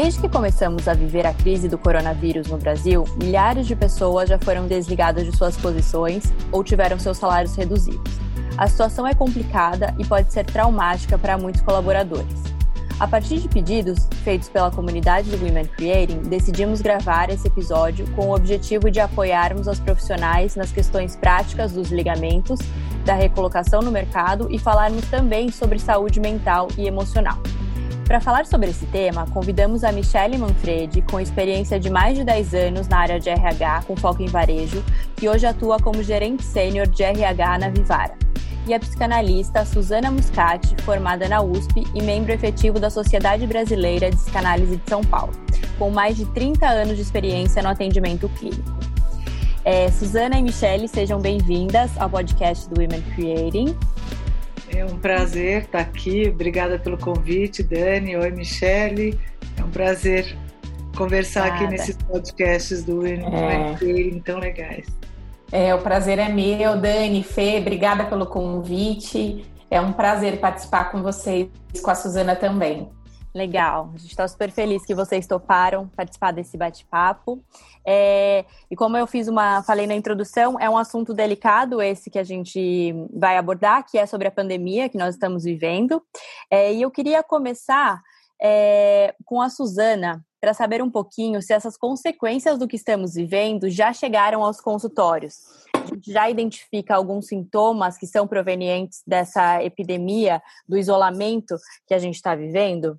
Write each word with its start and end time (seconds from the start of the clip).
Desde 0.00 0.20
que 0.20 0.28
começamos 0.28 0.86
a 0.86 0.94
viver 0.94 1.26
a 1.26 1.34
crise 1.34 1.68
do 1.68 1.76
coronavírus 1.76 2.46
no 2.46 2.56
Brasil, 2.56 3.02
milhares 3.20 3.66
de 3.66 3.74
pessoas 3.74 4.28
já 4.28 4.38
foram 4.38 4.68
desligadas 4.68 5.24
de 5.24 5.36
suas 5.36 5.56
posições 5.56 6.32
ou 6.52 6.62
tiveram 6.62 7.00
seus 7.00 7.18
salários 7.18 7.56
reduzidos. 7.56 8.12
A 8.56 8.68
situação 8.68 9.04
é 9.04 9.12
complicada 9.12 9.92
e 9.98 10.04
pode 10.04 10.32
ser 10.32 10.46
traumática 10.46 11.18
para 11.18 11.36
muitos 11.36 11.62
colaboradores. 11.62 12.44
A 13.00 13.08
partir 13.08 13.38
de 13.40 13.48
pedidos 13.48 14.08
feitos 14.22 14.48
pela 14.48 14.70
comunidade 14.70 15.30
do 15.30 15.44
Women 15.44 15.66
Creating, 15.66 16.20
decidimos 16.28 16.80
gravar 16.80 17.28
esse 17.28 17.48
episódio 17.48 18.08
com 18.14 18.28
o 18.28 18.36
objetivo 18.36 18.92
de 18.92 19.00
apoiarmos 19.00 19.66
os 19.66 19.80
profissionais 19.80 20.54
nas 20.54 20.70
questões 20.70 21.16
práticas 21.16 21.72
dos 21.72 21.90
ligamentos, 21.90 22.60
da 23.04 23.14
recolocação 23.14 23.82
no 23.82 23.90
mercado 23.90 24.46
e 24.48 24.60
falarmos 24.60 25.08
também 25.08 25.50
sobre 25.50 25.80
saúde 25.80 26.20
mental 26.20 26.68
e 26.78 26.86
emocional. 26.86 27.42
Para 28.08 28.22
falar 28.22 28.46
sobre 28.46 28.70
esse 28.70 28.86
tema, 28.86 29.26
convidamos 29.26 29.84
a 29.84 29.92
Michelle 29.92 30.38
Manfredi, 30.38 31.02
com 31.02 31.20
experiência 31.20 31.78
de 31.78 31.90
mais 31.90 32.16
de 32.16 32.24
10 32.24 32.54
anos 32.54 32.88
na 32.88 33.00
área 33.00 33.20
de 33.20 33.28
RH, 33.28 33.82
com 33.86 33.94
foco 33.94 34.22
em 34.22 34.26
varejo, 34.26 34.82
que 35.14 35.28
hoje 35.28 35.44
atua 35.44 35.78
como 35.78 36.02
gerente 36.02 36.42
sênior 36.42 36.86
de 36.86 37.02
RH 37.02 37.58
na 37.58 37.68
Vivara. 37.68 38.16
E 38.66 38.72
a 38.72 38.80
psicanalista 38.80 39.62
Suzana 39.66 40.10
Muscati, 40.10 40.74
formada 40.84 41.28
na 41.28 41.42
USP 41.42 41.86
e 41.94 42.00
membro 42.02 42.32
efetivo 42.32 42.80
da 42.80 42.88
Sociedade 42.88 43.46
Brasileira 43.46 44.10
de 44.10 44.16
Psicanálise 44.16 44.78
de 44.78 44.88
São 44.88 45.04
Paulo, 45.04 45.34
com 45.78 45.90
mais 45.90 46.16
de 46.16 46.24
30 46.32 46.66
anos 46.66 46.96
de 46.96 47.02
experiência 47.02 47.62
no 47.62 47.68
atendimento 47.68 48.26
clínico. 48.30 48.72
É, 49.66 49.90
Suzana 49.90 50.38
e 50.38 50.42
Michelle, 50.42 50.88
sejam 50.88 51.20
bem-vindas 51.20 51.90
ao 51.98 52.08
podcast 52.08 52.70
do 52.70 52.80
Women 52.80 53.02
Creating. 53.14 53.76
É 54.74 54.84
um 54.84 54.98
prazer 54.98 55.62
estar 55.62 55.80
aqui. 55.80 56.28
Obrigada 56.28 56.78
pelo 56.78 56.98
convite, 56.98 57.62
Dani. 57.62 58.16
Oi, 58.16 58.30
Michele. 58.30 59.18
É 59.56 59.64
um 59.64 59.70
prazer 59.70 60.36
conversar 60.96 61.48
Nada. 61.48 61.54
aqui 61.54 61.66
nesses 61.68 61.96
podcasts 61.96 62.82
do 62.82 63.06
é. 63.06 63.18
tão 64.24 64.38
legais. 64.38 64.86
É, 65.50 65.74
o 65.74 65.78
prazer 65.78 66.18
é 66.18 66.28
meu, 66.28 66.78
Dani, 66.78 67.22
Fê, 67.22 67.58
obrigada 67.58 68.04
pelo 68.04 68.26
convite. 68.26 69.46
É 69.70 69.80
um 69.80 69.92
prazer 69.92 70.38
participar 70.40 70.90
com 70.90 71.02
vocês, 71.02 71.48
com 71.82 71.90
a 71.90 71.94
Suzana 71.94 72.36
também. 72.36 72.88
Legal, 73.38 73.92
a 73.94 73.98
gente 73.98 74.10
está 74.10 74.26
super 74.26 74.50
feliz 74.50 74.84
que 74.84 74.96
vocês 74.96 75.24
toparam 75.24 75.86
participar 75.86 76.32
desse 76.32 76.56
bate-papo. 76.56 77.40
É, 77.86 78.44
e 78.68 78.74
como 78.74 78.96
eu 78.96 79.06
fiz 79.06 79.28
uma, 79.28 79.62
falei 79.62 79.86
na 79.86 79.94
introdução, 79.94 80.58
é 80.58 80.68
um 80.68 80.76
assunto 80.76 81.14
delicado 81.14 81.80
esse 81.80 82.10
que 82.10 82.18
a 82.18 82.24
gente 82.24 82.92
vai 83.14 83.36
abordar, 83.36 83.88
que 83.88 83.96
é 83.96 84.06
sobre 84.06 84.26
a 84.26 84.32
pandemia 84.32 84.88
que 84.88 84.98
nós 84.98 85.14
estamos 85.14 85.44
vivendo. 85.44 86.02
É, 86.50 86.74
e 86.74 86.82
eu 86.82 86.90
queria 86.90 87.22
começar 87.22 88.02
é, 88.42 89.14
com 89.24 89.40
a 89.40 89.48
Suzana 89.48 90.20
para 90.40 90.52
saber 90.52 90.82
um 90.82 90.90
pouquinho 90.90 91.40
se 91.40 91.52
essas 91.52 91.76
consequências 91.76 92.58
do 92.58 92.66
que 92.66 92.74
estamos 92.74 93.14
vivendo 93.14 93.70
já 93.70 93.92
chegaram 93.92 94.42
aos 94.42 94.60
consultórios. 94.60 95.36
A 95.74 95.86
gente 95.86 96.12
já 96.12 96.28
identifica 96.28 96.96
alguns 96.96 97.28
sintomas 97.28 97.96
que 97.96 98.06
são 98.06 98.26
provenientes 98.26 99.00
dessa 99.06 99.62
epidemia, 99.62 100.42
do 100.68 100.76
isolamento 100.76 101.54
que 101.86 101.94
a 101.94 101.98
gente 102.00 102.16
está 102.16 102.34
vivendo? 102.34 102.98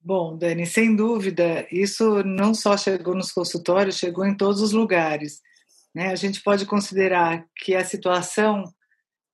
Bom, 0.00 0.36
Dani, 0.38 0.64
sem 0.64 0.94
dúvida, 0.94 1.66
isso 1.70 2.22
não 2.22 2.54
só 2.54 2.76
chegou 2.76 3.14
nos 3.14 3.32
consultórios, 3.32 3.98
chegou 3.98 4.24
em 4.24 4.36
todos 4.36 4.62
os 4.62 4.72
lugares. 4.72 5.40
Né? 5.94 6.10
A 6.10 6.14
gente 6.14 6.42
pode 6.42 6.64
considerar 6.64 7.44
que 7.56 7.74
a 7.74 7.84
situação 7.84 8.64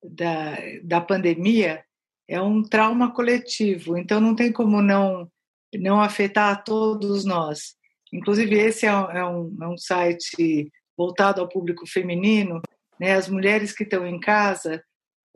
da, 0.02 0.56
da 0.82 1.00
pandemia 1.00 1.84
é 2.26 2.40
um 2.40 2.62
trauma 2.62 3.12
coletivo, 3.12 3.96
então 3.98 4.20
não 4.20 4.34
tem 4.34 4.50
como 4.50 4.80
não, 4.80 5.30
não 5.74 6.00
afetar 6.00 6.64
todos 6.64 7.24
nós. 7.24 7.76
Inclusive, 8.12 8.56
esse 8.58 8.86
é 8.86 8.96
um, 8.96 9.10
é 9.10 9.24
um, 9.26 9.56
é 9.62 9.68
um 9.68 9.78
site 9.78 10.70
voltado 10.96 11.40
ao 11.40 11.48
público 11.48 11.86
feminino. 11.86 12.62
Né? 12.98 13.12
As 13.12 13.28
mulheres 13.28 13.72
que 13.72 13.82
estão 13.82 14.06
em 14.06 14.18
casa, 14.18 14.82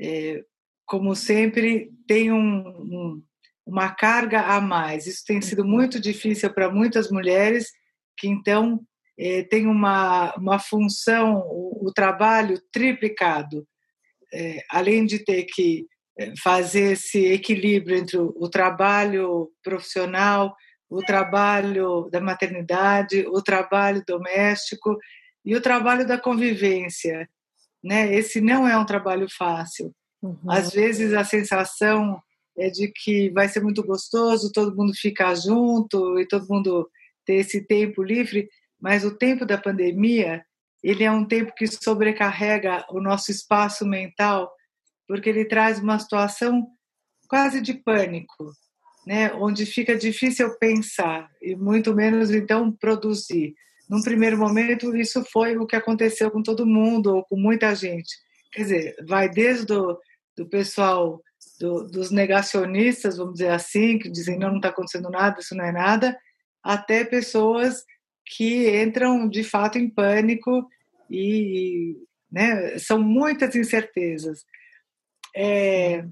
é, 0.00 0.42
como 0.86 1.14
sempre, 1.14 1.90
têm 2.06 2.32
um, 2.32 2.68
um 2.68 3.22
uma 3.68 3.90
carga 3.90 4.40
a 4.40 4.60
mais. 4.60 5.06
Isso 5.06 5.22
tem 5.26 5.42
sido 5.42 5.62
muito 5.62 6.00
difícil 6.00 6.50
para 6.52 6.70
muitas 6.70 7.10
mulheres 7.10 7.70
que 8.16 8.26
então 8.26 8.80
eh, 9.18 9.42
tem 9.44 9.66
uma, 9.66 10.34
uma 10.36 10.58
função, 10.58 11.42
o, 11.46 11.88
o 11.88 11.92
trabalho 11.92 12.58
triplicado, 12.72 13.66
eh, 14.32 14.62
além 14.70 15.04
de 15.04 15.18
ter 15.18 15.44
que 15.44 15.86
eh, 16.18 16.32
fazer 16.42 16.92
esse 16.92 17.26
equilíbrio 17.26 17.98
entre 17.98 18.16
o, 18.16 18.34
o 18.36 18.48
trabalho 18.48 19.50
profissional, 19.62 20.56
o 20.88 21.02
trabalho 21.02 22.08
da 22.10 22.22
maternidade, 22.22 23.26
o 23.28 23.42
trabalho 23.42 24.02
doméstico 24.06 24.96
e 25.44 25.54
o 25.54 25.60
trabalho 25.60 26.06
da 26.06 26.18
convivência. 26.18 27.28
Né? 27.84 28.14
Esse 28.14 28.40
não 28.40 28.66
é 28.66 28.76
um 28.78 28.86
trabalho 28.86 29.26
fácil. 29.30 29.94
Uhum. 30.22 30.38
Às 30.48 30.72
vezes 30.72 31.12
a 31.12 31.22
sensação 31.22 32.18
é 32.58 32.68
de 32.68 32.88
que 32.88 33.30
vai 33.30 33.48
ser 33.48 33.62
muito 33.62 33.82
gostoso, 33.84 34.52
todo 34.52 34.76
mundo 34.76 34.92
ficar 34.94 35.34
junto 35.34 36.18
e 36.18 36.26
todo 36.26 36.48
mundo 36.48 36.90
ter 37.24 37.34
esse 37.34 37.64
tempo 37.64 38.02
livre, 38.02 38.48
mas 38.80 39.04
o 39.04 39.16
tempo 39.16 39.46
da 39.46 39.56
pandemia, 39.56 40.44
ele 40.82 41.04
é 41.04 41.10
um 41.10 41.24
tempo 41.24 41.54
que 41.54 41.66
sobrecarrega 41.66 42.84
o 42.90 43.00
nosso 43.00 43.30
espaço 43.30 43.86
mental, 43.86 44.50
porque 45.06 45.28
ele 45.28 45.44
traz 45.44 45.78
uma 45.78 45.98
situação 45.98 46.66
quase 47.28 47.60
de 47.60 47.74
pânico, 47.74 48.52
né, 49.06 49.32
onde 49.34 49.64
fica 49.64 49.96
difícil 49.96 50.50
pensar 50.58 51.28
e 51.40 51.54
muito 51.54 51.94
menos 51.94 52.30
então 52.30 52.72
produzir. 52.72 53.54
Num 53.88 54.02
primeiro 54.02 54.36
momento, 54.36 54.94
isso 54.96 55.24
foi 55.32 55.56
o 55.56 55.66
que 55.66 55.76
aconteceu 55.76 56.30
com 56.30 56.42
todo 56.42 56.66
mundo 56.66 57.16
ou 57.16 57.24
com 57.24 57.36
muita 57.36 57.74
gente. 57.74 58.14
Quer 58.52 58.62
dizer, 58.62 58.96
vai 59.06 59.28
desde 59.28 59.72
o 59.72 59.98
do 60.36 60.46
pessoal 60.46 61.20
do, 61.58 61.84
dos 61.86 62.10
negacionistas, 62.10 63.16
vamos 63.16 63.34
dizer 63.34 63.50
assim, 63.50 63.98
que 63.98 64.08
dizem 64.08 64.38
não, 64.38 64.50
não 64.50 64.56
está 64.56 64.68
acontecendo 64.68 65.10
nada, 65.10 65.40
isso 65.40 65.54
não 65.54 65.64
é 65.64 65.72
nada, 65.72 66.18
até 66.62 67.04
pessoas 67.04 67.84
que 68.24 68.80
entram 68.82 69.28
de 69.28 69.42
fato 69.42 69.78
em 69.78 69.88
pânico 69.88 70.68
e 71.10 71.96
né, 72.30 72.78
são 72.78 73.00
muitas 73.00 73.56
incertezas. 73.56 74.44
É, 75.34 76.04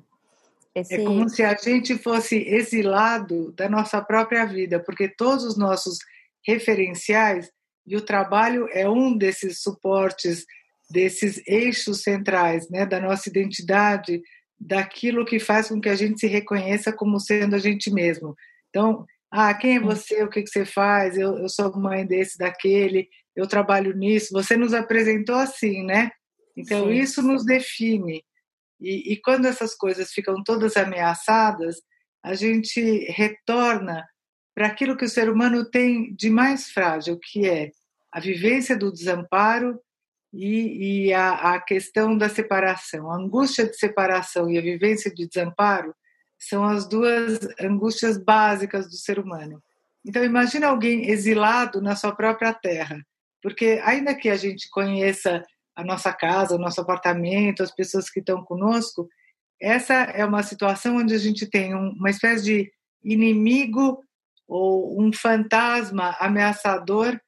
Esse... 0.75 0.95
é 0.95 1.05
como 1.05 1.29
se 1.29 1.43
a 1.43 1.55
gente 1.55 1.97
fosse 1.99 2.37
exilado 2.37 3.53
da 3.53 3.69
nossa 3.69 4.01
própria 4.01 4.45
vida, 4.47 4.83
porque 4.83 5.09
todos 5.09 5.45
os 5.45 5.57
nossos 5.57 5.99
referenciais, 6.47 7.51
e 7.87 7.97
o 7.97 8.01
trabalho 8.01 8.69
é 8.73 8.89
um 8.89 9.17
desses 9.17 9.61
suportes, 9.61 10.45
desses 10.91 11.41
eixos 11.47 12.03
centrais 12.03 12.69
né, 12.71 12.87
da 12.87 13.01
nossa 13.01 13.28
identidade, 13.28 14.23
daquilo 14.59 15.25
que 15.25 15.39
faz 15.39 15.69
com 15.69 15.81
que 15.81 15.89
a 15.89 15.94
gente 15.94 16.21
se 16.21 16.27
reconheça 16.27 16.93
como 16.93 17.21
sendo 17.21 17.55
a 17.55 17.59
gente 17.59 17.91
mesmo. 17.91 18.34
Então, 18.71 19.05
ah, 19.31 19.53
quem 19.55 19.77
é 19.77 19.81
você? 19.81 20.22
O 20.22 20.31
que, 20.31 20.43
que 20.43 20.50
você 20.50 20.65
faz? 20.65 21.17
Eu, 21.17 21.37
eu 21.39 21.49
sou 21.49 21.77
mãe 21.78 22.06
desse, 22.06 22.39
daquele, 22.39 23.09
eu 23.34 23.47
trabalho 23.47 23.95
nisso. 23.97 24.33
Você 24.33 24.56
nos 24.56 24.72
apresentou 24.72 25.37
assim, 25.37 25.84
né? 25.84 26.11
Então, 26.56 26.87
Sim. 26.87 26.93
isso 26.93 27.22
nos 27.22 27.45
define. 27.45 28.25
E, 28.81 29.12
e 29.12 29.21
quando 29.21 29.47
essas 29.47 29.75
coisas 29.75 30.11
ficam 30.11 30.43
todas 30.43 30.77
ameaçadas, 30.77 31.77
a 32.25 32.34
gente 32.34 32.81
retorna 33.11 34.06
para 34.55 34.66
aquilo 34.66 34.97
que 34.97 35.05
o 35.05 35.09
ser 35.09 35.28
humano 35.28 35.69
tem 35.69 36.15
de 36.15 36.31
mais 36.31 36.71
frágil, 36.71 37.19
que 37.22 37.47
é 37.47 37.71
a 38.11 38.21
vivência 38.21 38.77
do 38.77 38.91
desamparo 38.91 39.78
e, 40.37 41.07
e 41.07 41.15
a, 41.15 41.55
a, 41.55 41.61
questão 41.61 42.17
da 42.17 42.29
separação. 42.29 43.11
A 43.11 43.17
angústia 43.17 43.67
de 43.67 43.77
separação 43.77 44.51
e 44.51 44.59
a 44.59 44.63
vivência 44.63 45.13
de 45.13 45.27
desamparo 45.27 45.95
são 46.39 46.63
as 46.63 46.87
duas 46.87 47.39
angústias 47.60 48.19
básicas 48.19 48.87
do 48.87 48.97
ser 48.97 49.19
humano. 49.19 49.63
Então, 50.05 50.22
imagina 50.22 50.69
alguém 50.69 51.10
exilado 51.10 51.81
na 51.81 51.97
sua 51.97 52.15
própria 52.15 52.53
terra, 52.53 53.05
porque 53.43 53.81
ainda 53.83 54.15
que 54.15 54.28
a 54.28 54.37
gente 54.37 54.69
conheça 54.71 55.43
a 55.75 55.83
nossa 55.83 56.13
casa, 56.13 56.55
o 56.55 56.59
nosso 56.59 56.81
apartamento, 56.81 57.63
as 57.63 57.75
pessoas 57.75 58.10
que 58.10 58.21
estão 58.21 58.45
conosco, 58.45 59.09
essa 59.60 59.95
é 59.95 60.25
uma 60.25 60.43
situação 60.43 60.97
onde 60.97 61.15
a 61.15 61.19
gente 61.19 61.47
tem 61.47 61.75
uma 61.75 62.10
espécie 62.10 62.45
de 62.45 62.72
inimigo 63.03 64.01
ou 64.47 65.01
um 65.01 65.13
fantasma 65.13 66.15
ameaçador 66.21 67.19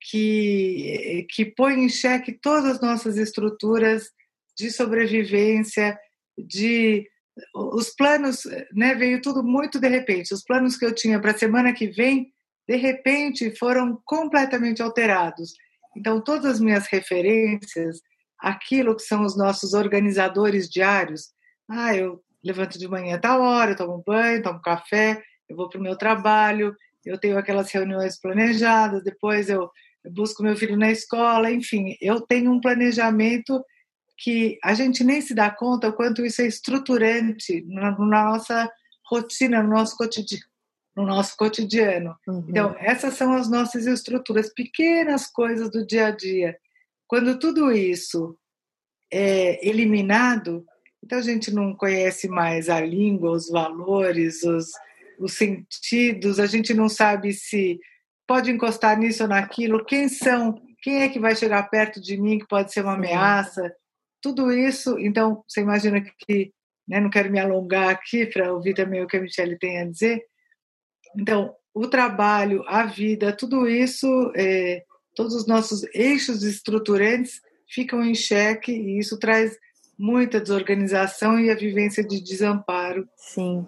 que, 0.00 1.26
que 1.30 1.44
põe 1.44 1.84
em 1.84 1.88
xeque 1.88 2.32
todas 2.32 2.64
as 2.64 2.80
nossas 2.80 3.16
estruturas 3.16 4.10
de 4.56 4.70
sobrevivência, 4.70 5.98
de 6.38 7.06
os 7.54 7.90
planos, 7.90 8.42
né, 8.72 8.94
veio 8.94 9.22
tudo 9.22 9.42
muito 9.42 9.78
de 9.78 9.88
repente. 9.88 10.34
Os 10.34 10.42
planos 10.42 10.76
que 10.76 10.84
eu 10.84 10.94
tinha 10.94 11.20
para 11.20 11.30
a 11.30 11.38
semana 11.38 11.72
que 11.72 11.86
vem, 11.86 12.32
de 12.68 12.76
repente, 12.76 13.56
foram 13.56 14.00
completamente 14.04 14.82
alterados. 14.82 15.52
Então, 15.96 16.22
todas 16.22 16.54
as 16.54 16.60
minhas 16.60 16.86
referências, 16.86 18.00
aquilo 18.38 18.96
que 18.96 19.02
são 19.02 19.24
os 19.24 19.36
nossos 19.36 19.74
organizadores 19.74 20.68
diários, 20.68 21.28
ah, 21.68 21.94
eu 21.94 22.22
levanto 22.42 22.78
de 22.78 22.88
manhã 22.88 23.16
a 23.16 23.20
tal 23.20 23.40
hora, 23.42 23.72
eu 23.72 23.76
tomo 23.76 24.02
banho, 24.06 24.42
tomo 24.42 24.60
café, 24.60 25.22
eu 25.48 25.56
vou 25.56 25.68
para 25.68 25.78
o 25.78 25.82
meu 25.82 25.96
trabalho, 25.96 26.74
eu 27.04 27.18
tenho 27.18 27.38
aquelas 27.38 27.70
reuniões 27.70 28.20
planejadas, 28.20 29.02
depois 29.02 29.48
eu 29.48 29.70
busco 30.08 30.42
meu 30.42 30.56
filho 30.56 30.76
na 30.76 30.90
escola, 30.90 31.50
enfim, 31.50 31.96
eu 32.00 32.20
tenho 32.20 32.50
um 32.50 32.60
planejamento 32.60 33.62
que 34.16 34.58
a 34.62 34.74
gente 34.74 35.02
nem 35.02 35.20
se 35.20 35.34
dá 35.34 35.50
conta 35.50 35.88
o 35.88 35.92
quanto 35.92 36.24
isso 36.24 36.42
é 36.42 36.46
estruturante 36.46 37.64
na, 37.66 37.90
na 37.92 38.30
nossa 38.30 38.70
rotina, 39.10 39.62
no 39.62 39.70
nosso 39.70 39.96
cotidiano. 39.96 40.44
No 40.96 41.06
nosso 41.06 41.36
cotidiano. 41.36 42.14
Uhum. 42.28 42.44
Então, 42.48 42.76
essas 42.78 43.14
são 43.14 43.32
as 43.32 43.50
nossas 43.50 43.86
estruturas, 43.86 44.52
pequenas 44.52 45.26
coisas 45.26 45.70
do 45.70 45.86
dia 45.86 46.08
a 46.08 46.10
dia. 46.10 46.56
Quando 47.06 47.38
tudo 47.38 47.72
isso 47.72 48.36
é 49.12 49.66
eliminado, 49.66 50.64
então 51.02 51.18
a 51.18 51.22
gente 51.22 51.50
não 51.52 51.74
conhece 51.74 52.28
mais 52.28 52.68
a 52.68 52.80
língua, 52.80 53.32
os 53.32 53.48
valores, 53.48 54.42
os, 54.42 54.70
os 55.18 55.32
sentidos, 55.32 56.38
a 56.38 56.46
gente 56.46 56.74
não 56.74 56.88
sabe 56.88 57.32
se 57.32 57.80
pode 58.30 58.48
encostar 58.48 58.96
nisso 58.96 59.24
ou 59.24 59.28
naquilo, 59.28 59.84
quem 59.84 60.08
são, 60.08 60.62
quem 60.80 61.02
é 61.02 61.08
que 61.08 61.18
vai 61.18 61.34
chegar 61.34 61.68
perto 61.68 62.00
de 62.00 62.16
mim 62.16 62.38
que 62.38 62.46
pode 62.46 62.72
ser 62.72 62.82
uma 62.82 62.94
ameaça, 62.94 63.74
tudo 64.22 64.52
isso, 64.52 64.96
então 65.00 65.42
você 65.48 65.62
imagina 65.62 66.00
que, 66.00 66.52
né, 66.86 67.00
não 67.00 67.10
quero 67.10 67.28
me 67.28 67.40
alongar 67.40 67.88
aqui 67.88 68.24
para 68.26 68.52
ouvir 68.52 68.72
também 68.72 69.02
o 69.02 69.06
que 69.08 69.16
a 69.16 69.20
Michelle 69.20 69.58
tem 69.58 69.80
a 69.80 69.84
dizer, 69.84 70.22
então 71.18 71.52
o 71.74 71.88
trabalho, 71.88 72.62
a 72.68 72.86
vida, 72.86 73.32
tudo 73.32 73.68
isso, 73.68 74.06
é, 74.36 74.84
todos 75.16 75.34
os 75.34 75.48
nossos 75.48 75.82
eixos 75.92 76.44
estruturantes 76.44 77.40
ficam 77.68 78.00
em 78.00 78.14
xeque 78.14 78.70
e 78.70 79.00
isso 79.00 79.18
traz 79.18 79.58
muita 80.00 80.40
desorganização 80.40 81.38
e 81.38 81.50
a 81.50 81.54
vivência 81.54 82.02
de 82.02 82.22
desamparo 82.22 83.06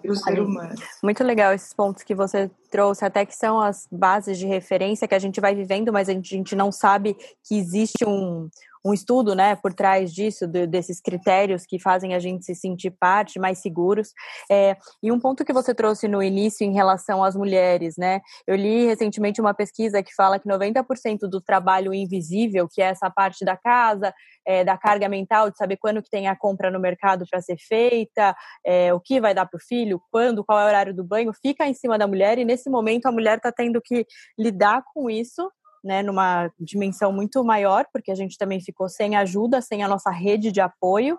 para 0.01 0.11
o 0.11 0.15
ser 0.15 0.39
humano. 0.39 0.73
Muito 1.03 1.23
legal 1.23 1.53
esses 1.53 1.71
pontos 1.73 2.01
que 2.01 2.15
você 2.15 2.49
trouxe, 2.71 3.05
até 3.05 3.23
que 3.23 3.35
são 3.35 3.61
as 3.61 3.87
bases 3.91 4.39
de 4.39 4.47
referência 4.47 5.07
que 5.07 5.13
a 5.13 5.19
gente 5.19 5.39
vai 5.39 5.53
vivendo, 5.53 5.93
mas 5.93 6.09
a 6.09 6.13
gente, 6.13 6.33
a 6.33 6.37
gente 6.37 6.55
não 6.55 6.71
sabe 6.71 7.15
que 7.47 7.55
existe 7.55 8.03
um, 8.03 8.49
um 8.85 8.93
estudo 8.93 9.33
né, 9.33 9.55
por 9.55 9.73
trás 9.73 10.13
disso, 10.13 10.45
de, 10.45 10.67
desses 10.67 10.99
critérios 10.99 11.65
que 11.65 11.79
fazem 11.79 12.13
a 12.13 12.19
gente 12.19 12.43
se 12.43 12.53
sentir 12.53 12.91
parte, 12.91 13.39
mais 13.39 13.59
seguros. 13.59 14.11
É, 14.51 14.75
e 15.01 15.11
um 15.11 15.19
ponto 15.19 15.45
que 15.45 15.53
você 15.53 15.73
trouxe 15.73 16.07
no 16.07 16.21
início 16.21 16.65
em 16.65 16.73
relação 16.73 17.23
às 17.23 17.35
mulheres, 17.35 17.95
né? 17.97 18.21
Eu 18.45 18.55
li 18.55 18.85
recentemente 18.85 19.39
uma 19.39 19.53
pesquisa 19.53 20.03
que 20.03 20.13
fala 20.13 20.39
que 20.39 20.47
90% 20.47 21.29
do 21.29 21.39
trabalho 21.39 21.93
invisível, 21.93 22.67
que 22.69 22.81
é 22.81 22.85
essa 22.85 23.09
parte 23.09 23.45
da 23.45 23.55
casa, 23.55 24.13
é, 24.45 24.63
da 24.63 24.77
carga 24.77 25.07
mental, 25.07 25.49
de 25.49 25.57
saber 25.57 25.77
quando 25.77 26.01
que 26.01 26.09
tem 26.09 26.27
a 26.27 26.35
compra 26.35 26.69
no 26.69 26.79
mercado 26.79 27.25
para 27.29 27.41
ser 27.41 27.57
feita, 27.57 28.35
é, 28.65 28.93
o 28.93 28.99
que 28.99 29.21
vai 29.21 29.33
dar 29.33 29.45
para 29.45 29.57
o 29.57 29.61
filho, 29.61 30.01
quando, 30.11 30.43
qual 30.43 30.59
é 30.59 30.65
o 30.65 30.67
horário 30.67 30.93
do 30.93 31.03
banho, 31.03 31.31
fica 31.41 31.65
em 31.67 31.73
cima 31.73 31.97
da 31.97 32.07
mulher 32.07 32.37
e 32.37 32.45
nesse 32.45 32.69
momento 32.69 33.05
a 33.05 33.11
mulher 33.11 33.37
está 33.37 33.51
tendo 33.51 33.81
que 33.81 34.05
lidar 34.37 34.83
com 34.93 35.09
isso 35.09 35.49
né, 35.83 36.01
numa 36.01 36.49
dimensão 36.59 37.11
muito 37.11 37.43
maior, 37.43 37.85
porque 37.91 38.11
a 38.11 38.15
gente 38.15 38.37
também 38.37 38.61
ficou 38.61 38.87
sem 38.87 39.15
ajuda, 39.15 39.61
sem 39.61 39.83
a 39.83 39.87
nossa 39.87 40.09
rede 40.09 40.51
de 40.51 40.61
apoio. 40.61 41.17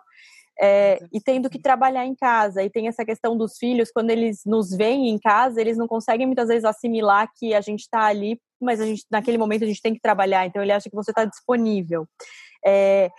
É, 0.61 1.01
e 1.13 1.21
tendo 1.21 1.51
que 1.51 1.59
trabalhar 1.59 2.07
em 2.07 2.15
casa. 2.15 2.63
E 2.63 2.71
tem 2.71 2.87
essa 2.87 3.05
questão 3.05 3.37
dos 3.37 3.59
filhos, 3.59 3.91
quando 3.91 4.11
eles 4.11 4.43
nos 4.47 4.71
veem 4.71 5.09
em 5.09 5.19
casa, 5.19 5.61
eles 5.61 5.77
não 5.77 5.89
conseguem 5.89 6.27
muitas 6.27 6.47
vezes 6.47 6.65
assimilar 6.65 7.29
que 7.37 7.53
a 7.53 7.61
gente 7.61 7.81
está 7.81 8.05
ali, 8.05 8.41
mas 8.61 8.81
a 8.81 8.87
gente, 8.87 9.05
naquele 9.11 9.37
momento 9.37 9.65
a 9.65 9.67
gente 9.67 9.83
tem 9.83 9.93
que 9.93 10.01
trabalhar, 10.01 10.47
então 10.47 10.63
ele 10.63 10.71
acha 10.71 10.89
que 10.89 10.95
você 10.95 11.11
está 11.11 11.25
disponível. 11.25 12.07
É, 12.65 13.11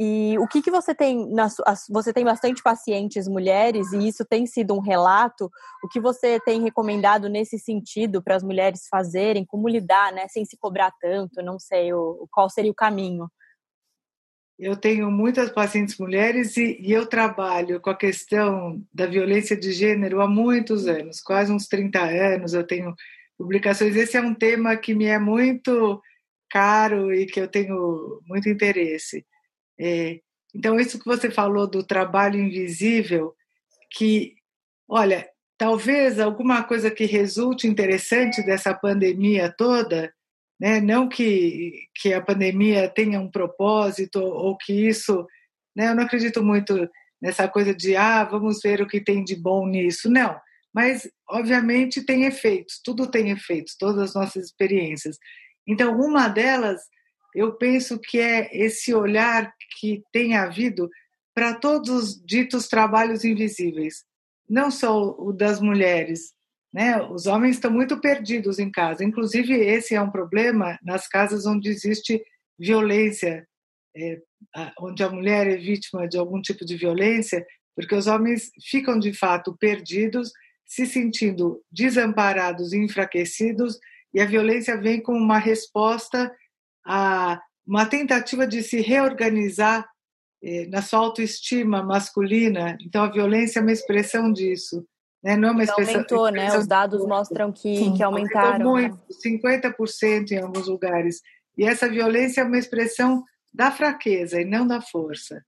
e 0.00 0.38
o 0.38 0.46
que, 0.46 0.62
que 0.62 0.70
você 0.70 0.94
tem, 0.94 1.28
na, 1.32 1.48
você 1.90 2.12
tem 2.12 2.24
bastante 2.24 2.62
pacientes 2.62 3.26
mulheres 3.26 3.92
e 3.92 4.06
isso 4.06 4.24
tem 4.24 4.46
sido 4.46 4.72
um 4.72 4.78
relato. 4.78 5.50
O 5.82 5.88
que 5.88 5.98
você 5.98 6.38
tem 6.38 6.62
recomendado 6.62 7.28
nesse 7.28 7.58
sentido 7.58 8.22
para 8.22 8.36
as 8.36 8.44
mulheres 8.44 8.86
fazerem, 8.88 9.44
como 9.44 9.68
lidar, 9.68 10.12
né, 10.12 10.28
sem 10.28 10.44
se 10.44 10.56
cobrar 10.56 10.92
tanto? 11.00 11.42
Não 11.42 11.58
sei 11.58 11.92
o, 11.92 12.28
qual 12.30 12.48
seria 12.48 12.70
o 12.70 12.74
caminho. 12.74 13.28
Eu 14.56 14.76
tenho 14.76 15.10
muitas 15.10 15.50
pacientes 15.50 15.98
mulheres 15.98 16.56
e, 16.56 16.80
e 16.80 16.92
eu 16.92 17.04
trabalho 17.04 17.80
com 17.80 17.90
a 17.90 17.96
questão 17.96 18.80
da 18.94 19.06
violência 19.06 19.56
de 19.56 19.72
gênero 19.72 20.20
há 20.20 20.28
muitos 20.28 20.86
anos, 20.86 21.20
quase 21.20 21.52
uns 21.52 21.66
30 21.66 21.98
anos. 22.00 22.54
Eu 22.54 22.64
tenho 22.64 22.94
publicações. 23.36 23.96
Esse 23.96 24.16
é 24.16 24.20
um 24.20 24.34
tema 24.34 24.76
que 24.76 24.94
me 24.94 25.06
é 25.06 25.18
muito 25.18 26.00
caro 26.48 27.12
e 27.12 27.26
que 27.26 27.40
eu 27.40 27.48
tenho 27.48 28.20
muito 28.28 28.48
interesse. 28.48 29.26
É, 29.80 30.20
então, 30.54 30.78
isso 30.78 30.98
que 30.98 31.04
você 31.04 31.30
falou 31.30 31.66
do 31.68 31.82
trabalho 31.82 32.40
invisível, 32.40 33.34
que, 33.92 34.34
olha, 34.88 35.28
talvez 35.56 36.18
alguma 36.18 36.62
coisa 36.64 36.90
que 36.90 37.04
resulte 37.04 37.66
interessante 37.66 38.42
dessa 38.42 38.74
pandemia 38.74 39.54
toda, 39.56 40.12
né, 40.60 40.80
não 40.80 41.08
que, 41.08 41.86
que 41.94 42.12
a 42.12 42.20
pandemia 42.20 42.88
tenha 42.88 43.20
um 43.20 43.30
propósito 43.30 44.20
ou 44.20 44.56
que 44.56 44.88
isso, 44.88 45.26
né, 45.76 45.88
eu 45.88 45.94
não 45.94 46.04
acredito 46.04 46.42
muito 46.42 46.88
nessa 47.20 47.48
coisa 47.48 47.74
de, 47.74 47.96
ah, 47.96 48.24
vamos 48.24 48.60
ver 48.62 48.80
o 48.80 48.86
que 48.86 49.00
tem 49.00 49.22
de 49.22 49.36
bom 49.36 49.66
nisso, 49.66 50.10
não. 50.10 50.38
Mas, 50.74 51.08
obviamente, 51.28 52.04
tem 52.04 52.24
efeitos, 52.24 52.80
tudo 52.84 53.10
tem 53.10 53.30
efeitos, 53.30 53.76
todas 53.76 53.98
as 53.98 54.14
nossas 54.14 54.46
experiências. 54.46 55.16
Então, 55.66 55.98
uma 55.98 56.28
delas 56.28 56.80
eu 57.38 57.52
penso 57.52 57.98
que 58.00 58.18
é 58.18 58.48
esse 58.52 58.92
olhar 58.92 59.52
que 59.78 60.02
tem 60.12 60.36
havido 60.36 60.90
para 61.34 61.54
todos 61.54 61.88
os 61.88 62.24
ditos 62.24 62.66
trabalhos 62.66 63.24
invisíveis, 63.24 64.04
não 64.48 64.72
só 64.72 65.14
o 65.16 65.32
das 65.32 65.60
mulheres. 65.60 66.32
Né? 66.72 67.00
Os 67.00 67.26
homens 67.26 67.56
estão 67.56 67.70
muito 67.70 68.00
perdidos 68.00 68.58
em 68.58 68.70
casa. 68.70 69.04
Inclusive, 69.04 69.54
esse 69.54 69.94
é 69.94 70.00
um 70.00 70.10
problema 70.10 70.76
nas 70.82 71.06
casas 71.06 71.46
onde 71.46 71.68
existe 71.68 72.20
violência, 72.58 73.46
é, 73.96 74.20
onde 74.80 75.04
a 75.04 75.10
mulher 75.10 75.46
é 75.46 75.56
vítima 75.56 76.08
de 76.08 76.18
algum 76.18 76.42
tipo 76.42 76.64
de 76.64 76.76
violência, 76.76 77.46
porque 77.76 77.94
os 77.94 78.08
homens 78.08 78.50
ficam 78.68 78.98
de 78.98 79.12
fato 79.12 79.56
perdidos, 79.56 80.32
se 80.66 80.86
sentindo 80.86 81.62
desamparados 81.70 82.72
e 82.72 82.78
enfraquecidos, 82.78 83.78
e 84.12 84.20
a 84.20 84.26
violência 84.26 84.76
vem 84.76 85.00
como 85.00 85.18
uma 85.18 85.38
resposta 85.38 86.32
a 86.88 87.40
uma 87.66 87.84
tentativa 87.84 88.46
de 88.46 88.62
se 88.62 88.80
reorganizar 88.80 89.86
eh, 90.42 90.66
na 90.68 90.80
sua 90.80 91.00
autoestima 91.00 91.82
masculina. 91.82 92.78
Então, 92.80 93.04
a 93.04 93.10
violência 93.10 93.58
é 93.58 93.62
uma 93.62 93.72
expressão 93.72 94.32
disso. 94.32 94.82
Né? 95.22 95.36
Não 95.36 95.50
é 95.50 95.52
uma 95.52 95.64
expressão, 95.64 95.94
aumentou, 95.96 96.30
né? 96.30 96.56
Os 96.56 96.66
dados 96.66 97.04
mostram 97.06 97.52
que, 97.52 97.92
que 97.94 98.02
aumentaram. 98.02 98.70
Muito, 98.70 98.96
né? 98.96 99.02
50% 99.22 100.30
em 100.30 100.38
alguns 100.38 100.66
lugares. 100.66 101.20
E 101.58 101.64
essa 101.64 101.86
violência 101.86 102.40
é 102.40 102.44
uma 102.44 102.58
expressão 102.58 103.22
da 103.52 103.70
fraqueza 103.70 104.40
e 104.40 104.46
não 104.46 104.66
da 104.66 104.80
força. 104.80 105.44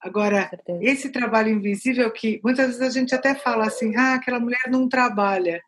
Agora, 0.00 0.48
esse 0.80 1.10
trabalho 1.10 1.48
invisível 1.48 2.08
que 2.12 2.40
muitas 2.44 2.78
vezes 2.78 2.82
a 2.82 2.90
gente 2.90 3.16
até 3.16 3.34
fala 3.34 3.66
assim, 3.66 3.96
ah, 3.96 4.14
aquela 4.14 4.38
mulher 4.38 4.70
não 4.70 4.88
trabalha. 4.88 5.60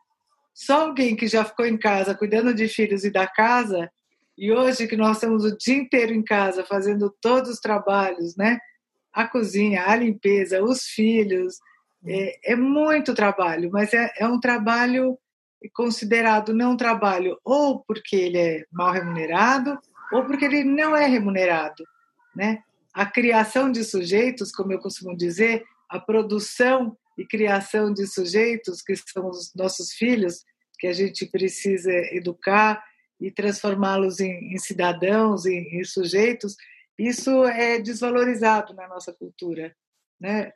Só 0.55 0.87
alguém 0.87 1.17
que 1.17 1.27
já 1.27 1.45
ficou 1.45 1.67
em 1.67 1.77
casa 1.77 2.15
cuidando 2.15 2.55
de 2.55 2.69
filhos 2.69 3.05
e 3.05 3.11
da 3.11 3.27
casa 3.27 3.91
e 4.41 4.51
hoje 4.51 4.87
que 4.87 4.97
nós 4.97 5.19
estamos 5.19 5.45
o 5.45 5.55
dia 5.55 5.77
inteiro 5.77 6.15
em 6.15 6.23
casa 6.23 6.65
fazendo 6.65 7.15
todos 7.21 7.51
os 7.51 7.61
trabalhos, 7.61 8.35
né? 8.37 8.59
A 9.13 9.29
cozinha, 9.29 9.85
a 9.87 9.95
limpeza, 9.95 10.65
os 10.65 10.85
filhos, 10.85 11.59
é, 12.07 12.53
é 12.53 12.57
muito 12.57 13.13
trabalho, 13.13 13.69
mas 13.71 13.93
é, 13.93 14.11
é, 14.17 14.27
um 14.27 14.41
trabalho 14.41 15.19
considerado 15.75 16.55
não 16.55 16.75
trabalho 16.75 17.39
ou 17.45 17.85
porque 17.85 18.17
ele 18.17 18.39
é 18.39 18.65
mal 18.73 18.91
remunerado 18.93 19.79
ou 20.11 20.25
porque 20.25 20.47
ele 20.47 20.65
não 20.65 20.97
é 20.97 21.05
remunerado, 21.05 21.85
né? 22.35 22.63
A 22.95 23.05
criação 23.05 23.71
de 23.71 23.85
sujeitos, 23.85 24.51
como 24.51 24.73
eu 24.73 24.79
costumo 24.79 25.15
dizer, 25.15 25.65
a 25.87 26.01
produção 26.01 26.97
e 27.19 27.27
criação 27.27 27.93
de 27.93 28.07
sujeitos 28.07 28.81
que 28.81 28.97
são 28.97 29.29
os 29.29 29.53
nossos 29.55 29.93
filhos, 29.93 30.47
que 30.79 30.87
a 30.87 30.95
gente 30.95 31.27
precisa 31.27 31.93
educar, 32.11 32.83
e 33.21 33.31
transformá-los 33.31 34.21
em, 34.21 34.55
em, 34.55 34.59
cidadãos, 34.59 35.47
em, 35.47 35.79
em, 35.79 35.85
sujeitos, 35.85 36.57
isso 36.99 37.45
é 37.45 37.79
desvalorizado 37.79 38.75
na 38.75 38.89
nossa 38.89 39.13
cultura, 39.13 39.75
né? 40.19 40.53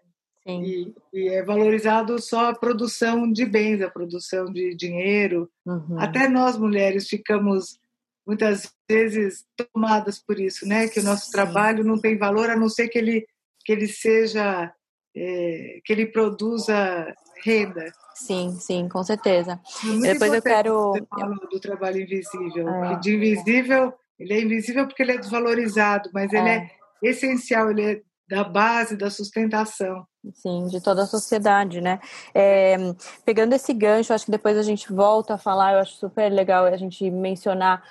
E, 0.46 0.92
e, 1.12 1.28
é 1.28 1.42
valorizado 1.42 2.20
só 2.20 2.50
a 2.50 2.54
produção 2.54 3.30
de 3.32 3.46
bens, 3.46 3.80
a 3.80 3.88
produção 3.88 4.44
de 4.44 4.74
dinheiro. 4.74 5.50
Uhum. 5.64 5.98
Até 5.98 6.28
nós 6.28 6.58
mulheres 6.58 7.08
ficamos 7.08 7.78
muitas 8.26 8.70
vezes 8.88 9.46
tomadas 9.56 10.18
por 10.18 10.38
isso, 10.38 10.66
né? 10.66 10.86
Que 10.88 11.00
o 11.00 11.02
nosso 11.02 11.26
Sim. 11.26 11.32
trabalho 11.32 11.82
não 11.82 11.98
tem 11.98 12.18
valor 12.18 12.50
a 12.50 12.56
não 12.56 12.68
ser 12.68 12.88
que 12.88 12.98
ele 12.98 13.26
que 13.64 13.72
ele 13.72 13.88
seja 13.88 14.70
é, 15.16 15.80
que 15.84 15.92
ele 15.92 16.06
produza 16.06 17.14
renda. 17.44 17.92
Sim, 18.14 18.56
sim, 18.58 18.88
com 18.88 19.02
certeza. 19.02 19.60
É 20.04 20.12
Depois 20.12 20.32
eu 20.32 20.42
quero. 20.42 20.92
Você 20.92 21.46
do 21.50 21.60
trabalho 21.60 22.00
invisível. 22.00 22.68
É. 22.68 22.96
De 23.00 23.14
invisível, 23.14 23.92
ele 24.18 24.34
é 24.34 24.40
invisível 24.40 24.86
porque 24.86 25.02
ele 25.02 25.12
é 25.12 25.18
desvalorizado, 25.18 26.10
mas 26.12 26.32
ele 26.32 26.48
é, 26.48 26.70
é 27.02 27.08
essencial, 27.08 27.70
ele 27.70 27.82
é 27.82 28.02
da 28.28 28.42
base 28.42 28.96
da 28.96 29.10
sustentação. 29.10 30.06
Sim, 30.32 30.66
de 30.68 30.80
toda 30.80 31.02
a 31.02 31.06
sociedade, 31.06 31.80
né? 31.80 32.00
É, 32.34 32.76
pegando 33.24 33.52
esse 33.52 33.74
gancho, 33.74 34.14
acho 34.14 34.24
que 34.24 34.30
depois 34.30 34.56
a 34.56 34.62
gente 34.62 34.90
volta 34.90 35.34
a 35.34 35.38
falar, 35.38 35.74
eu 35.74 35.80
acho 35.80 35.96
super 35.96 36.30
legal 36.30 36.64
a 36.64 36.76
gente 36.76 37.10
mencionar 37.10 37.82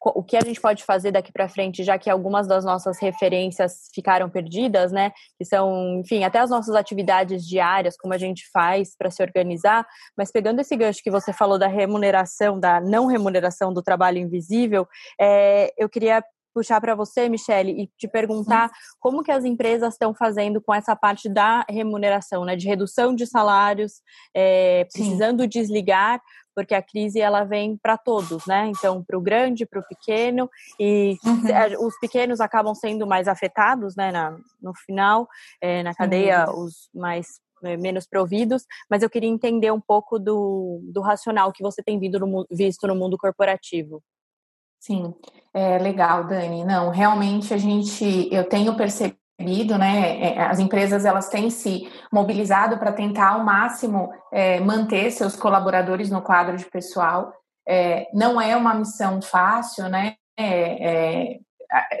o 0.00 0.22
que 0.22 0.36
a 0.36 0.40
gente 0.40 0.60
pode 0.60 0.84
fazer 0.84 1.10
daqui 1.10 1.32
para 1.32 1.48
frente, 1.48 1.82
já 1.82 1.98
que 1.98 2.08
algumas 2.08 2.46
das 2.46 2.64
nossas 2.64 2.98
referências 3.00 3.88
ficaram 3.94 4.30
perdidas, 4.30 4.92
né? 4.92 5.12
Que 5.36 5.44
são, 5.44 6.00
enfim, 6.00 6.24
até 6.24 6.38
as 6.38 6.50
nossas 6.50 6.74
atividades 6.74 7.46
diárias, 7.46 7.96
como 7.96 8.14
a 8.14 8.18
gente 8.18 8.48
faz 8.52 8.96
para 8.96 9.10
se 9.10 9.22
organizar. 9.22 9.86
Mas 10.16 10.30
pegando 10.30 10.60
esse 10.60 10.76
gancho 10.76 11.02
que 11.02 11.10
você 11.10 11.32
falou 11.32 11.58
da 11.58 11.66
remuneração, 11.66 12.58
da 12.60 12.80
não 12.80 13.06
remuneração 13.06 13.72
do 13.72 13.82
trabalho 13.82 14.18
invisível, 14.18 14.86
é, 15.20 15.72
eu 15.76 15.88
queria 15.88 16.22
puxar 16.54 16.80
para 16.80 16.94
você, 16.94 17.28
Michele, 17.28 17.82
e 17.82 17.86
te 17.96 18.08
perguntar 18.08 18.70
como 18.98 19.22
que 19.22 19.30
as 19.30 19.44
empresas 19.44 19.94
estão 19.94 20.12
fazendo 20.12 20.60
com 20.60 20.74
essa 20.74 20.96
parte 20.96 21.28
da 21.28 21.64
remuneração, 21.68 22.44
né, 22.44 22.56
de 22.56 22.66
redução 22.66 23.14
de 23.14 23.26
salários, 23.26 24.02
é, 24.34 24.84
precisando 24.92 25.46
desligar, 25.46 26.20
porque 26.58 26.74
a 26.74 26.82
crise 26.82 27.20
ela 27.20 27.44
vem 27.44 27.76
para 27.76 27.96
todos, 27.96 28.44
né? 28.44 28.66
Então, 28.66 29.04
para 29.04 29.16
o 29.16 29.20
grande, 29.20 29.64
para 29.64 29.78
o 29.78 29.86
pequeno, 29.86 30.50
e 30.76 31.16
uhum. 31.24 31.86
os 31.86 31.96
pequenos 32.00 32.40
acabam 32.40 32.74
sendo 32.74 33.06
mais 33.06 33.28
afetados, 33.28 33.94
né? 33.94 34.10
Na, 34.10 34.36
no 34.60 34.74
final, 34.74 35.28
é, 35.62 35.84
na 35.84 35.94
cadeia, 35.94 36.50
uhum. 36.50 36.64
os 36.64 36.90
mais 36.92 37.28
é, 37.62 37.76
menos 37.76 38.08
providos, 38.08 38.64
mas 38.90 39.04
eu 39.04 39.08
queria 39.08 39.28
entender 39.28 39.70
um 39.70 39.80
pouco 39.80 40.18
do, 40.18 40.80
do 40.92 41.00
racional 41.00 41.52
que 41.52 41.62
você 41.62 41.80
tem 41.80 41.96
visto 41.96 42.18
no, 42.18 42.44
visto 42.50 42.88
no 42.88 42.96
mundo 42.96 43.16
corporativo. 43.16 44.02
Sim, 44.80 45.14
é 45.54 45.78
legal, 45.78 46.26
Dani. 46.26 46.64
Não, 46.64 46.90
realmente 46.90 47.54
a 47.54 47.56
gente, 47.56 48.28
eu 48.34 48.48
tenho 48.48 48.76
percebido, 48.76 49.16
né? 49.78 50.20
É, 50.20 50.42
as 50.42 50.58
empresas 50.58 51.04
elas 51.04 51.28
têm 51.28 51.48
se 51.48 51.88
mobilizado 52.12 52.76
para 52.78 52.92
tentar 52.92 53.30
ao 53.30 53.44
máximo 53.44 54.10
é, 54.32 54.58
manter 54.60 55.10
seus 55.10 55.36
colaboradores 55.36 56.10
no 56.10 56.22
quadro 56.22 56.56
de 56.56 56.64
pessoal. 56.64 57.32
É, 57.66 58.08
não 58.12 58.40
é 58.40 58.56
uma 58.56 58.74
missão 58.74 59.22
fácil, 59.22 59.88
né? 59.88 60.14
É, 60.36 61.34
é 61.34 61.38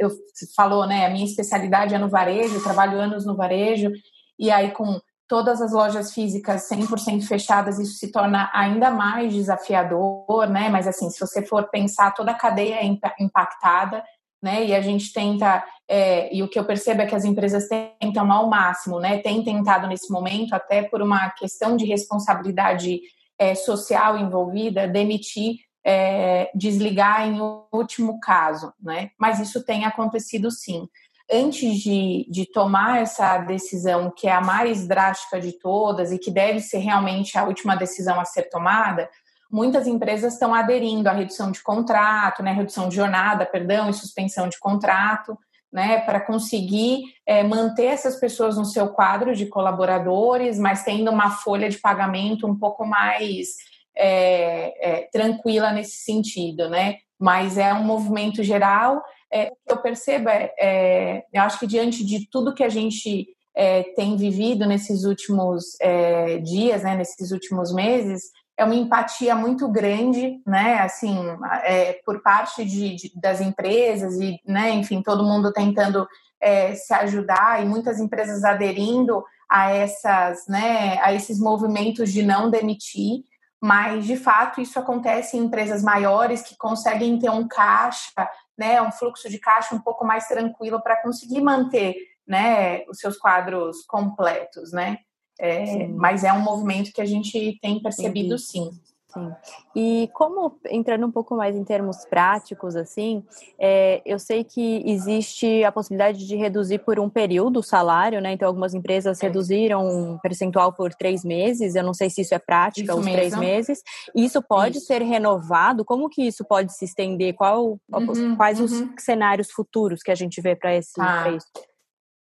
eu 0.00 0.10
falou, 0.56 0.86
né? 0.86 1.06
A 1.06 1.10
minha 1.10 1.26
especialidade 1.26 1.94
é 1.94 1.98
no 1.98 2.08
varejo, 2.08 2.62
trabalho 2.62 2.98
anos 2.98 3.26
no 3.26 3.36
varejo 3.36 3.90
e 4.38 4.50
aí 4.50 4.70
com 4.70 4.98
todas 5.28 5.60
as 5.60 5.72
lojas 5.72 6.12
físicas 6.12 6.66
100% 6.68 7.26
fechadas, 7.26 7.78
isso 7.78 7.98
se 7.98 8.10
torna 8.10 8.50
ainda 8.54 8.90
mais 8.90 9.32
desafiador, 9.32 10.48
né? 10.48 10.70
Mas 10.70 10.88
assim, 10.88 11.10
se 11.10 11.20
você 11.20 11.44
for 11.44 11.68
pensar, 11.68 12.14
toda 12.14 12.30
a 12.30 12.34
cadeia 12.34 12.76
é 12.76 12.98
impactada, 13.20 14.02
né? 14.42 14.64
E 14.66 14.74
a 14.74 14.80
gente 14.80 15.12
tenta, 15.12 15.64
é, 15.88 16.34
e 16.34 16.42
o 16.42 16.48
que 16.48 16.58
eu 16.58 16.64
percebo 16.64 17.02
é 17.02 17.06
que 17.06 17.14
as 17.14 17.24
empresas 17.24 17.68
tentam 18.00 18.30
ao 18.30 18.48
máximo, 18.48 19.00
né? 19.00 19.18
Tem 19.18 19.42
tentado 19.42 19.86
nesse 19.86 20.10
momento, 20.12 20.54
até 20.54 20.82
por 20.82 21.02
uma 21.02 21.30
questão 21.30 21.76
de 21.76 21.84
responsabilidade 21.84 23.00
é, 23.38 23.54
social 23.54 24.18
envolvida, 24.18 24.88
demitir, 24.88 25.56
é, 25.84 26.50
desligar 26.54 27.26
em 27.26 27.40
último 27.72 28.18
caso, 28.20 28.72
né? 28.80 29.10
Mas 29.18 29.40
isso 29.40 29.64
tem 29.64 29.84
acontecido 29.84 30.50
sim 30.50 30.88
antes 31.30 31.78
de, 31.78 32.26
de 32.30 32.46
tomar 32.46 33.02
essa 33.02 33.38
decisão, 33.38 34.10
que 34.10 34.26
é 34.26 34.32
a 34.32 34.40
mais 34.40 34.88
drástica 34.88 35.38
de 35.38 35.52
todas 35.52 36.10
e 36.10 36.18
que 36.18 36.30
deve 36.30 36.60
ser 36.60 36.78
realmente 36.78 37.36
a 37.36 37.44
última 37.44 37.76
decisão 37.76 38.18
a 38.18 38.24
ser 38.24 38.48
tomada, 38.48 39.08
muitas 39.50 39.86
empresas 39.86 40.34
estão 40.34 40.54
aderindo 40.54 41.08
à 41.08 41.12
redução 41.12 41.50
de 41.50 41.62
contrato, 41.62 42.42
né, 42.42 42.52
redução 42.52 42.88
de 42.88 42.96
jornada, 42.96 43.46
perdão, 43.46 43.88
e 43.88 43.94
suspensão 43.94 44.48
de 44.48 44.58
contrato, 44.58 45.38
né, 45.72 46.00
para 46.00 46.20
conseguir 46.20 47.02
é, 47.26 47.42
manter 47.42 47.86
essas 47.86 48.16
pessoas 48.16 48.56
no 48.56 48.64
seu 48.64 48.88
quadro 48.88 49.34
de 49.34 49.46
colaboradores, 49.46 50.58
mas 50.58 50.82
tendo 50.82 51.10
uma 51.10 51.30
folha 51.30 51.68
de 51.68 51.78
pagamento 51.78 52.46
um 52.46 52.58
pouco 52.58 52.86
mais 52.86 53.56
é, 53.96 55.00
é, 55.00 55.08
tranquila 55.12 55.72
nesse 55.72 55.98
sentido, 55.98 56.68
né? 56.68 56.98
Mas 57.18 57.58
é 57.58 57.74
um 57.74 57.82
movimento 57.82 58.44
geral 58.44 59.02
é, 59.32 59.50
eu 59.68 59.76
percebo 59.78 60.28
é, 60.28 60.52
é, 60.58 61.24
eu 61.32 61.42
acho 61.42 61.58
que 61.58 61.66
diante 61.66 62.04
de 62.04 62.28
tudo 62.30 62.54
que 62.54 62.64
a 62.64 62.68
gente 62.68 63.28
é, 63.54 63.82
tem 63.94 64.16
vivido 64.16 64.66
nesses 64.66 65.04
últimos 65.04 65.78
é, 65.80 66.38
dias, 66.38 66.82
né, 66.82 66.96
nesses 66.96 67.30
últimos 67.30 67.72
meses, 67.72 68.30
é 68.58 68.64
uma 68.64 68.74
empatia 68.74 69.34
muito 69.34 69.68
grande, 69.68 70.42
né, 70.46 70.80
assim, 70.80 71.16
é, 71.62 71.94
por 72.04 72.20
parte 72.22 72.64
de, 72.64 72.96
de, 72.96 73.12
das 73.18 73.40
empresas 73.40 74.18
e, 74.18 74.40
né, 74.44 74.70
enfim, 74.70 75.00
todo 75.00 75.24
mundo 75.24 75.52
tentando 75.52 76.06
é, 76.40 76.74
se 76.74 76.92
ajudar 76.92 77.62
e 77.62 77.66
muitas 77.66 78.00
empresas 78.00 78.44
aderindo 78.44 79.24
a 79.48 79.70
essas, 79.70 80.46
né, 80.48 80.98
a 81.00 81.14
esses 81.14 81.38
movimentos 81.38 82.12
de 82.12 82.22
não 82.22 82.50
demitir, 82.50 83.22
mas 83.60 84.04
de 84.04 84.16
fato 84.16 84.60
isso 84.60 84.78
acontece 84.78 85.36
em 85.36 85.44
empresas 85.44 85.82
maiores 85.82 86.42
que 86.42 86.56
conseguem 86.56 87.18
ter 87.18 87.30
um 87.30 87.48
caixa 87.48 88.28
né, 88.58 88.82
um 88.82 88.90
fluxo 88.90 89.30
de 89.30 89.38
caixa 89.38 89.74
um 89.74 89.78
pouco 89.78 90.04
mais 90.04 90.26
tranquilo 90.26 90.82
para 90.82 91.00
conseguir 91.00 91.40
manter 91.40 91.94
né, 92.26 92.84
os 92.88 92.98
seus 92.98 93.16
quadros 93.16 93.86
completos, 93.86 94.72
né? 94.72 94.98
É, 95.38 95.86
mas 95.88 96.24
é 96.24 96.32
um 96.32 96.40
movimento 96.40 96.92
que 96.92 97.00
a 97.00 97.06
gente 97.06 97.58
tem 97.60 97.80
percebido 97.80 98.38
sim. 98.38 98.70
Sim. 99.08 99.32
E 99.74 100.10
como, 100.12 100.58
entrando 100.66 101.06
um 101.06 101.10
pouco 101.10 101.34
mais 101.34 101.56
em 101.56 101.64
termos 101.64 102.04
práticos, 102.04 102.76
assim, 102.76 103.24
é, 103.58 104.02
eu 104.04 104.18
sei 104.18 104.44
que 104.44 104.82
existe 104.84 105.64
a 105.64 105.72
possibilidade 105.72 106.26
de 106.26 106.36
reduzir 106.36 106.80
por 106.80 107.00
um 107.00 107.08
período 107.08 107.60
o 107.60 107.62
salário, 107.62 108.20
né? 108.20 108.32
Então, 108.32 108.46
algumas 108.46 108.74
empresas 108.74 109.22
é. 109.22 109.26
reduziram 109.26 109.86
um 109.86 110.18
percentual 110.18 110.74
por 110.74 110.94
três 110.94 111.24
meses. 111.24 111.74
Eu 111.74 111.84
não 111.84 111.94
sei 111.94 112.10
se 112.10 112.20
isso 112.20 112.34
é 112.34 112.38
prática, 112.38 112.92
isso 112.92 113.00
os 113.00 113.04
mesmo. 113.04 113.18
três 113.18 113.36
meses. 113.36 113.82
Isso 114.14 114.42
pode 114.42 114.76
isso. 114.76 114.86
ser 114.86 115.00
renovado? 115.00 115.86
Como 115.86 116.10
que 116.10 116.22
isso 116.22 116.44
pode 116.44 116.74
se 116.74 116.84
estender? 116.84 117.34
Qual, 117.34 117.78
uhum, 117.90 118.36
quais 118.36 118.60
uhum. 118.60 118.66
os 118.66 119.02
cenários 119.02 119.50
futuros 119.50 120.02
que 120.02 120.10
a 120.10 120.14
gente 120.14 120.38
vê 120.42 120.54
para 120.54 120.76
esse 120.76 121.00
ah. 121.00 121.30
isso? 121.30 121.46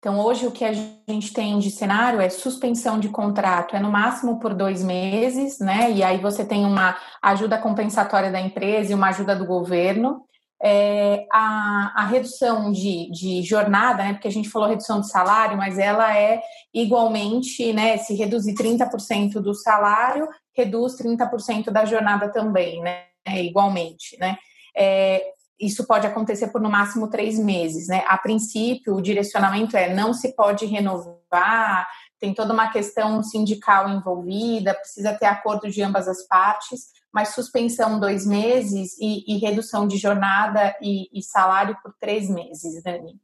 Então, 0.08 0.22
hoje 0.22 0.48
o 0.48 0.52
que 0.52 0.64
a 0.64 0.72
gente 0.72 1.34
tem 1.34 1.60
de 1.60 1.70
cenário 1.70 2.22
é 2.22 2.30
suspensão 2.30 2.98
de 2.98 3.10
contrato, 3.10 3.76
é 3.76 3.80
no 3.82 3.92
máximo 3.92 4.40
por 4.40 4.54
dois 4.54 4.82
meses, 4.82 5.60
né? 5.60 5.92
E 5.92 6.02
aí 6.02 6.18
você 6.18 6.46
tem 6.46 6.64
uma 6.64 6.98
ajuda 7.22 7.58
compensatória 7.58 8.32
da 8.32 8.40
empresa 8.40 8.90
e 8.90 8.96
uma 8.96 9.10
ajuda 9.10 9.36
do 9.36 9.46
governo. 9.46 10.22
É, 10.64 11.26
a, 11.30 11.92
a, 11.94 12.06
redução 12.06 12.72
de, 12.72 13.12
de, 13.12 13.42
jornada, 13.44 14.02
né? 14.02 14.14
Porque 14.14 14.30
a 14.30 14.32
gente 14.32 14.48
falou 14.48 14.70
redução 14.70 15.02
de 15.02 15.10
salário, 15.10 15.58
mas 15.58 15.78
ela 15.78 16.18
é 16.18 16.40
igualmente, 16.74 17.74
né? 17.74 17.98
Se 17.98 18.16
reduzir 18.16 18.54
30% 18.54 19.42
do 19.42 19.54
salário, 19.54 20.26
reduz 20.56 20.96
30% 20.96 21.70
da 21.70 21.84
jornada 21.84 22.32
também, 22.32 22.80
né? 22.82 23.08
É, 23.26 23.44
igualmente, 23.44 24.18
né? 24.22 24.38
É, 24.74 25.22
isso 25.60 25.86
pode 25.86 26.06
acontecer 26.06 26.48
por 26.48 26.62
no 26.62 26.70
máximo 26.70 27.10
três 27.10 27.40
meses, 27.40 27.88
né? 27.88 28.04
A 28.08 28.18
princípio, 28.18 28.96
o 28.96 29.02
direcionamento 29.02 29.76
é 29.76 29.94
não 29.94 30.14
se 30.14 30.36
pode 30.36 30.66
renovar, 30.66 31.88
tem 32.20 32.34
toda 32.34 32.54
uma 32.54 32.72
questão 32.72 33.22
sindical 33.24 33.90
envolvida, 33.90 34.74
precisa 34.74 35.14
ter 35.14 35.26
acordo 35.26 35.70
de 35.70 35.82
ambas 35.82 36.08
as 36.08 36.26
partes, 36.28 36.88
mas 37.14 37.30
suspensão 37.30 38.00
dois 38.00 38.26
meses 38.26 38.96
e, 39.00 39.24
e 39.28 39.38
redução 39.38 39.88
de 39.88 39.98
jornada 39.98 40.76
e, 40.82 41.08
e, 41.12 41.24
salário 41.24 41.78
por 41.82 41.94
três 42.00 42.30
meses, 42.30 42.82
Dani. 42.84 43.20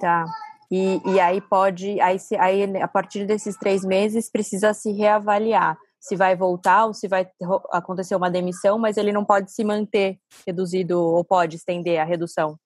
Tá. 0.00 0.24
E, 0.70 1.00
e 1.04 1.20
aí 1.20 1.40
pode, 1.40 2.00
aí, 2.00 2.18
se, 2.18 2.36
aí 2.36 2.64
a 2.80 2.88
partir 2.88 3.26
desses 3.26 3.56
três 3.56 3.84
meses 3.84 4.30
precisa 4.30 4.72
se 4.72 4.92
reavaliar 4.92 5.76
se 6.00 6.16
vai 6.16 6.34
voltar 6.34 6.86
ou 6.86 6.94
se 6.94 7.06
vai 7.06 7.28
acontecer 7.70 8.16
uma 8.16 8.30
demissão, 8.30 8.78
mas 8.78 8.96
ele 8.96 9.12
não 9.12 9.24
pode 9.24 9.52
se 9.52 9.62
manter 9.62 10.18
reduzido 10.46 10.98
ou 10.98 11.22
pode 11.22 11.56
estender 11.56 12.00
a 12.00 12.04
redução. 12.04 12.56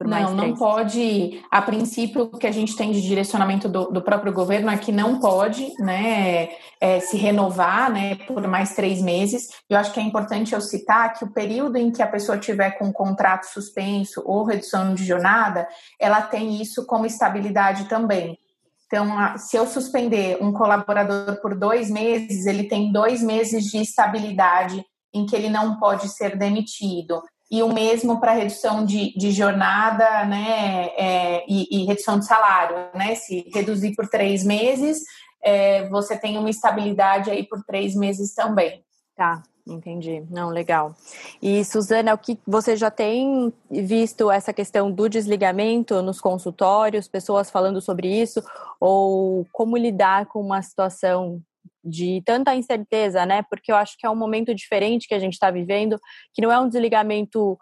não, 0.00 0.34
não 0.34 0.54
pode. 0.54 1.42
A 1.50 1.62
princípio, 1.62 2.22
o 2.22 2.38
que 2.38 2.46
a 2.46 2.52
gente 2.52 2.76
tem 2.76 2.92
de 2.92 3.00
direcionamento 3.00 3.68
do, 3.68 3.86
do 3.86 4.02
próprio 4.02 4.32
governo 4.32 4.70
é 4.70 4.76
que 4.76 4.92
não 4.92 5.18
pode 5.18 5.72
né, 5.78 6.50
é, 6.80 7.00
se 7.00 7.16
renovar 7.16 7.92
né, 7.92 8.16
por 8.26 8.46
mais 8.46 8.74
três 8.74 9.00
meses. 9.00 9.48
Eu 9.68 9.78
acho 9.78 9.92
que 9.92 10.00
é 10.00 10.02
importante 10.02 10.54
eu 10.54 10.60
citar 10.60 11.14
que 11.14 11.24
o 11.24 11.32
período 11.32 11.76
em 11.76 11.90
que 11.90 12.02
a 12.02 12.06
pessoa 12.06 12.38
tiver 12.38 12.72
com 12.72 12.92
contrato 12.92 13.44
suspenso 13.44 14.22
ou 14.24 14.44
redução 14.44 14.94
de 14.94 15.04
jornada, 15.04 15.66
ela 16.00 16.22
tem 16.22 16.60
isso 16.60 16.86
como 16.86 17.06
estabilidade 17.06 17.88
também. 17.88 18.38
Então, 18.86 19.36
se 19.38 19.56
eu 19.56 19.66
suspender 19.66 20.38
um 20.40 20.52
colaborador 20.52 21.40
por 21.40 21.58
dois 21.58 21.90
meses, 21.90 22.46
ele 22.46 22.64
tem 22.64 22.92
dois 22.92 23.22
meses 23.22 23.64
de 23.64 23.78
estabilidade 23.78 24.84
em 25.12 25.24
que 25.26 25.34
ele 25.34 25.48
não 25.48 25.78
pode 25.78 26.08
ser 26.08 26.36
demitido. 26.36 27.22
E 27.50 27.62
o 27.62 27.72
mesmo 27.72 28.20
para 28.20 28.32
redução 28.32 28.84
de, 28.84 29.16
de, 29.16 29.30
jornada 29.30 30.24
né, 30.24 30.86
é, 30.96 31.44
e, 31.48 31.68
e, 31.70 31.84
redução 31.86 32.18
de 32.18 32.26
salário. 32.26 32.88
Né? 32.94 33.14
Se 33.14 33.48
reduzir 33.54 33.94
por 33.94 34.08
três 34.08 34.44
meses, 34.44 34.98
é, 35.42 35.88
você 35.88 36.16
tem 36.16 36.36
uma 36.36 36.50
estabilidade 36.50 37.30
aí 37.30 37.46
por 37.46 37.62
três 37.64 37.94
meses 37.94 38.34
também. 38.34 38.82
Tá. 39.16 39.42
Entendi. 39.66 40.22
Não, 40.30 40.50
legal. 40.50 40.94
E 41.40 41.64
Suzana, 41.64 42.12
o 42.12 42.18
que 42.18 42.38
você 42.46 42.76
já 42.76 42.90
tem 42.90 43.52
visto 43.70 44.30
essa 44.30 44.52
questão 44.52 44.92
do 44.92 45.08
desligamento 45.08 46.02
nos 46.02 46.20
consultórios, 46.20 47.08
pessoas 47.08 47.50
falando 47.50 47.80
sobre 47.80 48.08
isso, 48.08 48.42
ou 48.78 49.46
como 49.52 49.76
lidar 49.76 50.26
com 50.26 50.40
uma 50.40 50.60
situação 50.60 51.40
de 51.82 52.22
tanta 52.26 52.54
incerteza, 52.54 53.24
né? 53.24 53.42
Porque 53.48 53.72
eu 53.72 53.76
acho 53.76 53.96
que 53.98 54.06
é 54.06 54.10
um 54.10 54.16
momento 54.16 54.54
diferente 54.54 55.08
que 55.08 55.14
a 55.14 55.18
gente 55.18 55.34
está 55.34 55.50
vivendo, 55.50 55.98
que 56.34 56.42
não 56.42 56.52
é 56.52 56.58
um 56.58 56.68
desligamento 56.68 57.58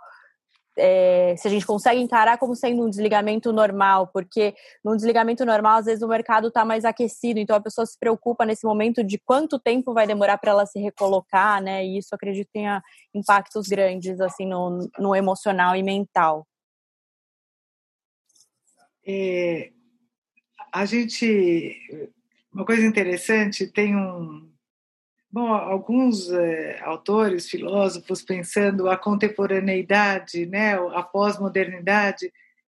é, 0.77 1.35
se 1.37 1.47
a 1.47 1.51
gente 1.51 1.67
consegue 1.67 2.01
encarar 2.01 2.39
como 2.39 2.55
sendo 2.55 2.85
um 2.85 2.91
desligamento 2.91 3.53
normal, 3.53 4.09
porque 4.09 4.55
num 4.85 4.97
desligamento 4.97 5.45
normal, 5.45 5.79
às 5.79 5.87
vezes 5.87 6.03
o 6.03 6.09
mercado 6.09 6.49
está 6.49 6.65
mais 6.65 6.85
aquecido, 6.85 7.39
então 7.39 7.57
a 7.57 7.61
pessoa 7.61 7.87
se 7.87 7.99
preocupa 7.99 8.47
nesse 8.47 8.65
momento 8.65 9.05
de 9.05 9.19
quanto 9.19 9.59
tempo 9.59 9.93
vai 9.93 10.07
demorar 10.07 10.39
para 10.39 10.53
ela 10.53 10.67
se 10.67 10.79
recolocar, 10.79 11.63
né? 11.63 11.85
E 11.85 11.99
isso 11.99 12.15
acredito 12.15 12.49
tenha 12.53 12.83
impactos 13.15 13.69
grandes 13.69 14.21
assim 14.21 14.47
no, 14.47 14.89
no 14.99 15.15
emocional 15.15 15.75
e 15.77 15.83
mental. 15.83 16.47
É, 19.07 19.71
a 20.73 20.85
gente, 20.85 22.11
uma 22.53 22.65
coisa 22.65 22.87
interessante, 22.87 23.67
tem 23.67 23.97
um 23.97 24.52
Bom, 25.33 25.51
alguns 25.55 26.31
é, 26.31 26.79
autores, 26.83 27.49
filósofos, 27.49 28.23
pensando 28.23 28.91
a 28.91 28.99
contemporaneidade, 28.99 30.45
né, 30.45 30.75
a 30.75 31.03
pós-modernidade, 31.03 32.31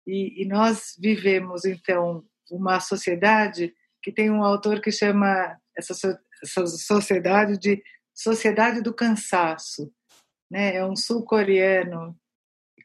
e, 0.08 0.42
e, 0.42 0.48
nós 0.48 0.96
vivemos, 1.00 1.66
então, 1.66 2.24
uma 2.50 2.80
sociedade 2.80 3.76
que 4.02 4.12
tem 4.12 4.32
um 4.32 4.44
autor 4.44 4.82
que 4.82 4.92
chama 4.92 5.56
essa, 5.78 5.94
essa 6.42 6.66
sociedade 6.66 7.60
de 7.60 7.84
sociedade 8.12 8.82
do 8.82 8.94
cansaço. 8.94 9.92
Né? 10.50 10.78
É 10.78 10.86
um 10.86 10.96
sul-coreano 10.96 12.18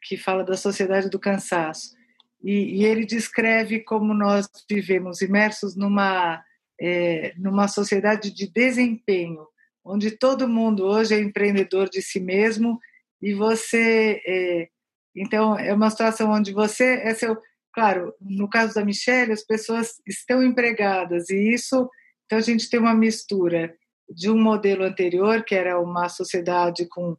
que 0.03 0.17
fala 0.17 0.43
da 0.43 0.55
sociedade 0.55 1.09
do 1.09 1.19
cansaço. 1.19 1.95
E, 2.43 2.81
e, 2.81 2.85
ele 2.85 3.05
descreve 3.05 3.79
como 3.79 4.13
nós 4.13 4.47
vivemos 4.69 5.21
imersos 5.21 5.75
numa, 5.75 6.43
é, 6.79 7.33
numa 7.37 7.67
sociedade 7.67 8.31
de 8.31 8.47
desempenho, 8.51 9.47
onde 9.83 10.11
todo 10.11 10.47
mundo 10.47 10.85
hoje 10.85 11.13
é 11.13 11.19
empreendedor 11.19 11.89
de 11.89 12.01
si 12.01 12.19
mesmo 12.19 12.79
e 13.21 13.33
você 13.33 14.21
é, 14.25 14.67
então 15.15 15.57
é 15.57 15.73
uma 15.73 15.89
situação 15.89 16.31
onde 16.31 16.53
você 16.53 17.01
é 17.03 17.13
seu 17.13 17.37
claro 17.73 18.13
no 18.21 18.49
caso 18.49 18.73
da 18.73 18.85
Michelle 18.85 19.33
as 19.33 19.43
pessoas 19.43 19.95
estão 20.07 20.41
empregadas 20.41 21.29
e 21.29 21.53
isso 21.53 21.89
então 22.25 22.37
a 22.37 22.41
gente 22.41 22.69
tem 22.69 22.79
uma 22.79 22.93
mistura 22.93 23.75
de 24.09 24.29
um 24.29 24.39
modelo 24.41 24.83
anterior 24.83 25.43
que 25.43 25.55
era 25.55 25.79
uma 25.79 26.07
sociedade 26.07 26.87
com 26.87 27.17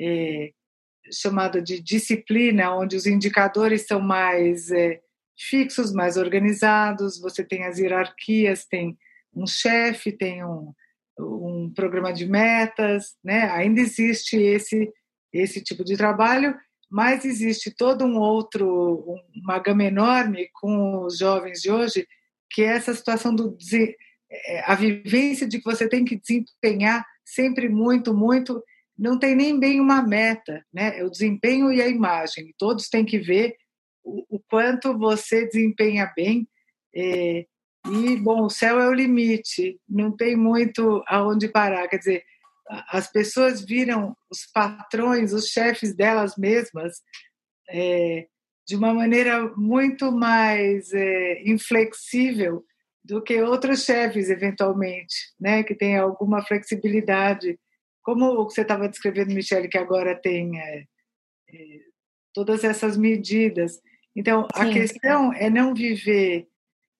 é, 0.00 0.50
chamada 1.12 1.60
de 1.60 1.80
disciplina 1.80 2.74
onde 2.74 2.96
os 2.96 3.06
indicadores 3.06 3.86
são 3.86 4.00
mais 4.00 4.70
é, 4.70 5.00
fixos 5.38 5.92
mais 5.92 6.16
organizados 6.16 7.20
você 7.20 7.44
tem 7.44 7.64
as 7.64 7.78
hierarquias 7.78 8.64
tem 8.64 8.96
um 9.34 9.46
chefe 9.46 10.12
tem 10.12 10.42
um 10.44 10.72
um 11.18 11.72
programa 11.74 12.12
de 12.12 12.26
metas, 12.26 13.16
né? 13.24 13.50
Ainda 13.50 13.80
existe 13.80 14.36
esse 14.36 14.92
esse 15.32 15.62
tipo 15.62 15.84
de 15.84 15.96
trabalho, 15.96 16.54
mas 16.90 17.24
existe 17.24 17.74
todo 17.74 18.04
um 18.04 18.18
outro 18.18 19.18
uma 19.34 19.58
gama 19.58 19.84
enorme 19.84 20.48
com 20.54 21.04
os 21.04 21.18
jovens 21.18 21.60
de 21.60 21.70
hoje, 21.70 22.06
que 22.50 22.62
é 22.62 22.68
essa 22.68 22.94
situação 22.94 23.34
do 23.34 23.56
é, 24.30 24.60
a 24.70 24.74
vivência 24.74 25.46
de 25.46 25.58
que 25.58 25.64
você 25.64 25.88
tem 25.88 26.04
que 26.04 26.16
desempenhar 26.16 27.04
sempre 27.24 27.68
muito, 27.68 28.14
muito, 28.14 28.62
não 28.98 29.18
tem 29.18 29.34
nem 29.34 29.58
bem 29.58 29.80
uma 29.80 30.02
meta, 30.02 30.64
né? 30.72 30.98
É 30.98 31.04
o 31.04 31.10
desempenho 31.10 31.72
e 31.72 31.82
a 31.82 31.88
imagem. 31.88 32.54
Todos 32.58 32.88
têm 32.88 33.04
que 33.04 33.18
ver 33.18 33.54
o, 34.02 34.36
o 34.36 34.40
quanto 34.48 34.96
você 34.96 35.46
desempenha 35.46 36.10
bem. 36.16 36.48
É, 36.94 37.46
e, 37.92 38.16
bom, 38.16 38.44
o 38.44 38.50
céu 38.50 38.80
é 38.80 38.88
o 38.88 38.92
limite, 38.92 39.80
não 39.88 40.14
tem 40.14 40.36
muito 40.36 41.02
aonde 41.06 41.48
parar. 41.48 41.88
Quer 41.88 41.98
dizer, 41.98 42.24
as 42.88 43.10
pessoas 43.10 43.64
viram 43.64 44.16
os 44.30 44.46
patrões, 44.52 45.32
os 45.32 45.46
chefes 45.46 45.94
delas 45.94 46.36
mesmas, 46.36 47.00
é, 47.70 48.26
de 48.66 48.76
uma 48.76 48.92
maneira 48.92 49.48
muito 49.56 50.10
mais 50.10 50.92
é, 50.92 51.42
inflexível 51.48 52.64
do 53.04 53.22
que 53.22 53.40
outros 53.40 53.84
chefes, 53.84 54.28
eventualmente, 54.28 55.14
né, 55.38 55.62
que 55.62 55.74
tem 55.74 55.96
alguma 55.96 56.44
flexibilidade. 56.44 57.58
Como 58.02 58.26
o 58.26 58.46
que 58.46 58.54
você 58.54 58.62
estava 58.62 58.88
descrevendo, 58.88 59.32
Michele, 59.32 59.68
que 59.68 59.78
agora 59.78 60.20
tem 60.20 60.58
é, 60.60 60.78
é 60.80 61.78
todas 62.34 62.64
essas 62.64 62.96
medidas. 62.96 63.80
Então, 64.14 64.48
Sim. 64.54 64.62
a 64.62 64.72
questão 64.72 65.32
é 65.32 65.48
não 65.48 65.72
viver, 65.72 66.48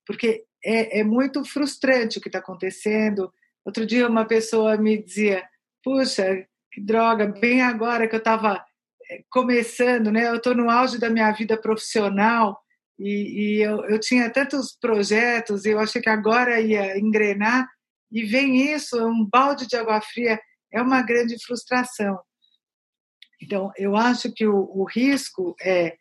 porque 0.07 0.45
é, 0.67 1.01
é 1.01 1.05
muito 1.05 1.45
frustrante 1.45 2.19
o 2.19 2.21
que 2.21 2.29
está 2.29 2.41
acontecendo. 2.41 3.33
Outro 3.65 3.87
dia 3.87 4.09
uma 4.09 4.25
pessoa 4.25 4.77
me 4.77 5.01
dizia, 5.01 5.49
puxa, 5.83 6.47
que 6.73 6.81
droga, 6.81 7.27
bem 7.27 7.63
agora 7.63 8.09
que 8.09 8.17
eu 8.17 8.19
estava 8.19 8.65
é, 9.09 9.23
começando, 9.31 10.11
né? 10.11 10.29
Eu 10.29 10.37
estou 10.37 10.55
no 10.55 10.69
auge 10.69 10.99
da 10.99 11.09
minha 11.09 11.31
vida 11.31 11.57
profissional 11.57 12.61
e, 12.99 13.59
e 13.59 13.63
eu, 13.63 13.85
eu, 13.85 14.01
tinha 14.01 14.29
tantos 14.29 14.77
projetos 14.77 15.65
e 15.65 15.71
eu 15.71 15.79
achei 15.79 16.03
que 16.03 16.09
agora 16.09 16.61
ia 16.61 16.99
engrenar 16.99 17.69
e 18.11 18.25
vem 18.25 18.73
isso, 18.73 18.97
um 19.07 19.25
balde 19.25 19.67
de 19.69 19.77
água 19.77 20.01
fria, 20.01 20.41
é 20.73 20.83
uma 20.83 21.03
grande 21.03 21.37
frustração. 21.45 22.19
Então, 23.41 23.71
eu 23.77 23.97
acho 23.97 24.33
que 24.33 24.47
o, 24.47 24.57
o 24.57 24.85
risco 24.85 25.55
é, 25.61 25.97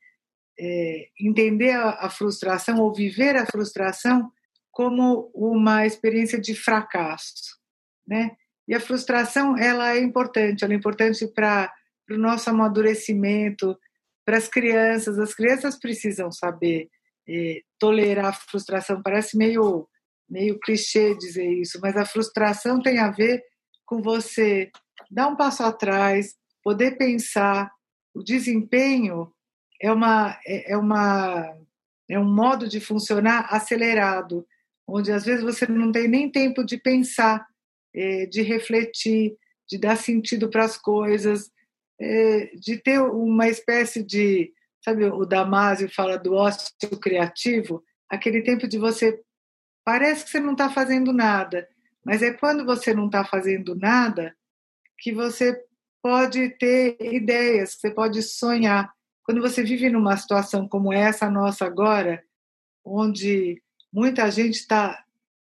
é 0.58 1.08
entender 1.20 1.72
a, 1.72 2.06
a, 2.06 2.10
frustração 2.10 2.80
ou 2.80 2.94
viver 2.94 3.36
a 3.36 3.46
frustração 3.46 4.32
como 4.76 5.32
uma 5.34 5.86
experiência 5.86 6.38
de 6.38 6.54
fracasso, 6.54 7.58
né? 8.06 8.36
E 8.68 8.76
a 8.76 8.80
frustração 8.80 9.58
ela 9.58 9.96
é 9.96 10.00
importante, 10.00 10.66
ela 10.66 10.74
é 10.74 10.76
importante 10.76 11.26
para 11.28 11.74
o 12.12 12.18
nosso 12.18 12.50
amadurecimento, 12.50 13.80
para 14.26 14.36
as 14.36 14.50
crianças. 14.50 15.18
As 15.18 15.34
crianças 15.34 15.80
precisam 15.80 16.30
saber 16.30 16.90
eh, 17.26 17.62
tolerar 17.80 18.26
a 18.26 18.34
frustração. 18.34 19.02
Parece 19.02 19.38
meio 19.38 19.88
meio 20.30 20.60
clichê 20.60 21.16
dizer 21.16 21.48
isso, 21.48 21.80
mas 21.82 21.96
a 21.96 22.06
frustração 22.06 22.82
tem 22.82 23.00
a 23.00 23.10
ver 23.10 23.42
com 23.86 24.02
você 24.02 24.70
dar 25.10 25.28
um 25.28 25.38
passo 25.38 25.64
atrás, 25.64 26.36
poder 26.62 26.98
pensar. 26.98 27.72
O 28.14 28.22
desempenho 28.22 29.32
é 29.82 29.90
uma 29.90 30.38
é, 30.46 30.74
é 30.74 30.78
uma 30.78 31.56
é 32.10 32.20
um 32.20 32.26
modo 32.26 32.68
de 32.68 32.82
funcionar 32.82 33.48
acelerado 33.50 34.46
onde 34.88 35.12
às 35.12 35.26
vezes 35.26 35.44
você 35.44 35.68
não 35.68 35.92
tem 35.92 36.08
nem 36.08 36.32
tempo 36.32 36.64
de 36.64 36.78
pensar, 36.78 37.46
é, 37.94 38.26
de 38.26 38.42
refletir, 38.42 39.36
de 39.68 39.78
dar 39.78 39.98
sentido 39.98 40.50
para 40.50 40.66
as 40.66 40.78
coisas, 40.78 41.50
é, 42.00 42.52
de 42.56 42.78
ter 42.78 43.00
uma 43.00 43.48
espécie 43.48 44.04
de, 44.04 44.52
sabe, 44.84 45.06
o 45.06 45.26
Damasio 45.26 45.90
fala 45.94 46.18
do 46.18 46.34
ócio 46.34 46.72
criativo, 47.02 47.84
aquele 48.10 48.42
tempo 48.42 48.68
de 48.68 48.78
você 48.78 49.20
parece 49.84 50.26
que 50.26 50.32
você 50.32 50.40
não 50.40 50.54
está 50.54 50.70
fazendo 50.70 51.14
nada, 51.14 51.68
mas 52.04 52.22
é 52.22 52.34
quando 52.34 52.66
você 52.66 52.94
não 52.94 53.06
está 53.06 53.24
fazendo 53.24 53.76
nada 53.76 54.36
que 54.98 55.12
você 55.12 55.60
pode 56.02 56.50
ter 56.58 56.98
ideias, 57.02 57.74
você 57.74 57.90
pode 57.90 58.22
sonhar. 58.22 58.94
Quando 59.24 59.42
você 59.42 59.64
vive 59.64 59.90
numa 59.90 60.16
situação 60.16 60.68
como 60.68 60.94
essa 60.94 61.30
nossa 61.30 61.66
agora, 61.66 62.24
onde 62.84 63.62
Muita 63.96 64.30
gente 64.30 64.56
está 64.56 65.06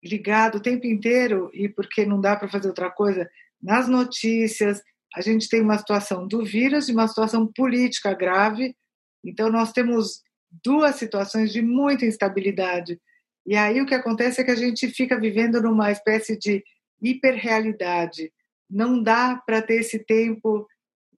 ligado 0.04 0.56
o 0.56 0.60
tempo 0.60 0.86
inteiro 0.86 1.48
e 1.54 1.66
porque 1.66 2.04
não 2.04 2.20
dá 2.20 2.36
para 2.36 2.46
fazer 2.46 2.68
outra 2.68 2.90
coisa 2.90 3.26
nas 3.62 3.88
notícias. 3.88 4.82
A 5.16 5.22
gente 5.22 5.48
tem 5.48 5.62
uma 5.62 5.78
situação 5.78 6.28
do 6.28 6.44
vírus 6.44 6.86
e 6.86 6.92
uma 6.92 7.08
situação 7.08 7.46
política 7.46 8.12
grave. 8.12 8.76
Então 9.24 9.50
nós 9.50 9.72
temos 9.72 10.20
duas 10.62 10.96
situações 10.96 11.54
de 11.54 11.62
muita 11.62 12.04
instabilidade. 12.04 13.00
E 13.46 13.56
aí 13.56 13.80
o 13.80 13.86
que 13.86 13.94
acontece 13.94 14.42
é 14.42 14.44
que 14.44 14.50
a 14.50 14.56
gente 14.56 14.88
fica 14.88 15.18
vivendo 15.18 15.62
numa 15.62 15.90
espécie 15.90 16.38
de 16.38 16.62
hiperrealidade. 17.00 18.30
Não 18.68 19.02
dá 19.02 19.42
para 19.46 19.62
ter 19.62 19.76
esse 19.76 20.00
tempo 20.00 20.68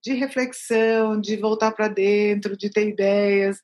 de 0.01 0.13
reflexão, 0.13 1.19
de 1.19 1.35
voltar 1.35 1.73
para 1.73 1.89
dentro, 1.89 2.55
de 2.55 2.69
ter 2.69 2.87
ideias, 2.87 3.59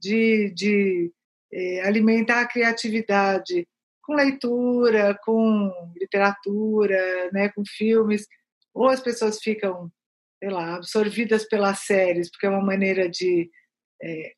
de, 0.00 0.52
de 0.54 1.12
é, 1.52 1.80
alimentar 1.82 2.40
a 2.40 2.48
criatividade 2.48 3.66
com 4.02 4.14
leitura, 4.14 5.18
com 5.24 5.70
literatura, 5.96 7.30
né, 7.32 7.50
com 7.50 7.62
filmes, 7.66 8.26
ou 8.72 8.88
as 8.88 9.00
pessoas 9.00 9.38
ficam, 9.38 9.90
sei 10.38 10.50
lá, 10.50 10.76
absorvidas 10.76 11.46
pelas 11.46 11.80
séries, 11.80 12.30
porque 12.30 12.46
é 12.46 12.50
uma 12.50 12.64
maneira 12.64 13.08
de 13.08 13.50
é, 14.02 14.32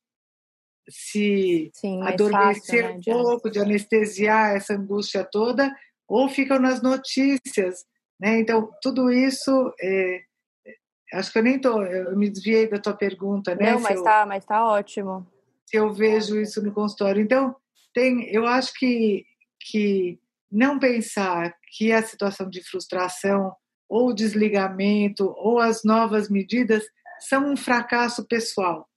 se 0.88 1.70
Sim, 1.72 2.02
adormecer 2.02 2.82
fácil, 2.82 2.82
né, 2.82 2.90
um 2.96 3.00
pouco, 3.00 3.50
de 3.50 3.60
anestesiar 3.60 4.56
essa 4.56 4.74
angústia 4.74 5.24
toda, 5.24 5.72
ou 6.08 6.28
ficam 6.28 6.58
nas 6.58 6.82
notícias. 6.82 7.84
Né? 8.18 8.40
Então, 8.40 8.68
tudo 8.82 9.10
isso 9.12 9.72
é, 9.80 10.22
acho 11.14 11.32
que 11.32 11.38
eu 11.38 11.42
nem 11.42 11.60
tô, 11.60 11.82
eu 11.82 12.16
me 12.16 12.28
desviei 12.28 12.68
da 12.68 12.78
tua 12.78 12.94
pergunta, 12.94 13.54
né? 13.54 13.72
Não, 13.72 13.80
mas 13.80 13.98
eu, 13.98 14.04
tá, 14.04 14.26
mas 14.26 14.44
tá 14.44 14.66
ótimo. 14.66 15.26
Se 15.70 15.76
eu 15.76 15.92
vejo 15.92 16.40
isso 16.40 16.60
no 16.60 16.72
consultório. 16.72 17.22
Então, 17.22 17.54
tem, 17.94 18.28
eu 18.34 18.44
acho 18.44 18.72
que, 18.74 19.24
que 19.60 20.18
não 20.50 20.80
pensar 20.80 21.54
que 21.76 21.92
a 21.92 22.02
situação 22.02 22.50
de 22.50 22.60
frustração 22.60 23.54
ou 23.88 24.12
desligamento 24.12 25.32
ou 25.36 25.60
as 25.60 25.84
novas 25.84 26.28
medidas 26.28 26.84
são 27.20 27.52
um 27.52 27.56
fracasso 27.56 28.26
pessoal. 28.26 28.88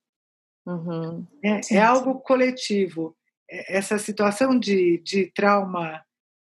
Uhum. 0.65 1.27
É, 1.43 1.75
é, 1.75 1.81
algo 1.81 2.19
coletivo. 2.21 3.15
É, 3.47 3.77
essa 3.77 3.99
situação 3.99 4.57
de, 4.57 4.97
de 5.03 5.31
trauma 5.35 6.03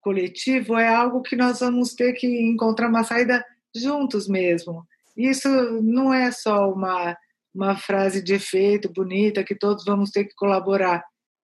coletivo 0.02 0.78
é 0.78 0.88
algo 0.88 1.24
que 1.24 1.36
nós 1.36 1.62
vamos 1.62 1.96
ter 1.96 2.14
que 2.14 2.28
encontrar 2.28 2.90
uma 2.90 3.04
saída 3.04 3.44
juntos 3.76 4.28
mesmo. 4.28 4.86
Isso 5.18 5.50
não 5.82 6.14
é 6.14 6.32
só 6.32 6.72
uma, 6.72 7.18
uma 7.54 7.76
frase 7.76 8.22
de 8.22 8.34
efeito 8.34 8.92
bonita 8.92 9.44
que 9.44 9.56
todos 9.56 9.84
vamos 9.84 10.12
ter 10.12 10.26
que 10.26 10.36
colaborar. 10.36 11.04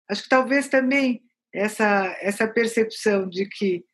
Acho 0.08 0.22
que 0.22 0.28
talvez 0.28 0.68
também 0.68 1.22
essa, 1.52 2.16
essa 2.20 2.46
percepção 2.46 3.28
de 3.28 3.46
que 3.46 3.84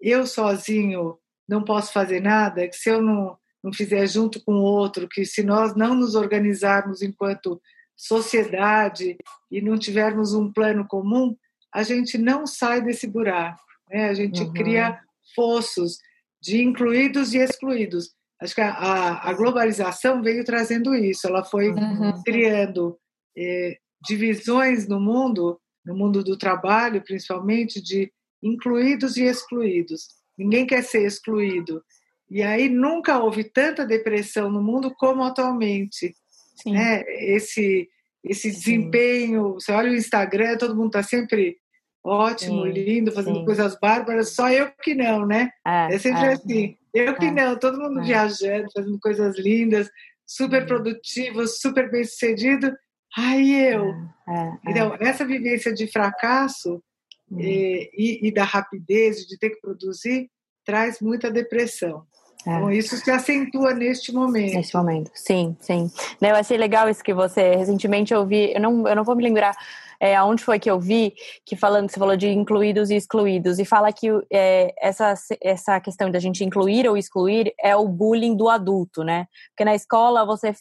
eu 0.00 0.26
sozinho 0.26 1.18
não 1.48 1.62
posso 1.62 1.92
fazer 1.92 2.20
nada, 2.20 2.66
que 2.66 2.76
se 2.76 2.88
eu 2.88 3.02
não, 3.02 3.36
não 3.62 3.72
fizer 3.72 4.06
junto 4.06 4.42
com 4.42 4.54
o 4.54 4.62
outro, 4.62 5.08
que 5.08 5.24
se 5.24 5.42
nós 5.42 5.76
não 5.76 5.94
nos 5.94 6.14
organizarmos 6.14 7.02
enquanto 7.02 7.60
sociedade 7.96 9.16
e 9.50 9.60
não 9.60 9.78
tivermos 9.78 10.32
um 10.32 10.50
plano 10.50 10.86
comum, 10.86 11.36
a 11.72 11.82
gente 11.82 12.16
não 12.16 12.46
sai 12.46 12.80
desse 12.80 13.06
buraco. 13.06 13.62
Né? 13.90 14.08
A 14.08 14.14
gente 14.14 14.42
uhum. 14.42 14.52
cria 14.52 14.98
fossos 15.34 15.98
de 16.40 16.62
incluídos 16.62 17.34
e 17.34 17.38
excluídos. 17.38 18.14
Acho 18.40 18.54
que 18.54 18.60
a, 18.60 19.20
a 19.22 19.32
globalização 19.34 20.22
veio 20.22 20.44
trazendo 20.44 20.94
isso, 20.94 21.26
ela 21.26 21.44
foi 21.44 21.70
uhum. 21.70 22.22
criando 22.24 22.98
eh, 23.36 23.76
divisões 24.02 24.88
no 24.88 24.98
mundo, 24.98 25.60
no 25.84 25.94
mundo 25.94 26.24
do 26.24 26.38
trabalho 26.38 27.02
principalmente, 27.02 27.82
de 27.82 28.10
incluídos 28.42 29.16
e 29.16 29.24
excluídos. 29.24 30.08
Ninguém 30.38 30.66
quer 30.66 30.82
ser 30.82 31.06
excluído. 31.06 31.82
E 32.30 32.42
aí 32.42 32.68
nunca 32.68 33.18
houve 33.18 33.44
tanta 33.44 33.84
depressão 33.84 34.50
no 34.50 34.62
mundo 34.62 34.94
como 34.96 35.22
atualmente. 35.22 36.14
Sim. 36.62 36.72
Né? 36.72 37.02
Esse, 37.34 37.88
esse 38.24 38.50
desempenho, 38.50 39.54
você 39.54 39.72
olha 39.72 39.90
o 39.90 39.94
Instagram, 39.96 40.56
todo 40.56 40.76
mundo 40.76 40.86
está 40.86 41.02
sempre 41.02 41.58
ótimo, 42.02 42.62
sim, 42.62 42.72
lindo, 42.72 43.12
fazendo 43.12 43.40
sim. 43.40 43.44
coisas 43.44 43.78
bárbaras, 43.78 44.34
só 44.34 44.50
eu 44.50 44.70
que 44.82 44.94
não, 44.94 45.26
né? 45.26 45.50
É, 45.66 45.94
é 45.94 45.98
sempre 45.98 46.22
é, 46.22 46.32
assim. 46.32 46.76
Eu 46.94 47.14
que 47.14 47.26
é, 47.26 47.30
não, 47.30 47.58
todo 47.58 47.78
mundo 47.78 48.00
é. 48.00 48.04
viajando, 48.04 48.68
fazendo 48.72 48.98
coisas 49.00 49.38
lindas, 49.38 49.88
super 50.26 50.66
produtivo, 50.66 51.46
super 51.46 51.90
bem 51.90 52.04
sucedido. 52.04 52.72
Ai, 53.16 53.50
eu. 53.50 53.86
É, 54.28 54.32
é, 54.32 54.52
então, 54.68 54.96
essa 55.00 55.24
vivência 55.24 55.72
de 55.72 55.86
fracasso 55.86 56.82
hum. 57.30 57.40
e, 57.40 57.90
e, 57.92 58.28
e 58.28 58.32
da 58.32 58.44
rapidez 58.44 59.26
de 59.26 59.38
ter 59.38 59.50
que 59.50 59.60
produzir 59.60 60.30
traz 60.64 61.00
muita 61.00 61.30
depressão. 61.30 62.04
É. 62.46 62.50
Então, 62.50 62.70
isso 62.70 62.96
se 62.96 63.10
acentua 63.10 63.74
neste 63.74 64.12
momento. 64.12 64.54
Neste 64.54 64.74
momento, 64.74 65.10
sim, 65.14 65.56
sim. 65.60 65.90
Eu 66.20 66.34
achei 66.34 66.56
legal 66.56 66.88
isso 66.88 67.04
que 67.04 67.12
você 67.12 67.56
recentemente 67.56 68.14
ouvi, 68.14 68.52
eu 68.54 68.60
não, 68.60 68.88
eu 68.88 68.96
não 68.96 69.04
vou 69.04 69.14
me 69.14 69.24
lembrar 69.24 69.54
é, 70.00 70.16
aonde 70.16 70.42
foi 70.42 70.58
que 70.58 70.70
eu 70.70 70.80
vi, 70.80 71.12
que 71.44 71.54
falando 71.54 71.90
você 71.90 71.98
falou 71.98 72.16
de 72.16 72.28
incluídos 72.28 72.90
e 72.90 72.96
excluídos, 72.96 73.58
e 73.58 73.64
fala 73.64 73.92
que 73.92 74.08
é, 74.32 74.72
essa, 74.80 75.14
essa 75.42 75.78
questão 75.80 76.10
da 76.10 76.18
gente 76.18 76.42
incluir 76.42 76.88
ou 76.88 76.96
excluir 76.96 77.52
é 77.60 77.76
o 77.76 77.86
bullying 77.86 78.34
do 78.34 78.48
adulto, 78.48 79.04
né? 79.04 79.26
Porque 79.50 79.64
na 79.64 79.74
escola 79.74 80.24
você 80.24 80.54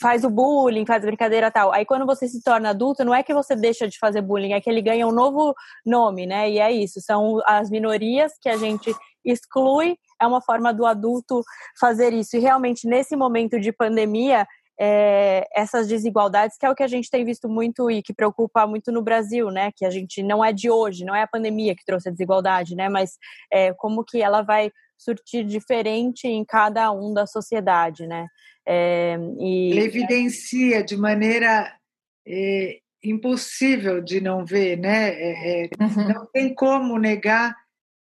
faz 0.00 0.24
o 0.24 0.30
bullying, 0.30 0.86
faz 0.86 1.04
brincadeira 1.04 1.50
tal. 1.50 1.72
Aí 1.72 1.84
quando 1.84 2.06
você 2.06 2.28
se 2.28 2.42
torna 2.42 2.70
adulto, 2.70 3.04
não 3.04 3.14
é 3.14 3.22
que 3.22 3.34
você 3.34 3.56
deixa 3.56 3.88
de 3.88 3.98
fazer 3.98 4.22
bullying, 4.22 4.52
é 4.52 4.60
que 4.60 4.70
ele 4.70 4.82
ganha 4.82 5.06
um 5.06 5.12
novo 5.12 5.54
nome, 5.84 6.26
né? 6.26 6.48
E 6.48 6.58
é 6.58 6.70
isso, 6.70 7.00
são 7.00 7.40
as 7.46 7.70
minorias 7.70 8.32
que 8.40 8.48
a 8.48 8.56
gente 8.56 8.94
exclui 9.24 9.96
é 10.20 10.26
uma 10.26 10.42
forma 10.42 10.72
do 10.72 10.84
adulto 10.84 11.42
fazer 11.78 12.12
isso. 12.12 12.36
E 12.36 12.40
realmente, 12.40 12.86
nesse 12.86 13.16
momento 13.16 13.58
de 13.58 13.72
pandemia, 13.72 14.46
é, 14.82 15.46
essas 15.54 15.86
desigualdades, 15.86 16.56
que 16.56 16.64
é 16.64 16.70
o 16.70 16.74
que 16.74 16.82
a 16.82 16.88
gente 16.88 17.10
tem 17.10 17.22
visto 17.22 17.50
muito 17.50 17.90
e 17.90 18.02
que 18.02 18.14
preocupa 18.14 18.66
muito 18.66 18.90
no 18.90 19.02
Brasil, 19.02 19.50
né? 19.50 19.70
Que 19.76 19.84
a 19.84 19.90
gente 19.90 20.22
não 20.22 20.42
é 20.42 20.54
de 20.54 20.70
hoje, 20.70 21.04
não 21.04 21.14
é 21.14 21.22
a 21.22 21.28
pandemia 21.28 21.76
que 21.76 21.84
trouxe 21.84 22.08
a 22.08 22.12
desigualdade, 22.12 22.74
né? 22.74 22.88
Mas 22.88 23.18
é, 23.52 23.74
como 23.74 24.02
que 24.02 24.22
ela 24.22 24.40
vai 24.40 24.72
surtir 24.96 25.44
diferente 25.44 26.26
em 26.26 26.42
cada 26.46 26.90
um 26.92 27.12
da 27.12 27.26
sociedade, 27.26 28.06
né? 28.06 28.26
É, 28.66 29.18
e... 29.38 29.70
Ele 29.70 29.84
evidencia 29.84 30.82
de 30.82 30.96
maneira 30.96 31.74
é, 32.26 32.78
impossível 33.04 34.00
de 34.00 34.18
não 34.18 34.46
ver, 34.46 34.78
né? 34.78 35.10
É, 35.10 35.64
é, 35.64 35.70
uhum. 35.78 36.08
Não 36.08 36.26
tem 36.32 36.54
como 36.54 36.98
negar 36.98 37.54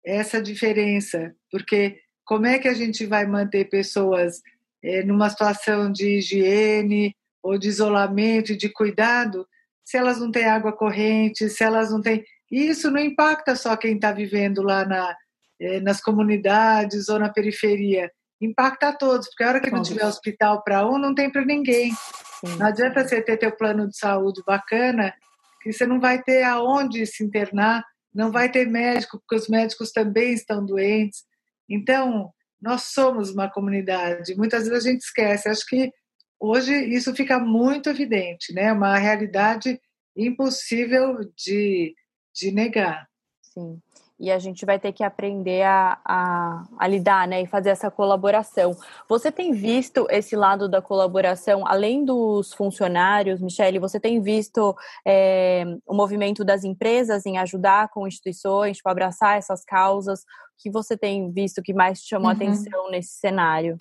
essa 0.04 0.42
diferença, 0.42 1.34
porque 1.50 2.00
como 2.22 2.44
é 2.44 2.58
que 2.58 2.68
a 2.68 2.74
gente 2.74 3.06
vai 3.06 3.24
manter 3.24 3.70
pessoas 3.70 4.42
é, 4.82 5.02
numa 5.02 5.28
situação 5.30 5.90
de 5.90 6.18
higiene 6.18 7.14
ou 7.42 7.58
de 7.58 7.68
isolamento 7.68 8.52
e 8.52 8.56
de 8.56 8.68
cuidado 8.68 9.46
se 9.84 9.96
elas 9.96 10.18
não 10.18 10.32
têm 10.32 10.46
água 10.46 10.72
corrente, 10.72 11.48
se 11.48 11.62
elas 11.62 11.92
não 11.92 12.02
têm. 12.02 12.24
Isso 12.50 12.90
não 12.90 13.00
impacta 13.00 13.54
só 13.54 13.76
quem 13.76 13.94
está 13.94 14.10
vivendo 14.10 14.60
lá 14.60 14.84
na, 14.84 15.16
é, 15.60 15.80
nas 15.80 16.00
comunidades 16.00 17.08
ou 17.08 17.20
na 17.20 17.28
periferia, 17.28 18.10
impacta 18.40 18.88
a 18.88 18.92
todos, 18.92 19.28
porque 19.28 19.44
a 19.44 19.48
hora 19.48 19.60
que 19.60 19.70
não 19.70 19.82
tiver 19.82 20.04
hospital 20.04 20.62
para 20.62 20.86
um, 20.86 20.98
não 20.98 21.14
tem 21.14 21.30
para 21.30 21.44
ninguém. 21.44 21.92
Sim. 21.92 22.56
Não 22.58 22.66
adianta 22.66 23.06
você 23.06 23.22
ter 23.22 23.36
teu 23.36 23.52
plano 23.52 23.88
de 23.88 23.96
saúde 23.96 24.42
bacana, 24.44 25.14
que 25.62 25.72
você 25.72 25.86
não 25.86 26.00
vai 26.00 26.22
ter 26.22 26.42
aonde 26.42 27.06
se 27.06 27.24
internar, 27.24 27.84
não 28.12 28.32
vai 28.32 28.50
ter 28.50 28.66
médico, 28.66 29.18
porque 29.20 29.36
os 29.36 29.48
médicos 29.48 29.92
também 29.92 30.32
estão 30.32 30.64
doentes. 30.64 31.24
Então, 31.68 32.30
nós 32.60 32.84
somos 32.84 33.30
uma 33.30 33.50
comunidade. 33.50 34.36
Muitas 34.36 34.68
vezes 34.68 34.86
a 34.86 34.90
gente 34.90 35.00
esquece. 35.02 35.48
Acho 35.48 35.66
que 35.66 35.92
hoje 36.40 36.72
isso 36.72 37.14
fica 37.14 37.38
muito 37.38 37.88
evidente, 37.88 38.52
né? 38.52 38.72
Uma 38.72 38.96
realidade 38.98 39.80
impossível 40.16 41.18
de, 41.36 41.94
de 42.34 42.50
negar. 42.50 43.06
Sim. 43.42 43.80
E 44.18 44.30
a 44.30 44.38
gente 44.38 44.64
vai 44.64 44.78
ter 44.78 44.92
que 44.92 45.04
aprender 45.04 45.62
a, 45.62 45.98
a, 46.04 46.64
a, 46.78 46.88
lidar, 46.88 47.28
né? 47.28 47.42
E 47.42 47.46
fazer 47.46 47.70
essa 47.70 47.90
colaboração. 47.90 48.74
Você 49.08 49.30
tem 49.30 49.52
visto 49.52 50.06
esse 50.08 50.34
lado 50.34 50.68
da 50.68 50.80
colaboração, 50.80 51.66
além 51.66 52.04
dos 52.04 52.54
funcionários, 52.54 53.42
Michele, 53.42 53.78
você 53.78 54.00
tem 54.00 54.20
visto 54.22 54.74
é, 55.06 55.64
o 55.86 55.94
movimento 55.94 56.44
das 56.44 56.64
empresas 56.64 57.26
em 57.26 57.36
ajudar 57.38 57.90
com 57.90 58.06
instituições, 58.06 58.78
tipo, 58.78 58.88
abraçar 58.88 59.36
essas 59.36 59.64
causas? 59.64 60.24
que 60.58 60.70
você 60.70 60.96
tem 60.96 61.30
visto 61.30 61.62
que 61.62 61.74
mais 61.74 62.02
te 62.02 62.08
chamou 62.08 62.26
uhum. 62.26 62.32
a 62.32 62.34
atenção 62.34 62.90
nesse 62.90 63.18
cenário? 63.18 63.76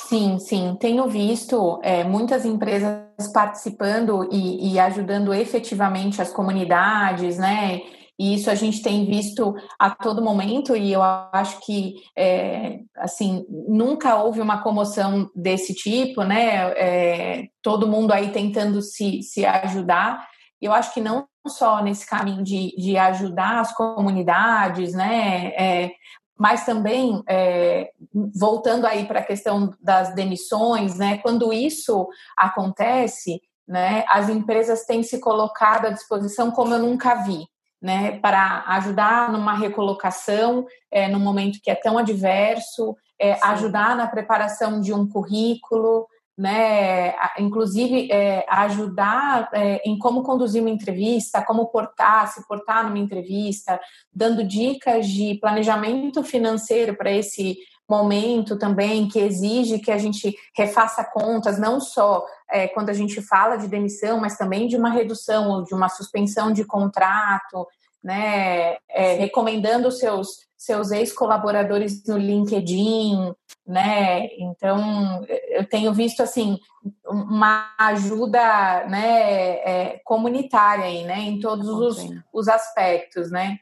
Sim, 0.00 0.38
sim, 0.38 0.76
tenho 0.80 1.06
visto 1.06 1.78
é, 1.82 2.02
muitas 2.02 2.44
empresas 2.44 3.06
participando 3.32 4.28
e, 4.32 4.72
e, 4.72 4.78
ajudando 4.78 5.32
efetivamente 5.32 6.20
as 6.20 6.32
comunidades, 6.32 7.38
né? 7.38 7.80
E 8.18 8.34
isso 8.34 8.50
a 8.50 8.54
gente 8.54 8.82
tem 8.82 9.06
visto 9.06 9.54
a 9.78 9.90
todo 9.90 10.22
momento 10.22 10.76
e 10.76 10.92
eu 10.92 11.02
acho 11.02 11.60
que, 11.60 11.94
é, 12.16 12.80
assim, 12.96 13.44
nunca 13.48 14.16
houve 14.16 14.40
uma 14.40 14.62
comoção 14.62 15.30
desse 15.34 15.74
tipo, 15.74 16.22
né? 16.22 16.72
É, 16.72 17.48
todo 17.62 17.88
mundo 17.88 18.12
aí 18.12 18.30
tentando 18.30 18.82
se, 18.82 19.22
se 19.22 19.44
ajudar. 19.44 20.26
Eu 20.60 20.72
acho 20.72 20.92
que 20.94 21.00
não 21.00 21.26
só 21.48 21.82
nesse 21.82 22.06
caminho 22.06 22.44
de, 22.44 22.74
de 22.76 22.96
ajudar 22.96 23.60
as 23.60 23.74
comunidades, 23.74 24.94
né? 24.94 25.46
É, 25.56 25.90
mas 26.38 26.64
também 26.64 27.22
é, 27.28 27.90
voltando 28.34 28.86
aí 28.86 29.06
para 29.06 29.20
a 29.20 29.24
questão 29.24 29.72
das 29.80 30.14
demissões, 30.14 30.96
né? 30.96 31.18
Quando 31.18 31.52
isso 31.52 32.08
acontece, 32.36 33.40
né? 33.66 34.04
As 34.08 34.28
empresas 34.28 34.84
têm 34.84 35.02
se 35.02 35.20
colocado 35.20 35.86
à 35.86 35.90
disposição 35.90 36.50
como 36.50 36.74
eu 36.74 36.80
nunca 36.80 37.14
vi, 37.22 37.46
né? 37.82 38.18
Para 38.20 38.64
ajudar 38.68 39.32
numa 39.32 39.54
recolocação 39.54 40.64
é, 40.90 41.08
no 41.08 41.18
momento 41.18 41.58
que 41.60 41.70
é 41.70 41.74
tão 41.74 41.98
adverso, 41.98 42.96
é, 43.20 43.36
ajudar 43.42 43.96
na 43.96 44.06
preparação 44.06 44.80
de 44.80 44.92
um 44.92 45.06
currículo, 45.06 46.06
né, 46.36 47.14
inclusive 47.38 48.10
é, 48.10 48.44
ajudar 48.48 49.50
é, 49.52 49.82
em 49.84 49.98
como 49.98 50.22
conduzir 50.22 50.62
uma 50.62 50.70
entrevista, 50.70 51.44
como 51.44 51.66
portar, 51.66 52.26
se 52.32 52.46
portar 52.48 52.84
numa 52.84 52.98
entrevista, 52.98 53.78
dando 54.12 54.42
dicas 54.42 55.06
de 55.06 55.34
planejamento 55.34 56.22
financeiro 56.24 56.96
para 56.96 57.12
esse 57.12 57.58
momento 57.88 58.58
também 58.58 59.08
que 59.08 59.18
exige 59.18 59.78
que 59.78 59.90
a 59.90 59.98
gente 59.98 60.34
refaça 60.56 61.04
contas, 61.04 61.58
não 61.58 61.80
só 61.80 62.24
é, 62.50 62.68
quando 62.68 62.90
a 62.90 62.94
gente 62.94 63.20
fala 63.20 63.56
de 63.56 63.68
demissão, 63.68 64.20
mas 64.20 64.36
também 64.36 64.66
de 64.66 64.76
uma 64.76 64.90
redução 64.90 65.50
ou 65.50 65.62
de 65.62 65.74
uma 65.74 65.88
suspensão 65.88 66.52
de 66.52 66.64
contrato, 66.64 67.66
né, 68.02 68.76
é, 68.88 69.14
recomendando 69.14 69.90
seus 69.90 70.50
seus 70.62 70.92
ex-colaboradores 70.92 72.04
no 72.06 72.16
LinkedIn, 72.16 73.34
né? 73.66 74.28
Então, 74.38 75.24
eu 75.48 75.68
tenho 75.68 75.92
visto, 75.92 76.22
assim, 76.22 76.56
uma 77.04 77.74
ajuda 77.76 78.86
né, 78.86 79.54
é, 79.64 80.00
comunitária 80.04 80.84
aí, 80.84 81.02
né? 81.02 81.18
Em 81.18 81.40
todos 81.40 81.68
os, 81.68 82.08
os 82.32 82.46
aspectos, 82.46 83.32
né? 83.32 83.58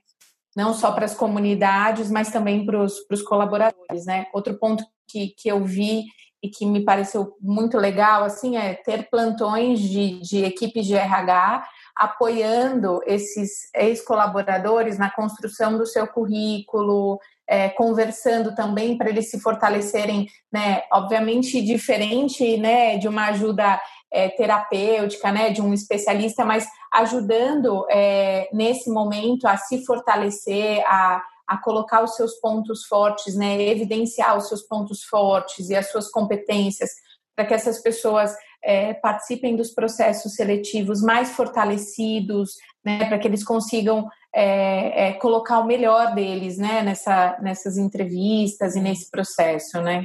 Não 0.57 0.75
só 0.75 0.93
para 0.93 1.05
as 1.05 1.15
comunidades, 1.15 2.11
mas 2.11 2.31
também 2.31 2.67
para 2.67 2.83
os 2.83 3.23
colaboradores, 3.27 4.07
né? 4.07 4.27
Outro 4.33 4.59
ponto 4.59 4.85
que, 5.07 5.29
que 5.37 5.49
eu 5.49 5.65
vi 5.65 6.05
e 6.43 6.49
que 6.49 6.65
me 6.65 6.85
pareceu 6.85 7.37
muito 7.41 7.77
legal, 7.77 8.25
assim, 8.25 8.57
é 8.57 8.75
ter 8.75 9.09
plantões 9.11 9.79
de, 9.81 10.21
de 10.21 10.45
equipes 10.45 10.87
de 10.87 10.95
RH 10.95 11.69
apoiando 12.01 13.03
esses 13.05 13.69
ex-colaboradores 13.75 14.97
na 14.97 15.11
construção 15.11 15.77
do 15.77 15.85
seu 15.85 16.07
currículo, 16.07 17.21
é, 17.47 17.69
conversando 17.69 18.55
também 18.55 18.97
para 18.97 19.11
eles 19.11 19.31
se 19.31 19.39
fortalecerem, 19.39 20.27
né? 20.51 20.83
Obviamente 20.91 21.61
diferente, 21.61 22.57
né, 22.57 22.97
de 22.97 23.07
uma 23.07 23.27
ajuda 23.27 23.79
é, 24.11 24.31
terapêutica, 24.31 25.31
né, 25.31 25.51
de 25.51 25.61
um 25.61 25.75
especialista, 25.75 26.43
mas 26.43 26.67
ajudando 26.91 27.87
é, 27.91 28.49
nesse 28.51 28.89
momento 28.89 29.47
a 29.47 29.59
se 29.59 29.85
fortalecer, 29.85 30.83
a, 30.87 31.23
a 31.47 31.59
colocar 31.59 32.03
os 32.03 32.17
seus 32.17 32.33
pontos 32.37 32.87
fortes, 32.87 33.37
né, 33.37 33.61
evidenciar 33.61 34.39
os 34.39 34.49
seus 34.49 34.63
pontos 34.63 35.05
fortes 35.05 35.69
e 35.69 35.77
as 35.77 35.91
suas 35.91 36.09
competências, 36.09 36.91
para 37.37 37.45
que 37.45 37.53
essas 37.53 37.79
pessoas 37.79 38.35
é, 38.63 38.95
participem 38.95 39.57
dos 39.57 39.71
processos 39.71 40.35
seletivos 40.35 41.03
mais 41.03 41.33
fortalecidos, 41.33 42.55
né, 42.85 43.07
para 43.07 43.19
que 43.19 43.27
eles 43.27 43.45
consigam 43.45 44.09
é, 44.35 45.09
é, 45.09 45.13
colocar 45.15 45.59
o 45.59 45.67
melhor 45.67 46.15
deles, 46.15 46.59
né, 46.59 46.83
nessa, 46.83 47.39
nessas 47.41 47.77
entrevistas 47.77 48.77
e 48.77 48.81
nesse 48.81 49.11
processo, 49.11 49.81
né? 49.81 50.05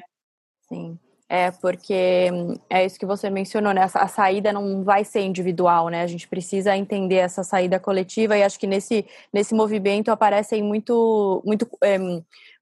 Sim. 0.68 0.98
É, 1.28 1.50
porque 1.50 2.30
é 2.70 2.86
isso 2.86 3.00
que 3.00 3.06
você 3.06 3.32
mencionou, 3.32 3.74
né? 3.74 3.88
A 3.96 4.08
saída 4.08 4.54
não 4.54 4.84
vai 4.84 5.04
ser 5.04 5.22
individual, 5.22 5.90
né? 5.90 6.04
A 6.04 6.08
gente 6.08 6.28
precisa 6.28 6.78
entender 6.78 7.16
essa 7.16 7.44
saída 7.44 7.80
coletiva 7.80 8.38
e 8.38 8.44
acho 8.44 8.60
que 8.60 8.68
nesse, 8.68 9.04
nesse 9.34 9.56
movimento 9.56 10.10
aparecem 10.10 10.62
muito, 10.62 11.42
muito 11.44 11.68
é, 11.84 11.98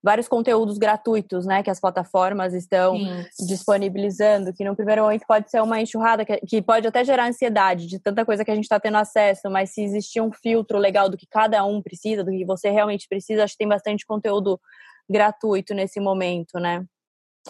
vários 0.01 0.29
conteúdos 0.29 0.77
gratuitos, 0.77 1.45
né? 1.45 1.61
Que 1.61 1.69
as 1.69 1.81
plataformas 1.81 2.53
estão 2.53 2.97
Sim. 2.97 3.45
disponibilizando, 3.47 4.53
que 4.53 4.63
no 4.63 4.77
primeiro 4.77 5.03
momento 5.03 5.25
pode 5.27 5.51
ser 5.51 5.61
uma 5.61 5.81
enxurrada, 5.81 6.23
que, 6.23 6.37
que 6.37 6.61
pode 6.61 6.87
até 6.87 7.03
gerar 7.03 7.27
ansiedade 7.27 7.85
de 7.85 7.99
tanta 7.99 8.23
coisa 8.23 8.45
que 8.45 8.51
a 8.51 8.55
gente 8.55 8.63
está 8.63 8.79
tendo 8.79 8.97
acesso, 8.97 9.49
mas 9.49 9.71
se 9.71 9.83
existir 9.83 10.21
um 10.21 10.31
filtro 10.31 10.77
legal 10.77 11.09
do 11.09 11.17
que 11.17 11.27
cada 11.27 11.65
um 11.65 11.81
precisa, 11.81 12.23
do 12.23 12.31
que 12.31 12.45
você 12.45 12.69
realmente 12.69 13.09
precisa, 13.09 13.43
acho 13.43 13.55
que 13.55 13.59
tem 13.59 13.67
bastante 13.67 14.05
conteúdo 14.05 14.57
gratuito 15.09 15.73
nesse 15.73 15.99
momento, 15.99 16.57
né? 16.59 16.85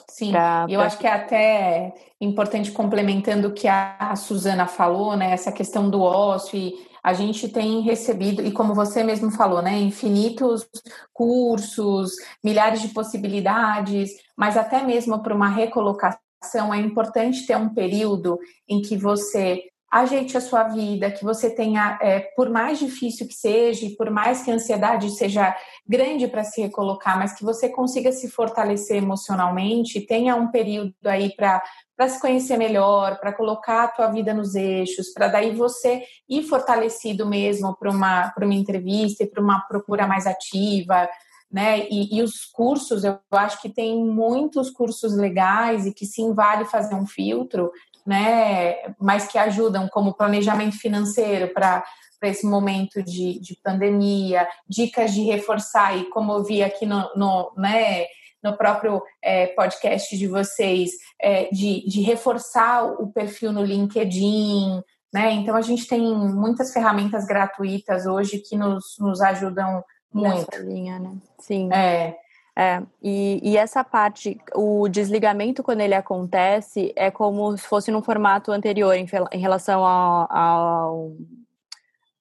Sim, 0.09 0.31
pra, 0.31 0.65
eu 0.69 0.79
pra... 0.79 0.87
acho 0.87 0.97
que 0.97 1.07
é 1.07 1.11
até 1.11 1.93
importante 2.19 2.71
complementando 2.71 3.49
o 3.49 3.53
que 3.53 3.67
a 3.67 4.15
Suzana 4.15 4.65
falou, 4.65 5.15
né? 5.15 5.31
Essa 5.31 5.51
questão 5.51 5.89
do 5.89 6.01
ócio 6.01 6.57
e 6.57 6.73
a 7.03 7.13
gente 7.13 7.49
tem 7.49 7.81
recebido, 7.81 8.41
e 8.41 8.51
como 8.51 8.73
você 8.73 9.03
mesmo 9.03 9.29
falou, 9.29 9.61
né? 9.61 9.77
Infinitos 9.77 10.65
cursos, 11.11 12.13
milhares 12.43 12.81
de 12.81 12.87
possibilidades, 12.89 14.11
mas 14.37 14.55
até 14.55 14.81
mesmo 14.83 15.21
para 15.21 15.35
uma 15.35 15.49
recolocação 15.49 16.73
é 16.73 16.77
importante 16.77 17.45
ter 17.45 17.57
um 17.57 17.69
período 17.69 18.39
em 18.67 18.81
que 18.81 18.95
você 18.95 19.63
ajeite 19.93 20.35
a 20.35 20.41
sua 20.41 20.63
vida, 20.63 21.11
que 21.11 21.23
você 21.23 21.51
tenha, 21.51 21.99
é, 22.01 22.19
por 22.35 22.49
mais 22.49 22.79
difícil 22.79 23.27
que 23.27 23.33
seja, 23.35 23.87
por 23.95 24.09
mais 24.09 24.41
que 24.41 24.49
a 24.49 24.55
ansiedade 24.55 25.07
seja 25.11 25.55
grande 25.87 26.27
para 26.27 26.43
se 26.43 26.61
recolocar, 26.61 27.15
mas 27.19 27.33
que 27.33 27.43
você 27.43 27.69
consiga 27.69 28.11
se 28.11 28.27
fortalecer 28.27 28.97
emocionalmente, 28.97 30.01
tenha 30.01 30.35
um 30.35 30.49
período 30.49 30.95
aí 31.05 31.35
para 31.35 31.61
para 31.95 32.09
se 32.09 32.19
conhecer 32.19 32.57
melhor, 32.57 33.19
para 33.19 33.31
colocar 33.31 33.83
a 33.83 33.87
tua 33.87 34.07
vida 34.07 34.33
nos 34.33 34.55
eixos, 34.55 35.13
para 35.13 35.27
daí 35.27 35.55
você 35.55 36.01
ir 36.27 36.41
fortalecido 36.41 37.23
mesmo 37.23 37.77
para 37.77 37.91
uma, 37.91 38.33
uma 38.35 38.53
entrevista 38.55 39.23
e 39.23 39.27
para 39.27 39.43
uma 39.43 39.61
procura 39.67 40.07
mais 40.07 40.25
ativa, 40.25 41.07
né? 41.51 41.87
E, 41.91 42.17
e, 42.17 42.23
os 42.23 42.45
cursos, 42.45 43.03
eu 43.03 43.19
acho 43.31 43.61
que 43.61 43.69
tem 43.69 44.03
muitos 44.03 44.71
cursos 44.71 45.15
legais 45.15 45.85
e 45.85 45.93
que 45.93 46.03
sim 46.03 46.33
vale 46.33 46.65
fazer 46.65 46.95
um 46.95 47.05
filtro 47.05 47.71
né, 48.05 48.93
mas 48.99 49.27
que 49.27 49.37
ajudam, 49.37 49.87
como 49.87 50.15
planejamento 50.15 50.77
financeiro 50.77 51.53
para 51.53 51.83
esse 52.23 52.45
momento 52.45 53.01
de, 53.03 53.39
de 53.39 53.57
pandemia, 53.63 54.47
dicas 54.67 55.13
de 55.13 55.23
reforçar, 55.23 55.97
e 55.97 56.09
como 56.09 56.33
eu 56.33 56.43
vi 56.43 56.63
aqui 56.63 56.85
no, 56.85 57.09
no 57.15 57.51
né, 57.57 58.05
no 58.43 58.57
próprio 58.57 59.01
é, 59.21 59.47
podcast 59.47 60.17
de 60.17 60.27
vocês, 60.27 60.91
é, 61.19 61.49
de, 61.49 61.87
de 61.87 62.01
reforçar 62.01 62.83
o 62.83 63.11
perfil 63.11 63.53
no 63.53 63.63
LinkedIn, 63.63 64.81
né? 65.13 65.31
Então 65.31 65.55
a 65.55 65.61
gente 65.61 65.87
tem 65.87 66.01
muitas 66.01 66.73
ferramentas 66.73 67.25
gratuitas 67.25 68.05
hoje 68.05 68.39
que 68.39 68.57
nos, 68.57 68.97
nos 68.99 69.21
ajudam 69.21 69.81
muito. 70.13 70.51
Nessa 70.51 70.63
linha, 70.63 70.99
né? 70.99 71.15
Sim. 71.39 71.71
É. 71.71 72.17
É, 72.57 72.83
e, 73.01 73.39
e, 73.43 73.57
essa 73.57 73.83
parte, 73.83 74.39
o 74.53 74.87
desligamento, 74.87 75.63
quando 75.63 75.81
ele 75.81 75.95
acontece, 75.95 76.93
é 76.95 77.09
como 77.09 77.57
se 77.57 77.67
fosse 77.67 77.91
num 77.91 78.03
formato 78.03 78.51
anterior 78.51 78.93
em, 78.93 79.07
em 79.31 79.39
relação 79.39 79.83
ao, 79.83 80.31
ao, 80.31 81.11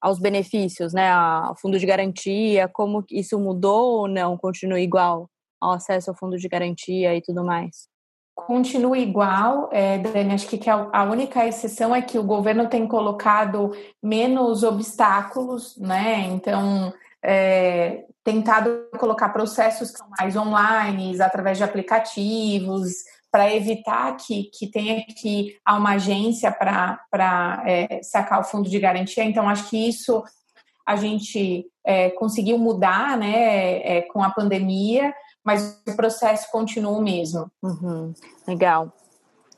aos 0.01 0.19
benefícios, 0.19 0.95
né? 0.95 1.11
Ao 1.11 1.55
fundo 1.55 1.79
de 1.79 1.85
garantia, 1.85 2.67
como 2.67 3.05
isso 3.11 3.39
mudou 3.39 4.01
ou 4.01 4.09
não? 4.09 4.39
Continua 4.39 4.81
igual 4.81 5.29
ao 5.61 5.73
acesso 5.73 6.11
ao 6.11 6.17
fundo 6.17 6.39
de 6.39 6.49
garantia 6.49 7.15
e 7.15 7.21
tudo 7.21 7.45
mais? 7.45 7.87
Continua 8.35 8.99
igual, 8.99 9.69
é, 9.71 9.99
Dani. 9.99 10.33
Acho 10.33 10.49
que 10.49 10.59
a 10.69 11.03
única 11.05 11.47
exceção 11.47 11.95
é 11.95 12.01
que 12.01 12.19
o 12.19 12.25
governo 12.25 12.67
tem 12.69 12.89
colocado 12.89 13.71
menos 14.03 14.63
obstáculos, 14.63 15.77
né? 15.77 16.27
Então, 16.29 16.93
é, 17.23 18.05
tentado 18.25 18.89
colocar 18.99 19.31
processos 19.31 19.91
que 19.91 19.99
são 19.99 20.09
mais 20.19 20.37
online, 20.37 21.21
através 21.21 21.59
de 21.59 21.65
aplicativos, 21.65 22.93
para 23.31 23.53
evitar 23.53 24.15
que, 24.17 24.45
que 24.45 24.71
tenha 24.71 25.05
que 25.07 25.59
a 25.65 25.77
uma 25.77 25.93
agência 25.93 26.53
para 26.53 27.63
é, 27.67 28.03
sacar 28.03 28.41
o 28.41 28.45
fundo 28.45 28.69
de 28.69 28.79
garantia. 28.79 29.25
Então, 29.25 29.49
acho 29.49 29.71
que 29.71 29.89
isso 29.89 30.23
a 30.87 30.97
gente 30.97 31.67
é, 31.85 32.11
conseguiu 32.11 32.59
mudar 32.59 33.17
né, 33.17 33.81
é, 33.83 34.03
com 34.03 34.23
a 34.23 34.31
pandemia, 34.31 35.15
mas 35.43 35.81
o 35.89 35.97
processo 35.97 36.51
continua 36.51 36.93
o 36.93 37.03
mesmo. 37.03 37.51
Uhum, 37.63 38.13
legal. 38.47 38.93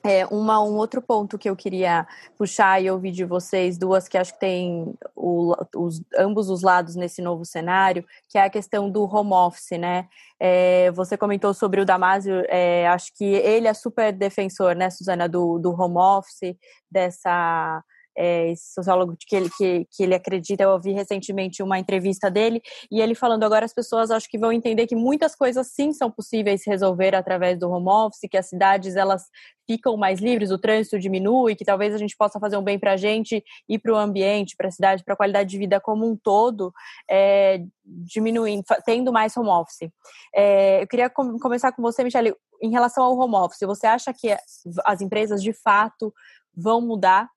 É, 0.06 0.26
uma, 0.26 0.62
um 0.62 0.74
outro 0.74 1.00
ponto 1.00 1.38
que 1.38 1.48
eu 1.48 1.56
queria 1.56 2.06
puxar 2.36 2.82
e 2.82 2.90
ouvir 2.90 3.10
de 3.10 3.24
vocês, 3.24 3.78
duas 3.78 4.06
que 4.06 4.18
acho 4.18 4.34
que 4.34 4.40
tem 4.40 4.94
o, 5.16 5.54
os, 5.74 6.02
ambos 6.18 6.50
os 6.50 6.60
lados 6.60 6.94
nesse 6.94 7.22
novo 7.22 7.42
cenário, 7.46 8.04
que 8.28 8.36
é 8.36 8.42
a 8.42 8.50
questão 8.50 8.90
do 8.90 9.04
home 9.04 9.32
office, 9.32 9.78
né? 9.78 10.06
É, 10.38 10.90
você 10.90 11.16
comentou 11.16 11.54
sobre 11.54 11.80
o 11.80 11.86
Damásio, 11.86 12.44
é, 12.48 12.86
acho 12.88 13.14
que 13.14 13.24
ele 13.24 13.66
é 13.66 13.72
super 13.72 14.12
defensor, 14.12 14.74
né, 14.76 14.90
Suzana, 14.90 15.26
do, 15.26 15.58
do 15.58 15.70
home 15.70 15.96
office, 15.96 16.54
dessa 16.90 17.82
é, 18.16 18.50
esse 18.50 18.72
sociólogo 18.72 19.16
que 19.18 19.34
ele, 19.34 19.50
que, 19.50 19.86
que 19.90 20.02
ele 20.02 20.14
acredita. 20.14 20.62
Eu 20.62 20.70
ouvi 20.70 20.92
recentemente 20.92 21.62
uma 21.62 21.78
entrevista 21.78 22.30
dele 22.30 22.62
e 22.90 23.00
ele 23.00 23.14
falando 23.14 23.44
agora 23.44 23.64
as 23.64 23.74
pessoas 23.74 24.10
acho 24.10 24.28
que 24.28 24.38
vão 24.38 24.52
entender 24.52 24.86
que 24.86 24.96
muitas 24.96 25.34
coisas 25.34 25.68
sim 25.68 25.92
são 25.92 26.10
possíveis 26.10 26.62
resolver 26.66 27.14
através 27.14 27.58
do 27.58 27.70
home 27.70 27.88
office, 27.88 28.28
que 28.30 28.36
as 28.36 28.48
cidades 28.48 28.96
elas 28.96 29.24
ficam 29.66 29.96
mais 29.96 30.20
livres, 30.20 30.50
o 30.50 30.58
trânsito 30.58 30.98
diminui, 30.98 31.54
que 31.54 31.64
talvez 31.64 31.94
a 31.94 31.98
gente 31.98 32.16
possa 32.16 32.38
fazer 32.38 32.56
um 32.56 32.62
bem 32.62 32.78
para 32.78 32.92
a 32.92 32.96
gente 32.96 33.42
e 33.68 33.78
para 33.78 33.92
o 33.92 33.96
ambiente, 33.96 34.54
para 34.56 34.68
a 34.68 34.70
cidade, 34.70 35.02
para 35.02 35.14
a 35.14 35.16
qualidade 35.16 35.48
de 35.48 35.58
vida 35.58 35.80
como 35.80 36.06
um 36.06 36.16
todo, 36.16 36.72
é, 37.10 37.62
diminuindo, 37.84 38.62
tendo 38.84 39.12
mais 39.12 39.36
home 39.36 39.48
office. 39.48 39.90
É, 40.34 40.82
eu 40.82 40.86
queria 40.86 41.08
com, 41.08 41.38
começar 41.38 41.72
com 41.72 41.82
você, 41.82 42.04
Michele, 42.04 42.34
em 42.62 42.70
relação 42.70 43.04
ao 43.04 43.16
home 43.16 43.36
office. 43.36 43.60
Você 43.62 43.86
acha 43.86 44.12
que 44.12 44.36
as 44.84 45.00
empresas 45.00 45.42
de 45.42 45.52
fato 45.52 46.12
vão 46.56 46.80
mudar 46.80 47.28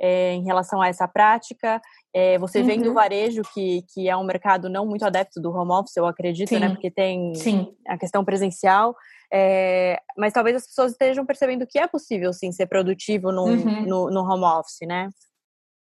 é, 0.00 0.32
em 0.32 0.44
relação 0.44 0.80
a 0.80 0.88
essa 0.88 1.06
prática. 1.06 1.80
É, 2.14 2.38
você 2.38 2.60
uhum. 2.60 2.66
vem 2.66 2.82
do 2.82 2.92
varejo, 2.92 3.42
que, 3.52 3.82
que 3.92 4.08
é 4.08 4.16
um 4.16 4.24
mercado 4.24 4.68
não 4.68 4.86
muito 4.86 5.04
adepto 5.04 5.40
do 5.40 5.50
home 5.50 5.72
office, 5.72 5.96
eu 5.96 6.06
acredito, 6.06 6.52
né, 6.52 6.58
Sim. 6.58 6.64
né? 6.64 6.70
Porque 6.70 6.90
tem 6.90 7.34
sim. 7.34 7.74
a 7.86 7.98
questão 7.98 8.24
presencial. 8.24 8.94
É, 9.32 9.98
mas 10.16 10.32
talvez 10.32 10.56
as 10.56 10.66
pessoas 10.66 10.92
estejam 10.92 11.26
percebendo 11.26 11.66
que 11.66 11.78
é 11.78 11.88
possível, 11.88 12.32
sim, 12.32 12.52
ser 12.52 12.66
produtivo 12.66 13.32
no, 13.32 13.44
uhum. 13.46 13.82
no, 13.82 14.10
no, 14.10 14.20
home 14.20 14.44
office, 14.44 14.86
né? 14.86 15.08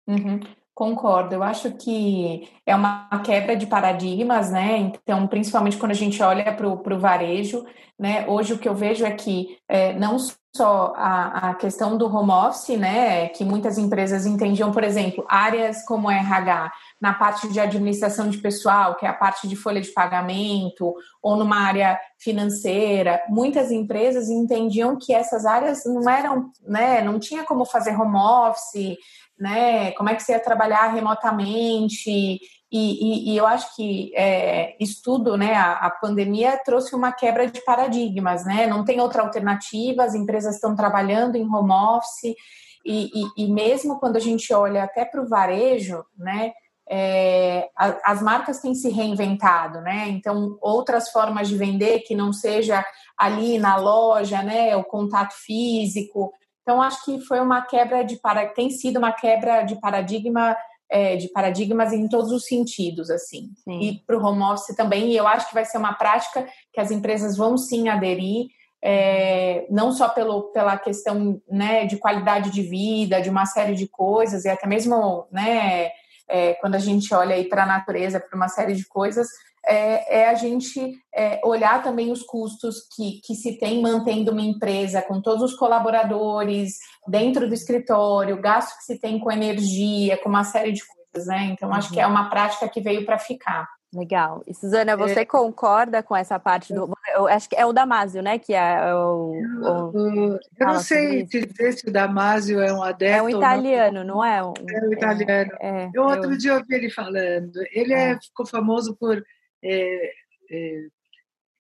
Uhum. 0.08 0.40
Concordo, 0.74 1.36
eu 1.36 1.44
acho 1.44 1.72
que 1.74 2.50
é 2.66 2.76
uma 2.76 3.08
quebra 3.24 3.56
de 3.56 3.68
paradigmas, 3.68 4.50
né? 4.50 4.78
Então, 4.78 5.28
principalmente 5.28 5.78
quando 5.78 5.92
a 5.92 5.96
gente 5.96 6.22
olha 6.24 6.52
para 6.52 6.68
o 6.68 7.00
varejo, 7.00 7.64
né? 8.00 8.26
Hoje 8.28 8.54
o 8.54 8.58
que 8.58 8.68
eu 8.68 8.74
vejo 8.74 9.06
é 9.06 9.12
que 9.12 9.56
é, 9.70 9.94
não 9.94 10.18
só 10.56 10.94
a, 10.96 11.50
a, 11.50 11.56
questão 11.56 11.98
do 11.98 12.06
home 12.06 12.30
office, 12.32 12.78
né, 12.78 13.28
que 13.30 13.44
muitas 13.44 13.80
empresas 13.80 14.28
entendiam, 14.28 14.72
por 14.72 14.84
exemplo, 14.84 15.26
áreas 15.28 15.84
como 15.84 16.12
RH, 16.12 16.72
na 17.02 17.12
parte 17.12 17.48
de 17.48 17.60
administração 17.60 18.30
de 18.30 18.38
pessoal, 18.38 18.96
que 18.96 19.04
é 19.04 19.10
a 19.10 19.14
parte 19.14 19.48
de 19.48 19.56
folha 19.56 19.82
de 19.82 19.90
pagamento, 19.90 20.94
ou 21.24 21.36
numa 21.36 21.58
área 21.58 22.00
financeira, 22.20 23.20
muitas 23.30 23.72
empresas 23.72 24.30
entendiam 24.30 24.96
que 24.96 25.12
essas 25.12 25.44
áreas 25.44 25.86
não 25.86 26.08
eram, 26.08 26.52
né, 26.62 27.02
não 27.02 27.20
tinha 27.20 27.44
como 27.44 27.66
fazer 27.66 28.00
home 28.00 28.16
office, 28.16 28.96
né, 29.40 29.92
como 29.94 30.10
é 30.10 30.16
que 30.16 30.22
você 30.22 30.34
ia 30.34 30.40
trabalhar 30.40 30.94
remotamente, 30.94 32.40
e, 32.74 33.30
e, 33.30 33.32
e 33.32 33.38
eu 33.38 33.46
acho 33.46 33.76
que 33.76 34.12
é, 34.16 34.76
estudo, 34.80 35.38
né, 35.38 35.54
a, 35.54 35.74
a, 35.74 35.92
pandemia 35.92 36.60
trouxe 36.66 36.96
uma 36.96 37.12
quebra 37.12 37.46
de 37.46 37.64
paradigmas, 37.64 38.44
né? 38.46 38.66
Não 38.66 38.84
tem 38.84 39.00
outra 39.00 39.22
alternativa, 39.22 40.04
as 40.04 40.16
empresas 40.16 40.56
estão 40.56 40.76
trabalhando 40.76 41.36
em 41.36 41.48
home 41.48 41.72
office, 41.72 42.36
e, 42.84 43.12
e, 43.38 43.48
mesmo 43.48 44.00
quando 44.00 44.16
a 44.16 44.20
gente 44.20 44.52
olha 44.52 44.84
até 44.84 45.06
para 45.06 45.22
o 45.22 45.30
varejo, 45.30 46.04
né, 46.18 46.52
é, 46.90 47.70
as 48.04 48.24
marcas 48.24 48.60
têm 48.60 48.74
se 48.74 48.90
reinventado, 48.90 49.80
né? 49.80 50.10
Então, 50.10 50.58
outras 50.60 51.10
formas 51.12 51.48
de 51.48 51.56
vender 51.56 52.00
que 52.00 52.16
não 52.16 52.34
seja 52.34 52.84
ali 53.16 53.60
na 53.60 53.76
loja, 53.76 54.42
né? 54.42 54.76
O 54.76 54.84
contato 54.84 55.34
físico. 55.34 56.34
Então, 56.64 56.82
acho 56.82 57.06
que 57.06 57.22
foi 57.22 57.40
uma 57.40 57.62
quebra 57.62 58.04
de 58.04 58.18
para 58.18 58.48
tem 58.48 58.72
sido 58.72 58.98
uma 58.98 59.12
quebra 59.12 59.62
de 59.62 59.80
paradigma 59.80 60.58
é, 60.94 61.16
de 61.16 61.28
paradigmas 61.30 61.92
em 61.92 62.08
todos 62.08 62.32
os 62.32 62.46
sentidos, 62.46 63.10
assim. 63.10 63.50
Sim. 63.64 63.80
E 63.80 64.00
para 64.06 64.16
o 64.16 64.24
home 64.24 64.44
office 64.44 64.76
também, 64.76 65.10
e 65.10 65.18
eu 65.18 65.28
acho 65.28 65.48
que 65.48 65.54
vai 65.56 65.66
ser 65.66 65.80
uma 65.80 65.94
prática 65.94 66.48
que 66.72 66.80
as 66.80 66.92
empresas 66.92 67.36
vão 67.36 67.58
sim 67.58 67.90
aderir, 67.90 68.46
é, 68.80 69.66
não 69.72 69.92
só 69.92 70.08
pelo, 70.08 70.52
pela 70.52 70.78
questão 70.78 71.42
né, 71.50 71.88
de 71.88 71.98
qualidade 71.98 72.52
de 72.52 72.62
vida, 72.62 73.20
de 73.20 73.30
uma 73.30 73.48
série 73.48 73.74
de 73.74 73.88
coisas, 73.88 74.46
e 74.46 74.50
até 74.50 74.68
mesmo 74.68 75.26
né, 75.32 75.90
é, 76.30 76.54
quando 76.62 76.76
a 76.76 76.80
gente 76.80 77.12
olha 77.12 77.34
aí 77.34 77.46
para 77.46 77.64
a 77.64 77.68
natureza, 77.68 78.20
para 78.20 78.38
uma 78.38 78.48
série 78.48 78.76
de 78.76 78.86
coisas, 78.86 79.28
é, 79.66 80.22
é 80.22 80.30
a 80.30 80.34
gente 80.36 80.94
é, 81.14 81.40
olhar 81.44 81.82
também 81.82 82.12
os 82.12 82.24
custos 82.24 82.88
que, 82.96 83.22
que 83.24 83.36
se 83.36 83.58
tem 83.58 83.82
mantendo 83.82 84.32
uma 84.32 84.42
empresa 84.42 85.02
com 85.02 85.22
todos 85.22 85.44
os 85.44 85.58
colaboradores 85.58 86.78
dentro 87.08 87.48
do 87.48 87.54
escritório, 87.54 88.42
gasto 88.42 88.78
que 88.78 88.84
se 88.84 89.00
tem 89.00 89.20
com 89.20 89.32
energia, 89.32 90.18
com 90.18 90.30
uma 90.30 90.44
série 90.44 90.72
de 90.72 90.82
coisas, 90.86 91.28
né? 91.28 91.46
Então, 91.52 91.74
acho 91.74 91.90
uhum. 91.90 91.94
que 91.94 92.02
é 92.02 92.08
uma 92.08 92.30
prática 92.30 92.68
que 92.68 92.82
veio 92.82 93.06
para 93.06 93.18
ficar. 93.18 93.68
Legal. 93.94 94.44
E 94.48 94.56
Suzana, 94.56 94.98
você 94.98 95.20
é. 95.20 95.26
concorda 95.26 96.02
com 96.02 96.16
essa 96.16 96.40
parte 96.40 96.74
do. 96.74 96.92
Eu 97.14 97.28
acho 97.28 97.48
que 97.48 97.56
é 97.56 97.64
o 97.64 97.72
Damásio, 97.72 98.24
né? 98.24 98.40
Que 98.40 98.54
é 98.54 98.92
o. 98.92 99.34
o... 99.62 100.40
Eu 100.60 100.68
não 100.68 100.80
sei 100.80 101.24
dizer 101.24 101.74
se 101.74 101.88
o 101.88 101.92
Damásio 101.92 102.60
é 102.60 102.74
um 102.74 102.82
adepto. 102.82 103.20
É 103.20 103.22
um 103.22 103.30
italiano, 103.30 104.04
não. 104.04 104.16
não, 104.16 104.26
é? 104.26 104.44
Um... 104.44 104.54
É 104.68 104.88
um 104.88 104.94
italiano. 104.94 105.52
É, 105.60 105.84
é, 105.84 105.90
eu 105.94 106.04
outro 106.04 106.32
eu... 106.32 106.38
dia 106.38 106.56
ouvi 106.56 106.74
ele 106.74 106.90
falando. 106.90 107.60
Ele 107.72 107.94
é. 107.94 108.20
ficou 108.20 108.48
famoso 108.48 108.98
por 109.00 109.24
é, 109.64 110.12
é, 110.52 110.88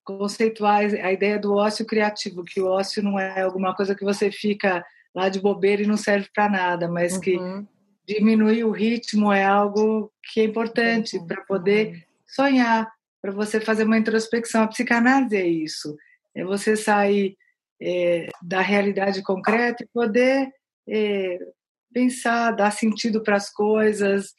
conceituar 0.03 0.81
a 0.81 1.11
ideia 1.11 1.39
do 1.39 1.53
ócio 1.53 1.85
criativo, 1.85 2.43
que 2.43 2.61
o 2.61 2.67
ócio 2.67 3.01
não 3.01 3.19
é 3.19 3.41
alguma 3.41 3.73
coisa 3.75 3.95
que 3.95 4.03
você 4.03 4.29
fica 4.29 4.85
lá 5.15 5.29
de 5.29 5.39
bobeira 5.39 5.81
e 5.81 5.87
não 5.87 5.97
serve 5.97 6.27
para 6.33 6.49
nada, 6.49 6.87
mas 6.87 7.13
uhum. 7.13 7.21
que 7.21 7.39
diminuir 8.05 8.65
o 8.65 8.71
ritmo 8.71 9.31
é 9.31 9.43
algo 9.43 10.11
que 10.31 10.41
é 10.41 10.43
importante 10.43 11.17
uhum. 11.17 11.27
para 11.27 11.41
poder 11.43 12.05
sonhar, 12.27 12.91
para 13.21 13.31
você 13.31 13.61
fazer 13.61 13.85
uma 13.85 13.97
introspecção. 13.97 14.63
A 14.63 14.67
psicanálise 14.67 15.37
é 15.37 15.47
isso, 15.47 15.95
é 16.35 16.43
você 16.43 16.75
sair 16.75 17.37
é, 17.81 18.27
da 18.41 18.61
realidade 18.61 19.21
concreta 19.21 19.83
e 19.83 19.89
poder 19.93 20.51
é, 20.87 21.39
pensar, 21.93 22.51
dar 22.51 22.71
sentido 22.71 23.21
para 23.21 23.37
as 23.37 23.49
coisas. 23.49 24.33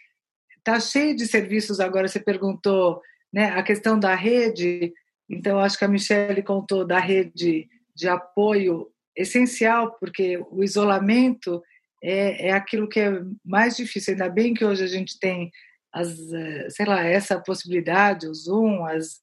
Tá 0.62 0.81
cheio 0.81 1.14
de 1.16 1.27
serviços 1.27 1.81
agora. 1.81 2.09
Você 2.09 2.20
perguntou 2.20 3.00
né? 3.35 3.47
A 3.47 3.64
questão 3.64 3.99
da 3.99 4.14
rede, 4.14 4.94
então 5.29 5.59
acho 5.59 5.77
que 5.77 5.85
a 5.85 5.88
Michelle 5.88 6.40
contou 6.40 6.87
da 6.87 7.01
rede 7.01 7.68
de 7.92 8.09
apoio 8.09 8.88
essencial, 9.16 9.97
porque 9.99 10.38
o 10.53 10.62
isolamento 10.62 11.61
é, 12.01 12.51
é 12.51 12.53
aquilo 12.53 12.88
que 12.88 13.01
é 13.01 13.20
mais 13.44 13.77
difícil. 13.77 14.12
Ainda 14.12 14.29
bem 14.29 14.55
que 14.55 14.64
hoje 14.64 14.85
a 14.85 14.87
gente 14.87 15.18
tem 15.18 15.51
as, 15.92 16.16
eh, 16.33 16.68
sei 16.70 16.87
lá, 16.87 17.03
essa 17.05 17.40
possibilidade, 17.40 18.29
o 18.29 18.35
Zoom, 18.35 18.85
as, 18.87 19.20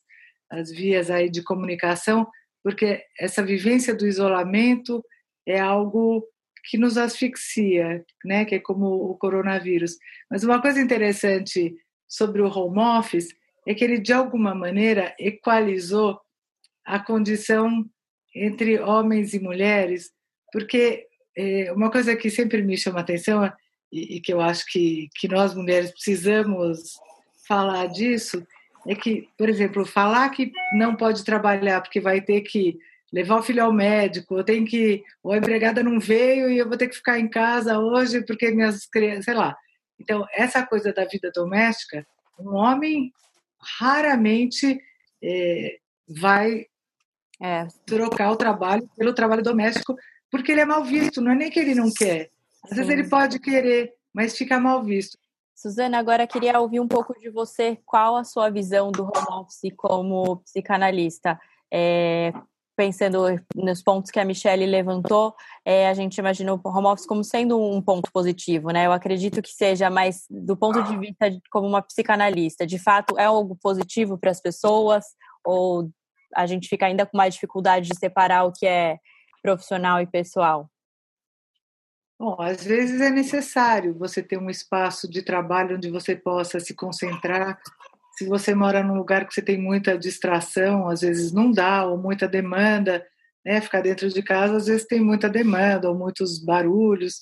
as 0.50 0.70
vias 0.70 1.10
aí 1.10 1.30
de 1.30 1.42
comunicação, 1.42 2.28
porque 2.62 3.02
essa 3.18 3.42
vivência 3.42 3.96
do 3.96 4.06
isolamento 4.06 5.02
é 5.48 5.58
algo 5.58 6.28
que 6.66 6.78
nos 6.78 6.98
asfixia, 6.98 8.04
né? 8.26 8.44
Que 8.44 8.56
é 8.56 8.60
como 8.60 8.88
o 8.88 9.18
coronavírus. 9.18 9.96
Mas 10.30 10.44
uma 10.44 10.62
coisa 10.62 10.82
interessante 10.82 11.74
sobre 12.10 12.42
o 12.42 12.50
home 12.50 12.80
office 12.80 13.34
é 13.68 13.74
que 13.74 13.84
ele, 13.84 14.00
de 14.00 14.14
alguma 14.14 14.56
maneira, 14.56 15.16
equalizou 15.20 16.20
a 16.86 17.00
condição 17.00 17.86
entre 18.36 18.80
homens 18.80 19.34
e 19.34 19.40
mulheres, 19.40 20.12
porque 20.52 21.08
é, 21.38 21.72
uma 21.72 21.92
coisa 21.92 22.16
que 22.16 22.30
sempre 22.30 22.62
me 22.62 22.78
chama 22.78 23.00
atenção 23.00 23.46
e, 23.92 24.18
e 24.18 24.22
que 24.22 24.34
eu 24.34 24.42
acho 24.42 24.66
que, 24.68 25.10
que 25.16 25.28
nós 25.28 25.54
mulheres 25.54 25.92
precisamos 25.92 26.94
falar 27.48 27.88
disso 27.88 28.46
é 28.88 28.96
que, 28.96 29.28
por 29.38 29.48
exemplo, 29.48 29.86
falar 29.86 30.30
que 30.30 30.52
não 30.74 30.96
pode 30.96 31.24
trabalhar 31.24 31.82
porque 31.82 32.00
vai 32.00 32.22
ter 32.22 32.42
que 32.42 32.80
levar 33.14 33.38
o 33.38 33.44
filho 33.44 33.64
ao 33.64 33.74
médico, 33.74 34.36
ou 34.36 34.44
tem 34.44 34.64
que, 34.64 35.04
ou 35.22 35.34
a 35.34 35.38
empregada 35.38 35.84
não 35.84 36.00
veio 36.00 36.50
e 36.50 36.58
eu 36.58 36.68
vou 36.68 36.78
ter 36.78 36.88
que 36.88 36.96
ficar 36.96 37.20
em 37.20 37.28
casa 37.28 37.78
hoje 37.78 38.26
porque 38.26 38.52
minhas 38.52 38.88
crianças, 38.88 39.26
sei 39.26 39.34
lá. 39.34 39.56
Então, 40.00 40.26
essa 40.32 40.66
coisa 40.66 40.94
da 40.94 41.06
vida 41.06 41.30
doméstica, 41.36 42.08
um 42.40 42.56
homem 42.56 43.12
raramente 43.80 44.82
é, 45.24 45.78
vai 46.08 46.66
é. 47.42 47.68
trocar 47.86 48.32
o 48.32 48.36
trabalho 48.36 48.90
pelo 48.98 49.14
trabalho 49.14 49.44
doméstico, 49.44 49.96
porque 50.30 50.52
ele 50.52 50.62
é 50.62 50.66
mal 50.66 50.84
visto, 50.84 51.22
não 51.22 51.32
é 51.32 51.36
nem 51.36 51.50
que 51.50 51.60
ele 51.60 51.76
não 51.76 51.92
quer. 51.92 52.30
Às 52.64 52.70
Sim. 52.70 52.76
vezes 52.76 52.92
ele 52.92 53.10
pode 53.10 53.40
querer, 53.40 53.94
mas 54.14 54.38
fica 54.38 54.60
mal 54.60 54.84
visto. 54.84 55.18
Suzana, 55.56 56.00
agora 56.00 56.26
queria 56.26 56.60
ouvir 56.60 56.80
um 56.80 56.88
pouco 56.88 57.14
de 57.20 57.30
você, 57.30 57.78
qual 57.86 58.16
a 58.16 58.24
sua 58.24 58.50
visão 58.50 58.92
do 58.92 59.04
home 59.04 59.42
office 59.42 59.72
como 59.78 60.38
psicanalista? 60.38 61.40
É, 61.72 62.34
pensando 62.82 63.26
nos 63.56 63.84
pontos 63.84 64.10
que 64.10 64.20
a 64.20 64.26
Michelle 64.26 64.66
levantou, 64.66 65.36
é, 65.64 65.88
a 65.88 65.94
gente 65.94 66.18
imagina 66.18 66.52
o 66.52 66.60
home 66.66 66.88
office 66.88 67.06
como 67.06 67.24
sendo 67.24 67.62
um 67.62 67.80
ponto 67.80 68.12
positivo, 68.12 68.72
né? 68.72 68.88
Eu 68.88 68.92
acredito 68.92 69.40
que 69.40 69.52
seja, 69.52 69.88
mas 69.88 70.26
do 70.28 70.58
ponto 70.58 70.82
de 70.82 70.98
vista 70.98 71.30
de, 71.30 71.40
como 71.52 71.68
uma 71.68 71.84
psicanalista, 71.84 72.66
de 72.66 72.80
fato 72.80 73.20
é 73.20 73.26
algo 73.26 73.56
positivo 73.56 74.18
para 74.18 74.32
as 74.32 74.42
pessoas 74.42 75.06
ou 75.46 75.92
a 76.36 76.48
gente 76.48 76.68
fica 76.68 76.88
ainda 76.88 77.06
com 77.06 77.16
mais 77.16 77.36
dificuldade 77.36 77.88
de 77.88 78.00
separar 78.00 78.46
o 78.46 78.52
que 78.52 78.66
é 78.66 78.98
profissional 79.44 80.02
e 80.02 80.08
pessoal? 80.08 80.68
Bom, 82.20 82.36
às 82.40 82.64
vezes 82.64 83.00
é 83.00 83.12
necessário 83.12 83.94
você 83.94 84.24
ter 84.24 84.40
um 84.40 84.50
espaço 84.50 85.08
de 85.08 85.22
trabalho 85.22 85.76
onde 85.76 85.92
você 85.92 86.16
possa 86.16 86.60
se 86.60 86.74
concentrar 86.74 87.60
se 88.22 88.28
você 88.28 88.54
mora 88.54 88.84
num 88.84 88.94
lugar 88.94 89.28
que 89.28 89.34
você 89.34 89.42
tem 89.42 89.58
muita 89.58 89.98
distração, 89.98 90.88
às 90.88 91.02
vezes 91.02 91.32
não 91.32 91.52
dá, 91.52 91.86
ou 91.86 91.98
muita 91.98 92.28
demanda, 92.28 93.04
né? 93.44 93.60
Ficar 93.60 93.82
dentro 93.82 94.08
de 94.10 94.22
casa, 94.22 94.58
às 94.58 94.68
vezes 94.68 94.86
tem 94.86 95.02
muita 95.02 95.28
demanda, 95.28 95.90
ou 95.90 95.98
muitos 95.98 96.38
barulhos. 96.38 97.20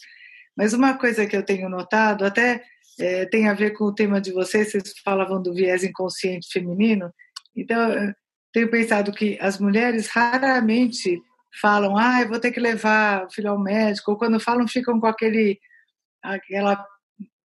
Mas 0.57 0.73
uma 0.73 0.97
coisa 0.97 1.25
que 1.25 1.37
eu 1.37 1.43
tenho 1.43 1.69
notado, 1.69 2.25
até 2.25 2.61
é, 2.99 3.25
tem 3.27 3.47
a 3.47 3.53
ver 3.53 3.71
com 3.71 3.85
o 3.85 3.95
tema 3.95 4.19
de 4.19 4.33
vocês, 4.33 4.71
vocês 4.71 4.93
falavam 5.05 5.41
do 5.41 5.53
viés 5.53 5.85
inconsciente 5.85 6.51
feminino, 6.51 7.13
então 7.55 8.13
tenho 8.51 8.69
pensado 8.69 9.13
que 9.13 9.37
as 9.39 9.57
mulheres 9.57 10.07
raramente 10.07 11.17
falam, 11.61 11.97
ah, 11.97 12.21
eu 12.21 12.27
vou 12.27 12.39
ter 12.39 12.51
que 12.51 12.59
levar 12.59 13.25
o 13.25 13.31
filho 13.31 13.51
ao 13.51 13.59
médico, 13.59 14.11
ou 14.11 14.17
quando 14.17 14.37
falam 14.37 14.67
ficam 14.67 14.99
com 14.99 15.07
aquele 15.07 15.57
aquela 16.21 16.85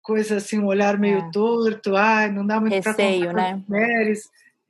coisa 0.08 0.38
assim, 0.38 0.58
um 0.58 0.68
olhar 0.68 0.98
meio 0.98 1.18
é. 1.18 1.32
torto, 1.32 1.94
ai, 1.98 2.32
não 2.32 2.48
dá 2.48 2.62
muito 2.62 2.82
para 2.82 2.94
contar 2.94 3.34
né? 3.34 3.64
mulheres, 3.68 4.22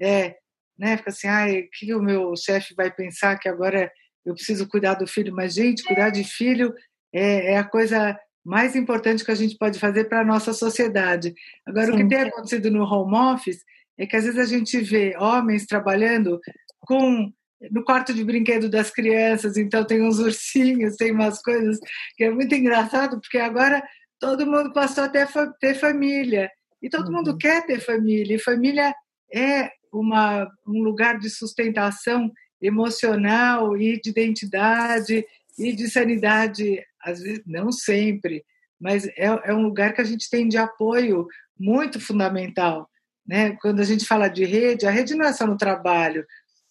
é, 0.01 0.35
né? 0.77 0.97
Fica 0.97 1.11
assim, 1.11 1.27
ai, 1.27 1.59
o 1.59 1.69
que 1.71 1.93
o 1.93 2.01
meu 2.01 2.35
chefe 2.35 2.73
vai 2.75 2.89
pensar 2.89 3.37
que 3.37 3.47
agora 3.47 3.91
eu 4.25 4.33
preciso 4.33 4.67
cuidar 4.67 4.95
do 4.95 5.05
filho? 5.05 5.31
Mas 5.35 5.53
gente, 5.53 5.83
cuidar 5.83 6.09
de 6.09 6.23
filho 6.23 6.73
é, 7.13 7.53
é 7.53 7.57
a 7.59 7.63
coisa 7.63 8.19
mais 8.43 8.75
importante 8.75 9.23
que 9.23 9.29
a 9.29 9.35
gente 9.35 9.55
pode 9.59 9.77
fazer 9.77 10.05
para 10.05 10.21
a 10.21 10.25
nossa 10.25 10.53
sociedade. 10.53 11.35
Agora, 11.67 11.85
Sim. 11.85 11.91
o 11.91 11.97
que 11.97 12.07
tem 12.07 12.21
acontecido 12.21 12.71
no 12.71 12.83
home 12.83 13.15
office 13.15 13.61
é 13.95 14.07
que 14.07 14.15
às 14.15 14.23
vezes 14.23 14.39
a 14.39 14.45
gente 14.45 14.79
vê 14.79 15.15
homens 15.19 15.67
trabalhando 15.67 16.39
com 16.79 17.31
no 17.71 17.83
quarto 17.83 18.13
de 18.13 18.23
brinquedo 18.23 18.69
das 18.69 18.91
crianças, 18.91 19.57
então 19.57 19.83
tem 19.83 20.01
uns 20.01 20.19
ursinhos, 20.19 20.95
tem 20.95 21.11
umas 21.11 21.41
coisas 21.41 21.79
que 22.15 22.23
é 22.23 22.29
muito 22.29 22.53
engraçado, 22.53 23.19
porque 23.19 23.39
agora 23.39 23.83
todo 24.19 24.45
mundo 24.45 24.71
passou 24.73 25.03
a 25.03 25.09
ter, 25.09 25.27
ter 25.59 25.75
família. 25.75 26.49
E 26.81 26.89
todo 26.89 27.07
uhum. 27.07 27.17
mundo 27.17 27.37
quer 27.37 27.65
ter 27.65 27.79
família. 27.79 28.35
E 28.35 28.39
família 28.39 28.93
é 29.33 29.71
uma, 29.91 30.47
um 30.65 30.83
lugar 30.83 31.17
de 31.17 31.29
sustentação 31.29 32.31
emocional 32.61 33.77
e 33.77 33.99
de 33.99 34.09
identidade 34.09 35.25
e 35.57 35.73
de 35.73 35.89
sanidade, 35.89 36.83
às 37.01 37.21
vezes, 37.21 37.41
não 37.45 37.71
sempre, 37.71 38.43
mas 38.79 39.07
é, 39.07 39.25
é 39.45 39.53
um 39.53 39.63
lugar 39.63 39.93
que 39.93 40.01
a 40.01 40.03
gente 40.03 40.29
tem 40.29 40.47
de 40.47 40.57
apoio 40.57 41.27
muito 41.59 41.99
fundamental. 41.99 42.87
Né? 43.25 43.57
Quando 43.61 43.79
a 43.79 43.83
gente 43.83 44.05
fala 44.05 44.27
de 44.27 44.45
rede, 44.45 44.85
a 44.85 44.91
rede 44.91 45.15
não 45.15 45.25
é 45.25 45.33
só 45.33 45.45
no 45.45 45.57
trabalho. 45.57 46.25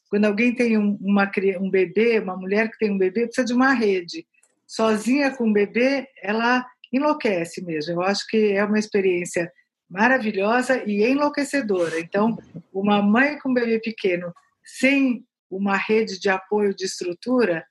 Quando 0.09 0.25
alguém 0.25 0.55
tem 0.55 0.79
um, 0.79 0.97
uma, 1.01 1.31
um 1.61 1.69
bebê, 1.69 2.21
uma 2.21 2.37
mulher 2.37 2.71
que 2.71 2.79
tem 2.79 2.91
um 2.91 2.99
bebê, 2.99 3.27
precisa 3.27 3.47
de 3.47 3.53
uma 3.53 3.73
rede. 3.73 4.25
Sozinha 4.67 5.33
com 5.33 5.49
um 5.49 5.53
bebê, 5.53 6.09
ela 6.23 6.65
enlouquece 6.97 7.63
mesmo. 7.63 7.95
Eu 7.95 8.03
acho 8.03 8.27
que 8.27 8.53
é 8.53 8.65
uma 8.65 8.79
experiência 8.79 9.51
maravilhosa 9.89 10.83
e 10.85 11.05
enlouquecedora. 11.05 12.01
Então, 12.01 12.37
uma 12.73 13.01
mãe 13.01 13.39
com 13.39 13.51
um 13.51 13.55
bebê 13.55 13.79
pequeno 13.79 14.33
sem 14.65 15.25
uma 15.51 15.77
rede 15.77 16.19
de 16.19 16.29
apoio 16.29 16.75
de 16.75 16.85
estrutura, 16.85 17.65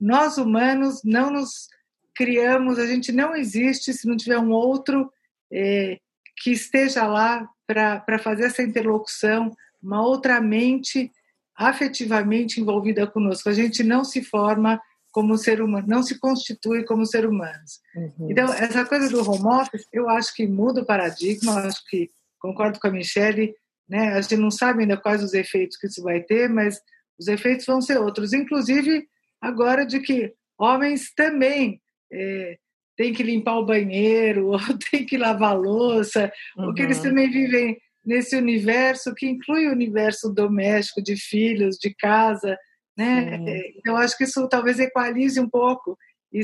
nós 0.00 0.38
humanos 0.38 1.00
não 1.04 1.30
nos 1.30 1.68
criamos, 2.14 2.78
a 2.78 2.86
gente 2.86 3.12
não 3.12 3.34
existe 3.34 3.92
se 3.92 4.06
não 4.06 4.16
tiver 4.16 4.38
um 4.38 4.50
outro 4.50 5.10
é, 5.52 5.98
que 6.42 6.50
esteja 6.50 7.06
lá 7.06 7.48
para 7.66 8.18
fazer 8.18 8.44
essa 8.44 8.62
interlocução, 8.62 9.50
uma 9.82 10.02
outra 10.02 10.40
mente 10.40 11.10
afetivamente 11.54 12.60
envolvida 12.60 13.06
conosco. 13.06 13.48
A 13.48 13.52
gente 13.52 13.82
não 13.82 14.04
se 14.04 14.22
forma 14.22 14.80
como 15.12 15.36
ser 15.36 15.60
humano, 15.60 15.86
não 15.86 16.02
se 16.02 16.18
constitui 16.18 16.84
como 16.84 17.04
ser 17.04 17.26
humanos. 17.26 17.80
Uhum. 17.94 18.30
Então, 18.30 18.52
essa 18.52 18.84
coisa 18.84 19.08
do 19.10 19.30
home 19.30 19.46
office, 19.46 19.86
eu 19.92 20.08
acho 20.08 20.34
que 20.34 20.46
muda 20.46 20.80
o 20.80 20.86
paradigma, 20.86 21.52
eu 21.52 21.58
acho 21.58 21.86
que, 21.88 22.10
concordo 22.40 22.80
com 22.80 22.88
a 22.88 22.90
Michelle, 22.90 23.54
né, 23.88 24.14
a 24.14 24.20
gente 24.22 24.36
não 24.36 24.50
sabe 24.50 24.82
ainda 24.82 24.96
quais 24.96 25.22
os 25.22 25.34
efeitos 25.34 25.76
que 25.76 25.86
isso 25.86 26.02
vai 26.02 26.22
ter, 26.22 26.48
mas 26.48 26.80
os 27.20 27.28
efeitos 27.28 27.66
vão 27.66 27.80
ser 27.80 27.98
outros, 27.98 28.32
inclusive 28.32 29.06
agora 29.40 29.84
de 29.84 30.00
que 30.00 30.32
homens 30.58 31.12
também 31.14 31.80
é, 32.10 32.56
têm 32.96 33.12
que 33.12 33.22
limpar 33.22 33.58
o 33.58 33.66
banheiro, 33.66 34.48
ou 34.52 34.58
têm 34.90 35.04
que 35.04 35.18
lavar 35.18 35.56
louça, 35.56 36.32
uhum. 36.56 36.64
porque 36.64 36.82
eles 36.82 37.00
também 37.00 37.30
vivem 37.30 37.76
nesse 38.04 38.34
universo 38.34 39.14
que 39.14 39.28
inclui 39.28 39.68
o 39.68 39.72
universo 39.72 40.32
doméstico, 40.32 41.02
de 41.02 41.16
filhos, 41.16 41.76
de 41.76 41.94
casa, 41.94 42.56
né? 42.96 43.40
É, 43.46 43.72
então, 43.78 43.96
acho 43.96 44.16
que 44.16 44.24
isso 44.24 44.48
talvez 44.48 44.78
equalize 44.78 45.40
um 45.40 45.48
pouco 45.48 45.96
e 46.32 46.42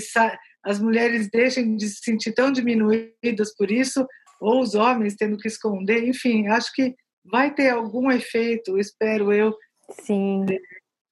as 0.64 0.80
mulheres 0.80 1.30
deixem 1.30 1.76
de 1.76 1.88
se 1.88 2.00
sentir 2.02 2.32
tão 2.32 2.52
diminuídas 2.52 3.54
por 3.56 3.70
isso, 3.70 4.06
ou 4.40 4.60
os 4.60 4.74
homens 4.74 5.16
tendo 5.16 5.38
que 5.38 5.48
esconder, 5.48 6.06
enfim, 6.06 6.46
acho 6.48 6.72
que 6.74 6.94
vai 7.24 7.52
ter 7.52 7.70
algum 7.70 8.10
efeito, 8.10 8.78
espero 8.78 9.32
eu, 9.32 9.54
Sim. 9.90 10.44
De, 10.44 10.60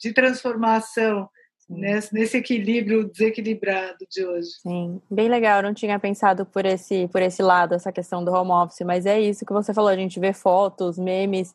de 0.01 0.13
transformação 0.13 1.29
nesse, 1.69 2.15
nesse, 2.15 2.37
equilíbrio 2.37 3.09
desequilibrado 3.09 4.07
de 4.11 4.25
hoje. 4.25 4.49
Sim, 4.63 5.01
bem 5.11 5.29
legal. 5.29 5.59
Eu 5.59 5.63
não 5.65 5.75
tinha 5.75 5.99
pensado 5.99 6.45
por 6.45 6.65
esse, 6.65 7.09
por 7.09 7.23
esse 7.23 7.43
lado, 7.43 7.75
essa 7.75 7.91
questão 7.91 8.25
do 8.25 8.33
home 8.33 8.53
office, 8.53 8.85
mas 8.85 9.07
é 9.07 9.21
isso 9.21 9.45
que 9.45 9.53
você 9.53 9.73
falou. 9.73 9.91
A 9.91 9.97
gente 9.97 10.21
vê 10.21 10.33
fotos, 10.33 10.99
memes 10.99 11.55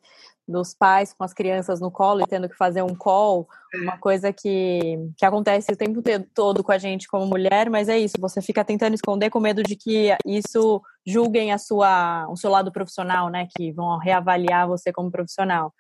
dos 0.52 0.74
pais 0.74 1.14
com 1.14 1.24
as 1.24 1.34
crianças 1.34 1.80
no 1.80 1.90
colo 1.90 2.22
e 2.22 2.28
tendo 2.28 2.50
que 2.50 2.56
fazer 2.56 2.82
um 2.82 2.94
call, 2.94 3.48
uma 3.74 3.98
coisa 3.98 4.34
que, 4.34 5.00
que 5.18 5.26
acontece 5.26 5.72
o 5.72 5.76
tempo 5.76 6.04
todo 6.34 6.64
com 6.64 6.72
a 6.72 6.78
gente 6.78 7.08
como 7.08 7.26
mulher, 7.26 7.70
mas 7.70 7.90
é 7.90 7.98
isso, 7.98 8.16
você 8.20 8.42
fica 8.42 8.64
tentando 8.64 8.94
esconder 8.94 9.30
com 9.30 9.40
medo 9.40 9.64
de 9.64 9.76
que 9.76 10.10
isso 10.26 10.82
julguem 11.06 11.52
a 11.52 11.58
sua, 11.58 12.28
o 12.30 12.36
seu 12.36 12.52
lado 12.52 12.72
profissional, 12.72 13.30
né? 13.30 13.48
Que 13.56 13.72
vão 13.72 13.98
reavaliar 13.98 14.68
você 14.68 14.92
como 14.92 15.10
profissional. 15.10 15.74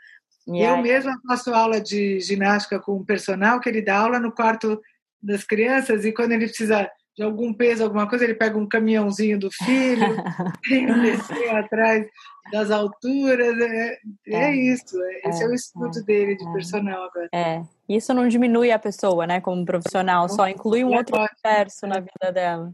E 0.47 0.61
eu 0.61 0.75
aí... 0.75 0.81
mesma 0.81 1.19
faço 1.27 1.53
aula 1.53 1.79
de 1.79 2.19
ginástica 2.19 2.79
com 2.79 2.97
um 2.97 3.05
personal 3.05 3.59
que 3.59 3.69
ele 3.69 3.81
dá 3.81 3.99
aula 3.99 4.19
no 4.19 4.31
quarto 4.31 4.81
das 5.21 5.43
crianças 5.43 6.03
e 6.03 6.11
quando 6.11 6.31
ele 6.31 6.47
precisa 6.47 6.89
de 7.15 7.23
algum 7.23 7.53
peso, 7.53 7.83
alguma 7.83 8.07
coisa, 8.07 8.23
ele 8.23 8.35
pega 8.35 8.57
um 8.57 8.67
caminhãozinho 8.67 9.37
do 9.37 9.49
filho, 9.51 10.15
tem 10.67 10.91
um 10.91 11.01
descer 11.01 11.55
atrás 11.55 12.07
das 12.51 12.71
alturas. 12.71 13.57
É, 13.59 13.97
é, 14.27 14.35
é 14.35 14.55
isso. 14.55 15.01
É, 15.01 15.29
esse 15.29 15.43
é 15.43 15.47
o 15.47 15.53
estudo 15.53 15.99
é, 15.99 16.03
dele 16.03 16.35
de 16.35 16.47
é. 16.47 16.53
personal 16.53 17.03
agora. 17.03 17.29
É. 17.33 17.61
Isso 17.89 18.13
não 18.13 18.27
diminui 18.27 18.71
a 18.71 18.79
pessoa, 18.79 19.27
né, 19.27 19.41
como 19.41 19.65
profissional, 19.65 20.29
só 20.29 20.47
inclui 20.47 20.83
um 20.83 20.95
outro 20.95 21.17
universo 21.17 21.85
na 21.85 21.99
vida 21.99 22.31
dela. 22.31 22.73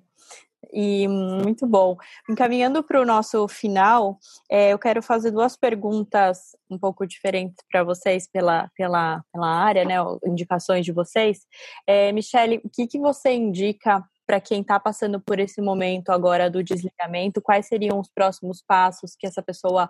E 0.71 1.07
muito 1.07 1.65
bom. 1.65 1.95
Encaminhando 2.29 2.83
para 2.83 3.01
o 3.01 3.05
nosso 3.05 3.47
final, 3.47 4.19
é, 4.51 4.73
eu 4.73 4.79
quero 4.79 5.01
fazer 5.01 5.31
duas 5.31 5.55
perguntas 5.55 6.55
um 6.69 6.77
pouco 6.77 7.07
diferentes 7.07 7.57
para 7.71 7.83
vocês 7.83 8.27
pela, 8.29 8.69
pela, 8.75 9.23
pela 9.31 9.47
área, 9.47 9.85
né? 9.85 9.95
Indicações 10.25 10.85
de 10.85 10.91
vocês. 10.91 11.39
É, 11.85 12.11
Michele, 12.11 12.59
o 12.63 12.69
que, 12.69 12.85
que 12.85 12.99
você 12.99 13.33
indica 13.33 14.03
para 14.27 14.41
quem 14.41 14.59
está 14.59 14.77
passando 14.77 15.21
por 15.21 15.39
esse 15.39 15.61
momento 15.61 16.09
agora 16.09 16.49
do 16.49 16.61
desligamento, 16.61 17.41
quais 17.41 17.65
seriam 17.65 17.97
os 17.97 18.09
próximos 18.09 18.61
passos 18.61 19.15
que 19.15 19.25
essa 19.25 19.41
pessoa, 19.41 19.89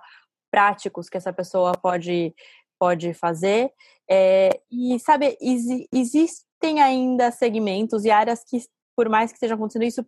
práticos 0.52 1.10
que 1.10 1.18
essa 1.18 1.34
pessoa 1.34 1.72
pode, 1.74 2.36
pode 2.80 3.16
fazer? 3.16 3.72
É, 4.10 4.62
e, 4.72 5.00
sabe, 5.00 5.36
existem 5.92 6.82
ainda 6.82 7.32
segmentos 7.32 8.06
e 8.06 8.12
áreas 8.12 8.44
que, 8.48 8.60
por 8.96 9.10
mais 9.10 9.32
que 9.32 9.38
esteja 9.38 9.56
acontecendo 9.56 9.84
isso, 9.84 10.06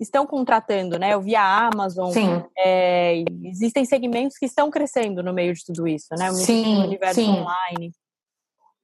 estão 0.00 0.26
contratando, 0.26 0.98
né? 0.98 1.12
Eu 1.12 1.20
vi 1.20 1.34
a 1.34 1.68
Amazon. 1.68 2.12
Sim. 2.12 2.42
É, 2.56 3.24
existem 3.44 3.84
segmentos 3.84 4.38
que 4.38 4.46
estão 4.46 4.70
crescendo 4.70 5.22
no 5.22 5.32
meio 5.32 5.52
de 5.52 5.64
tudo 5.64 5.86
isso, 5.86 6.08
né? 6.16 6.30
O 6.30 6.34
sim, 6.34 6.78
universo 6.78 7.20
sim. 7.20 7.28
online. 7.28 7.92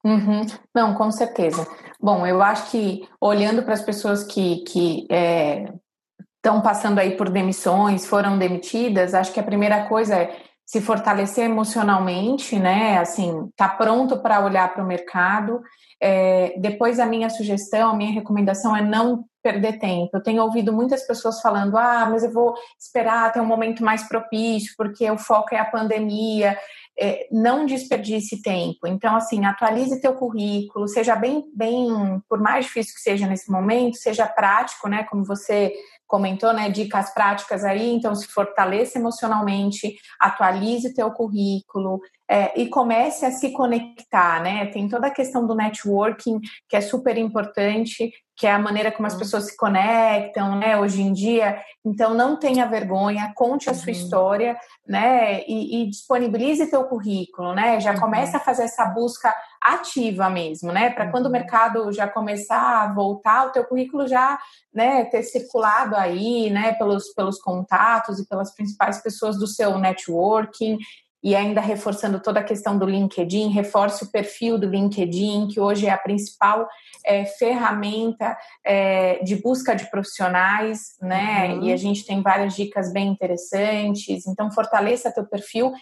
Uhum. 0.08 0.46
Não, 0.74 0.94
com 0.94 1.10
certeza. 1.10 1.66
Bom, 2.00 2.26
eu 2.26 2.40
acho 2.42 2.70
que 2.70 3.06
olhando 3.20 3.62
para 3.62 3.74
as 3.74 3.82
pessoas 3.82 4.24
que 4.24 4.62
estão 4.64 6.58
é, 6.58 6.62
passando 6.62 6.98
aí 6.98 7.16
por 7.16 7.28
demissões, 7.28 8.06
foram 8.06 8.38
demitidas, 8.38 9.12
acho 9.12 9.32
que 9.32 9.40
a 9.40 9.44
primeira 9.44 9.86
coisa 9.86 10.16
é 10.16 10.36
se 10.64 10.80
fortalecer 10.80 11.44
emocionalmente, 11.44 12.58
né? 12.58 12.98
Assim, 12.98 13.50
tá 13.56 13.68
pronto 13.68 14.18
para 14.18 14.44
olhar 14.44 14.72
para 14.72 14.84
o 14.84 14.86
mercado. 14.86 15.60
É, 16.00 16.54
depois 16.58 17.00
a 17.00 17.06
minha 17.06 17.28
sugestão, 17.28 17.90
a 17.90 17.96
minha 17.96 18.12
recomendação 18.12 18.76
é 18.76 18.82
não 18.82 19.24
perder 19.42 19.78
tempo. 19.78 20.10
Eu 20.12 20.22
tenho 20.22 20.42
ouvido 20.42 20.72
muitas 20.72 21.06
pessoas 21.06 21.40
falando: 21.40 21.76
ah, 21.76 22.06
mas 22.10 22.22
eu 22.22 22.30
vou 22.30 22.54
esperar 22.78 23.26
até 23.26 23.40
um 23.40 23.46
momento 23.46 23.82
mais 23.82 24.06
propício, 24.08 24.74
porque 24.76 25.10
o 25.10 25.18
foco 25.18 25.54
é 25.54 25.58
a 25.58 25.64
pandemia 25.64 26.56
é, 26.98 27.28
não 27.30 27.64
desperdice 27.64 28.42
tempo. 28.42 28.86
Então, 28.86 29.14
assim, 29.14 29.44
atualize 29.44 30.00
teu 30.00 30.14
currículo, 30.14 30.88
seja 30.88 31.14
bem, 31.14 31.44
bem, 31.54 31.88
por 32.28 32.40
mais 32.40 32.66
difícil 32.66 32.94
que 32.94 33.00
seja 33.00 33.26
nesse 33.26 33.50
momento, 33.50 33.96
seja 33.96 34.26
prático, 34.26 34.88
né? 34.88 35.04
Como 35.04 35.24
você 35.24 35.72
comentou, 36.08 36.52
né? 36.52 36.68
Dicas 36.70 37.14
práticas 37.14 37.64
aí, 37.64 37.92
então 37.92 38.14
se 38.14 38.26
fortaleça 38.26 38.98
emocionalmente, 38.98 39.94
atualize 40.18 40.94
teu 40.94 41.10
currículo, 41.12 42.00
é, 42.30 42.60
e 42.60 42.68
comece 42.68 43.24
a 43.24 43.30
se 43.30 43.50
conectar, 43.52 44.42
né? 44.42 44.66
Tem 44.66 44.86
toda 44.86 45.06
a 45.06 45.10
questão 45.10 45.46
do 45.46 45.54
networking 45.54 46.40
que 46.68 46.76
é 46.76 46.80
super 46.80 47.16
importante, 47.16 48.12
que 48.36 48.46
é 48.46 48.52
a 48.52 48.58
maneira 48.58 48.92
como 48.92 49.06
as 49.06 49.14
uhum. 49.14 49.18
pessoas 49.18 49.46
se 49.46 49.56
conectam, 49.56 50.56
né? 50.56 50.78
Hoje 50.78 51.00
em 51.00 51.12
dia, 51.12 51.58
então 51.84 52.12
não 52.12 52.38
tenha 52.38 52.66
vergonha, 52.66 53.32
conte 53.34 53.70
a 53.70 53.74
sua 53.74 53.86
uhum. 53.86 53.98
história, 53.98 54.56
né? 54.86 55.42
E, 55.48 55.82
e, 55.82 55.90
disponibilize 55.90 56.70
teu 56.70 56.84
currículo, 56.84 57.54
né? 57.54 57.80
Já 57.80 57.94
uhum. 57.94 58.00
comece 58.00 58.36
a 58.36 58.40
fazer 58.40 58.64
essa 58.64 58.84
busca 58.84 59.34
ativa 59.60 60.28
mesmo, 60.28 60.70
né? 60.70 60.90
Para 60.90 61.10
quando 61.10 61.24
o 61.24 61.28
uhum. 61.28 61.32
mercado 61.32 61.90
já 61.92 62.06
começar 62.06 62.82
a 62.82 62.92
voltar, 62.92 63.46
o 63.46 63.52
teu 63.52 63.64
currículo 63.64 64.06
já, 64.06 64.38
né? 64.72 65.06
Ter 65.06 65.22
circulado 65.22 65.96
aí, 65.96 66.50
né? 66.50 66.74
Pelos 66.74 67.08
pelos 67.14 67.40
contatos 67.40 68.20
e 68.20 68.28
pelas 68.28 68.54
principais 68.54 69.02
pessoas 69.02 69.38
do 69.38 69.46
seu 69.46 69.78
networking 69.78 70.78
e 71.22 71.34
ainda 71.34 71.60
reforçando 71.60 72.20
toda 72.20 72.40
a 72.40 72.44
questão 72.44 72.78
do 72.78 72.86
LinkedIn, 72.86 73.48
reforce 73.48 74.04
o 74.04 74.10
perfil 74.10 74.58
do 74.58 74.68
LinkedIn, 74.68 75.48
que 75.48 75.58
hoje 75.60 75.86
é 75.86 75.90
a 75.90 75.98
principal 75.98 76.68
é, 77.04 77.24
ferramenta 77.24 78.36
é, 78.64 79.22
de 79.24 79.36
busca 79.36 79.74
de 79.74 79.90
profissionais, 79.90 80.96
né? 81.00 81.48
Uhum. 81.48 81.64
E 81.64 81.72
a 81.72 81.76
gente 81.76 82.04
tem 82.04 82.22
várias 82.22 82.54
dicas 82.54 82.92
bem 82.92 83.08
interessantes. 83.08 84.26
Então, 84.26 84.50
fortaleça 84.52 85.12
teu 85.12 85.26
perfil 85.26 85.72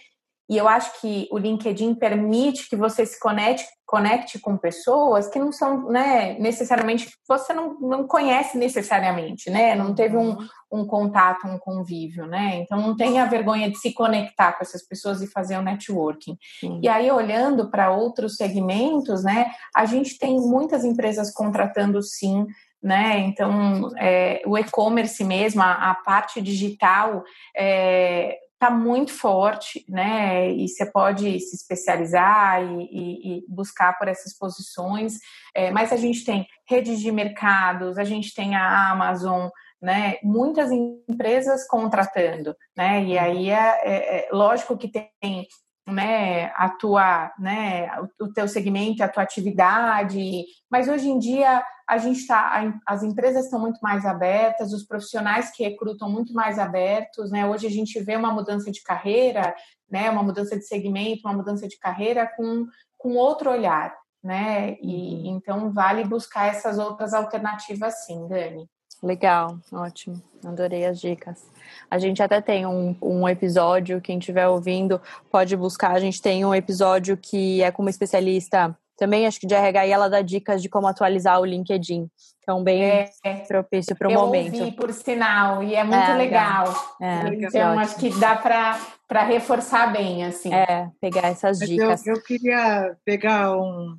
e 0.49 0.55
eu 0.55 0.67
acho 0.67 1.01
que 1.01 1.27
o 1.29 1.37
LinkedIn 1.37 1.95
permite 1.95 2.69
que 2.69 2.75
você 2.75 3.05
se 3.05 3.19
conecte, 3.19 3.65
conecte 3.85 4.39
com 4.39 4.57
pessoas 4.57 5.27
que 5.27 5.37
não 5.37 5.51
são, 5.51 5.89
né, 5.89 6.37
necessariamente, 6.39 7.09
você 7.27 7.53
não, 7.53 7.77
não 7.81 8.07
conhece 8.07 8.57
necessariamente, 8.57 9.49
né? 9.49 9.75
Não 9.75 9.93
teve 9.93 10.15
um, 10.15 10.29
uhum. 10.29 10.47
um 10.71 10.87
contato, 10.87 11.47
um 11.47 11.57
convívio, 11.57 12.25
né? 12.27 12.57
Então 12.57 12.79
não 12.79 12.95
tenha 12.95 13.25
vergonha 13.25 13.69
de 13.69 13.77
se 13.77 13.93
conectar 13.93 14.53
com 14.53 14.63
essas 14.63 14.85
pessoas 14.87 15.21
e 15.21 15.31
fazer 15.31 15.57
um 15.57 15.63
networking. 15.63 16.37
Sim. 16.59 16.79
E 16.81 16.87
aí, 16.87 17.11
olhando 17.11 17.69
para 17.69 17.91
outros 17.91 18.37
segmentos, 18.37 19.25
né, 19.25 19.51
a 19.75 19.85
gente 19.85 20.17
tem 20.17 20.39
muitas 20.39 20.85
empresas 20.85 21.31
contratando 21.33 22.01
sim 22.01 22.45
né? 22.81 23.19
Então, 23.19 23.91
é, 23.97 24.41
o 24.45 24.57
e-commerce 24.57 25.23
mesmo, 25.23 25.61
a, 25.61 25.91
a 25.91 25.95
parte 25.95 26.39
digital, 26.39 27.23
é, 27.55 28.37
está 28.57 28.71
muito 28.71 29.13
forte, 29.13 29.85
né? 29.87 30.51
E 30.51 30.67
você 30.67 30.85
pode 30.91 31.39
se 31.39 31.55
especializar 31.55 32.63
e, 32.63 32.83
e, 32.91 33.37
e 33.37 33.45
buscar 33.47 33.97
por 33.97 34.07
essas 34.07 34.35
posições. 34.35 35.19
É, 35.55 35.69
mas 35.69 35.93
a 35.93 35.97
gente 35.97 36.25
tem 36.25 36.45
redes 36.67 36.99
de 36.99 37.11
mercados, 37.11 37.99
a 37.99 38.03
gente 38.03 38.33
tem 38.33 38.55
a 38.55 38.91
Amazon, 38.91 39.47
né? 39.79 40.17
Muitas 40.23 40.71
empresas 40.71 41.67
contratando, 41.67 42.55
né? 42.75 43.03
E 43.03 43.17
aí 43.17 43.49
é, 43.51 43.79
é, 43.83 44.27
é 44.27 44.29
lógico 44.31 44.75
que 44.75 44.91
tem 44.91 45.47
né, 45.87 46.51
a 46.55 46.69
tua, 46.69 47.31
né, 47.39 47.89
o 48.19 48.27
teu 48.33 48.47
segmento, 48.47 49.01
a 49.01 49.07
tua 49.07 49.23
atividade, 49.23 50.43
mas 50.69 50.89
hoje 50.89 51.07
em 51.07 51.17
dia 51.17 51.63
a 51.87 51.97
gente 51.97 52.19
está, 52.19 52.73
as 52.85 53.03
empresas 53.03 53.45
estão 53.45 53.59
muito 53.59 53.79
mais 53.81 54.05
abertas, 54.05 54.73
os 54.73 54.83
profissionais 54.83 55.49
que 55.51 55.63
recrutam 55.63 56.09
muito 56.09 56.33
mais 56.33 56.59
abertos, 56.59 57.31
né, 57.31 57.47
hoje 57.47 57.65
a 57.65 57.71
gente 57.71 57.99
vê 58.01 58.17
uma 58.17 58.33
mudança 58.33 58.69
de 58.69 58.83
carreira, 58.83 59.55
né, 59.89 60.09
uma 60.09 60.23
mudança 60.23 60.57
de 60.57 60.65
segmento, 60.65 61.21
uma 61.25 61.33
mudança 61.33 61.67
de 61.67 61.79
carreira 61.79 62.27
com, 62.35 62.65
com 62.97 63.15
outro 63.15 63.49
olhar, 63.49 63.95
né, 64.21 64.75
e 64.81 65.29
então 65.29 65.71
vale 65.71 66.03
buscar 66.03 66.47
essas 66.47 66.77
outras 66.77 67.13
alternativas 67.13 68.05
sim, 68.05 68.27
Dani. 68.27 68.67
Legal, 69.01 69.59
ótimo, 69.71 70.21
adorei 70.43 70.85
as 70.85 70.99
dicas. 70.99 71.45
A 71.89 71.99
gente 71.99 72.21
até 72.21 72.41
tem 72.41 72.65
um, 72.65 72.95
um 73.01 73.29
episódio, 73.29 74.01
quem 74.01 74.17
estiver 74.17 74.47
ouvindo 74.47 74.99
pode 75.31 75.55
buscar. 75.55 75.91
A 75.91 75.99
gente 75.99 76.21
tem 76.21 76.43
um 76.43 76.53
episódio 76.53 77.15
que 77.15 77.61
é 77.61 77.71
com 77.71 77.83
uma 77.83 77.91
especialista 77.91 78.75
também, 78.97 79.27
acho 79.27 79.39
que 79.39 79.45
de 79.45 79.53
RH, 79.53 79.85
e 79.85 79.91
ela 79.91 80.09
dá 80.09 80.21
dicas 80.21 80.61
de 80.61 80.67
como 80.67 80.87
atualizar 80.87 81.39
o 81.39 81.45
LinkedIn. 81.45 82.09
Então, 82.41 82.63
bem 82.63 82.81
é, 82.83 83.09
propício 83.47 83.95
para 83.95 84.07
o 84.07 84.11
momento. 84.11 84.55
Eu 84.55 84.65
ouvi, 84.65 84.75
por 84.75 84.91
sinal, 84.91 85.61
e 85.61 85.75
é 85.75 85.83
muito 85.83 85.99
é, 85.99 86.15
legal. 86.15 86.65
legal. 86.67 86.97
É, 86.99 87.45
então, 87.45 87.79
acho 87.79 87.97
que 87.97 88.09
dá 88.19 88.35
para 88.35 89.23
reforçar 89.23 89.91
bem, 89.91 90.25
assim. 90.25 90.51
É, 90.51 90.89
pegar 90.99 91.27
essas 91.27 91.59
dicas. 91.59 92.07
Eu, 92.07 92.15
eu, 92.15 92.23
queria 92.23 92.97
pegar 93.05 93.55
um... 93.55 93.97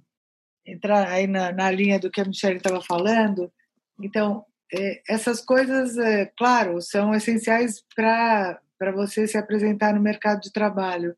entrar 0.67 1.07
aí 1.09 1.27
na, 1.27 1.53
na 1.53 1.71
linha 1.71 2.01
do 2.01 2.11
que 2.11 2.21
a 2.21 2.25
Michelle 2.25 2.57
estava 2.57 2.81
falando. 2.81 3.53
Então, 4.03 4.45
essas 5.09 5.41
coisas, 5.41 5.97
é, 5.97 6.27
claro, 6.37 6.81
são 6.81 7.15
essenciais 7.15 7.83
para 7.95 8.61
você 8.95 9.27
se 9.27 9.39
apresentar 9.39 9.95
no 9.95 10.01
mercado 10.01 10.41
de 10.41 10.53
trabalho, 10.53 11.17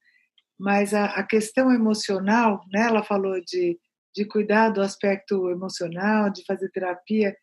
mas 0.58 0.94
a, 0.94 1.06
a, 1.06 1.22
questão 1.22 1.72
emocional, 1.72 2.64
né, 2.72 2.82
ela 2.82 3.02
falou 3.02 3.40
de, 3.44 3.78
de 4.14 4.24
cuidar 4.24 4.68
do 4.68 4.82
aspecto 4.82 5.50
emocional, 5.50 6.30
de 6.30 6.44
fazer 6.44 6.70
terapia. 6.70 7.36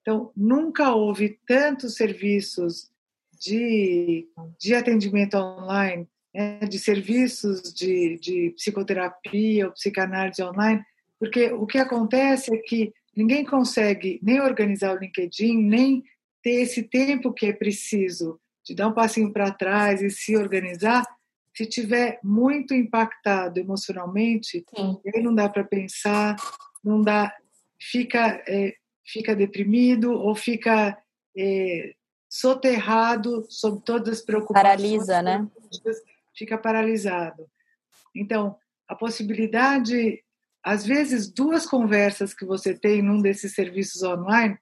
Então, 0.00 0.32
nunca 0.36 0.94
houve 0.94 1.38
tantos 1.46 1.94
serviços 1.94 2.90
de, 3.38 4.28
de 4.58 4.74
atendimento 4.74 5.36
online, 5.36 6.08
né, 6.34 6.60
de 6.60 6.78
serviços 6.78 7.72
de, 7.74 8.18
de 8.18 8.50
psicoterapia 8.56 9.66
ou 9.66 9.72
psicanálise 9.72 10.42
online, 10.42 10.82
porque 11.18 11.52
o 11.52 11.66
que 11.66 11.78
acontece 11.78 12.54
é 12.54 12.58
que 12.58 12.94
Ninguém 13.16 13.44
consegue 13.44 14.20
nem 14.22 14.40
organizar 14.40 14.94
o 14.94 14.98
LinkedIn, 14.98 15.56
nem 15.56 16.04
ter 16.42 16.62
esse 16.62 16.82
tempo 16.82 17.32
que 17.32 17.46
é 17.46 17.52
preciso 17.52 18.40
de 18.64 18.74
dar 18.74 18.88
um 18.88 18.94
passinho 18.94 19.32
para 19.32 19.50
trás 19.50 20.02
e 20.02 20.10
se 20.10 20.36
organizar, 20.36 21.04
se 21.54 21.66
tiver 21.66 22.20
muito 22.22 22.72
impactado 22.72 23.58
emocionalmente, 23.58 24.64
Sim. 24.74 25.00
aí 25.14 25.22
não 25.22 25.34
dá 25.34 25.48
para 25.48 25.64
pensar, 25.64 26.36
não 26.82 27.02
dá, 27.02 27.34
fica 27.78 28.42
é, 28.46 28.74
fica 29.04 29.34
deprimido 29.34 30.12
ou 30.12 30.34
fica 30.34 30.96
é, 31.36 31.94
soterrado 32.28 33.44
sob 33.50 33.82
todas 33.84 34.18
as 34.18 34.24
preocupações. 34.24 34.62
Paralisa, 34.62 35.20
né? 35.20 35.46
Fica 36.34 36.56
paralisado. 36.56 37.46
Então, 38.14 38.56
a 38.88 38.94
possibilidade 38.94 40.22
às 40.64 40.84
vezes, 40.84 41.32
duas 41.32 41.66
conversas 41.66 42.34
que 42.34 42.44
você 42.44 42.74
tem 42.74 43.02
num 43.02 43.20
desses 43.20 43.54
serviços 43.54 44.02
online, 44.02 44.58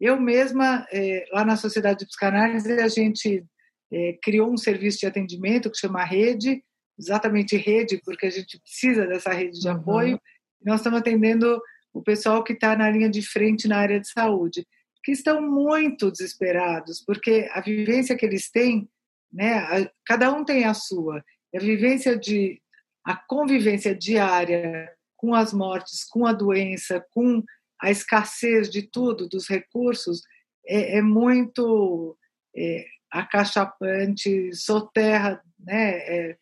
eu 0.00 0.20
mesma, 0.20 0.86
é, 0.92 1.24
lá 1.32 1.44
na 1.44 1.56
Sociedade 1.56 2.00
de 2.00 2.06
Psicanálise, 2.06 2.72
a 2.72 2.88
gente 2.88 3.44
é, 3.92 4.18
criou 4.22 4.52
um 4.52 4.56
serviço 4.56 5.00
de 5.00 5.06
atendimento 5.06 5.70
que 5.70 5.78
chama 5.78 6.04
Rede, 6.04 6.62
exatamente 6.98 7.56
rede, 7.56 8.00
porque 8.04 8.26
a 8.26 8.30
gente 8.30 8.60
precisa 8.60 9.06
dessa 9.06 9.32
rede 9.32 9.60
de 9.60 9.68
uhum. 9.68 9.74
apoio. 9.74 10.20
Nós 10.64 10.80
estamos 10.80 11.00
atendendo 11.00 11.60
o 11.92 12.02
pessoal 12.02 12.42
que 12.42 12.52
está 12.52 12.76
na 12.76 12.90
linha 12.90 13.08
de 13.08 13.22
frente 13.22 13.68
na 13.68 13.78
área 13.78 14.00
de 14.00 14.08
saúde, 14.08 14.66
que 15.04 15.12
estão 15.12 15.42
muito 15.42 16.10
desesperados, 16.10 17.02
porque 17.04 17.48
a 17.52 17.60
vivência 17.60 18.16
que 18.16 18.24
eles 18.24 18.50
têm, 18.50 18.88
né, 19.32 19.54
a, 19.54 19.90
cada 20.06 20.32
um 20.32 20.44
tem 20.44 20.64
a 20.64 20.74
sua, 20.74 21.22
a 21.54 21.58
vivência 21.58 22.16
de, 22.16 22.60
a 23.04 23.16
convivência 23.16 23.94
diária 23.94 24.88
com 25.22 25.34
as 25.34 25.52
mortes, 25.52 26.02
com 26.02 26.26
a 26.26 26.32
doença, 26.32 27.06
com 27.12 27.44
a 27.80 27.92
escassez 27.92 28.68
de 28.68 28.82
tudo, 28.82 29.28
dos 29.28 29.48
recursos, 29.48 30.22
é, 30.66 30.98
é 30.98 31.02
muito 31.02 32.18
é, 32.56 32.84
acachapante, 33.08 34.52
soterra, 34.52 35.40
né? 35.60 35.90
É, 35.90 36.36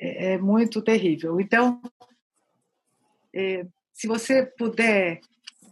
é, 0.00 0.32
é 0.32 0.38
muito 0.38 0.82
terrível. 0.82 1.40
Então, 1.40 1.80
é, 3.32 3.64
se 3.92 4.08
você 4.08 4.44
puder 4.44 5.20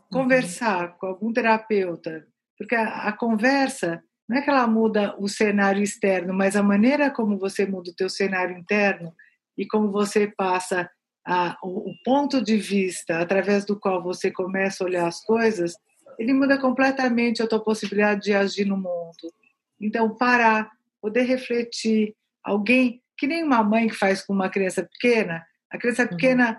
conversar 0.08 0.96
com 0.98 1.06
algum 1.06 1.32
terapeuta, 1.32 2.24
porque 2.56 2.76
a, 2.76 3.08
a, 3.08 3.12
conversa 3.12 4.04
não 4.28 4.36
é 4.36 4.42
que 4.42 4.50
ela 4.50 4.68
muda 4.68 5.16
o 5.18 5.28
cenário 5.28 5.82
externo, 5.82 6.32
mas 6.32 6.54
a 6.54 6.62
maneira 6.62 7.10
como 7.10 7.36
você 7.36 7.66
muda 7.66 7.90
o 7.90 7.94
teu 7.94 8.08
cenário 8.08 8.56
interno 8.56 9.12
e 9.58 9.66
como 9.66 9.90
você 9.90 10.28
passa 10.28 10.88
a, 11.26 11.56
o, 11.62 11.92
ponto 12.04 12.42
de 12.42 12.56
vista 12.56 13.18
através 13.18 13.64
do 13.64 13.78
qual 13.78 14.02
você 14.02 14.30
começa 14.30 14.82
a 14.82 14.86
olhar 14.86 15.06
as 15.06 15.24
coisas, 15.24 15.74
ele 16.18 16.32
muda 16.32 16.58
completamente 16.58 17.42
a 17.42 17.46
tua 17.46 17.62
possibilidade 17.62 18.22
de 18.22 18.34
agir 18.34 18.64
no 18.64 18.76
mundo. 18.76 19.32
Então, 19.80 20.14
parar, 20.16 20.70
poder 21.00 21.22
refletir, 21.22 22.14
alguém, 22.42 23.00
que 23.16 23.26
nem 23.26 23.42
uma 23.42 23.62
mãe 23.62 23.88
que 23.88 23.94
faz 23.94 24.24
com 24.24 24.32
uma 24.32 24.48
criança 24.48 24.82
pequena, 24.82 25.44
a 25.70 25.78
criança 25.78 26.02
uhum. 26.02 26.08
pequena 26.08 26.50
uhum. 26.50 26.56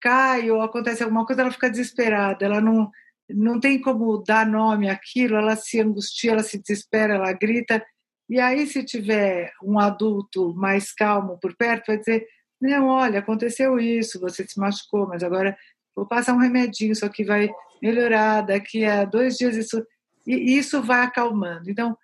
cai 0.00 0.50
ou 0.50 0.62
acontece 0.62 1.02
alguma 1.02 1.26
coisa, 1.26 1.42
ela 1.42 1.50
fica 1.50 1.70
desesperada, 1.70 2.44
ela 2.44 2.60
não, 2.60 2.90
não 3.28 3.60
tem 3.60 3.80
como 3.80 4.22
dar 4.22 4.46
nome 4.46 4.88
àquilo, 4.88 5.36
ela 5.36 5.56
se 5.56 5.80
angustia, 5.80 6.32
ela 6.32 6.42
se 6.42 6.58
desespera, 6.58 7.14
ela 7.14 7.32
grita. 7.32 7.84
E 8.28 8.40
aí, 8.40 8.66
se 8.66 8.82
tiver 8.84 9.52
um 9.62 9.78
adulto 9.78 10.54
mais 10.54 10.92
calmo 10.92 11.38
por 11.38 11.54
perto, 11.56 11.88
vai 11.88 11.98
dizer: 11.98 12.26
não, 12.64 12.86
olha, 12.86 13.18
aconteceu 13.18 13.78
isso, 13.78 14.18
você 14.18 14.46
se 14.46 14.58
machucou, 14.58 15.06
mas 15.06 15.22
agora 15.22 15.56
vou 15.94 16.06
passar 16.06 16.32
um 16.32 16.38
remedinho, 16.38 16.92
isso 16.92 17.04
aqui 17.04 17.22
vai 17.22 17.50
melhorar, 17.82 18.40
daqui 18.40 18.84
a 18.84 19.04
dois 19.04 19.36
dias 19.36 19.54
isso. 19.54 19.86
E 20.26 20.56
isso 20.56 20.82
vai 20.82 21.02
acalmando. 21.02 21.70
Então, 21.70 21.96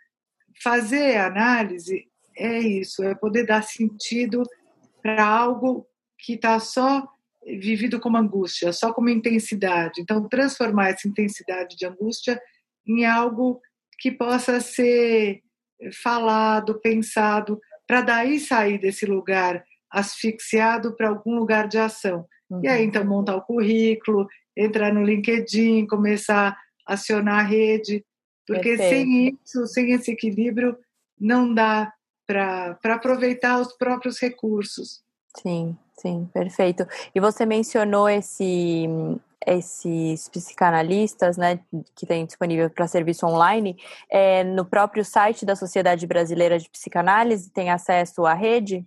fazer 0.63 1.17
análise 1.17 2.07
é 2.37 2.59
isso, 2.59 3.03
é 3.03 3.15
poder 3.15 3.47
dar 3.47 3.63
sentido 3.63 4.43
para 5.03 5.25
algo 5.25 5.87
que 6.19 6.35
está 6.35 6.61
só 6.61 7.09
vivido 7.47 7.99
como 7.99 8.19
angústia, 8.19 8.71
só 8.71 8.93
como 8.93 9.09
intensidade. 9.09 10.03
Então, 10.03 10.29
transformar 10.29 10.91
essa 10.91 11.09
intensidade 11.09 11.75
de 11.75 11.87
angústia 11.87 12.39
em 12.87 13.07
algo 13.07 13.61
que 13.99 14.11
possa 14.11 14.61
ser 14.61 15.43
falado, 16.03 16.79
pensado, 16.81 17.59
para 17.87 18.03
daí 18.03 18.39
sair 18.39 18.79
desse 18.79 19.07
lugar 19.07 19.65
asfixiado 19.91 20.95
para 20.95 21.09
algum 21.09 21.35
lugar 21.35 21.67
de 21.69 21.79
ação. 21.79 22.27
Uhum. 22.49 22.61
E 22.63 22.69
aí, 22.69 22.85
então, 22.85 23.05
montar 23.05 23.37
o 23.37 23.43
currículo, 23.43 24.27
entrar 24.57 24.93
no 24.93 25.03
LinkedIn, 25.03 25.87
começar 25.87 26.57
a 26.87 26.95
acionar 26.95 27.41
a 27.41 27.49
rede, 27.49 28.05
porque 28.47 28.77
Perfeito. 28.77 28.91
sem 28.91 29.29
isso, 29.29 29.67
sem 29.67 29.93
esse 29.93 30.11
equilíbrio, 30.11 30.77
não 31.19 31.53
dá 31.53 31.93
para 32.27 32.79
aproveitar 32.85 33.61
os 33.61 33.77
próprios 33.77 34.21
recursos. 34.21 35.03
Sim, 35.37 35.77
sim, 35.97 36.29
perfeito. 36.33 36.87
E 37.15 37.21
você 37.21 37.47
mencionou 37.47 38.09
esse, 38.09 38.87
esses 39.47 40.29
psicanalistas, 40.29 41.37
né, 41.37 41.61
que 41.95 42.07
tem 42.07 42.27
disponível 42.27 42.69
para 42.69 42.89
serviço 42.89 43.27
online, 43.27 43.77
é, 44.11 44.43
no 44.43 44.65
próprio 44.65 45.05
site 45.05 45.45
da 45.45 45.55
Sociedade 45.55 46.07
Brasileira 46.07 46.59
de 46.59 46.69
Psicanálise, 46.69 47.51
tem 47.51 47.71
acesso 47.71 48.27
à 48.27 48.35
rede? 48.35 48.85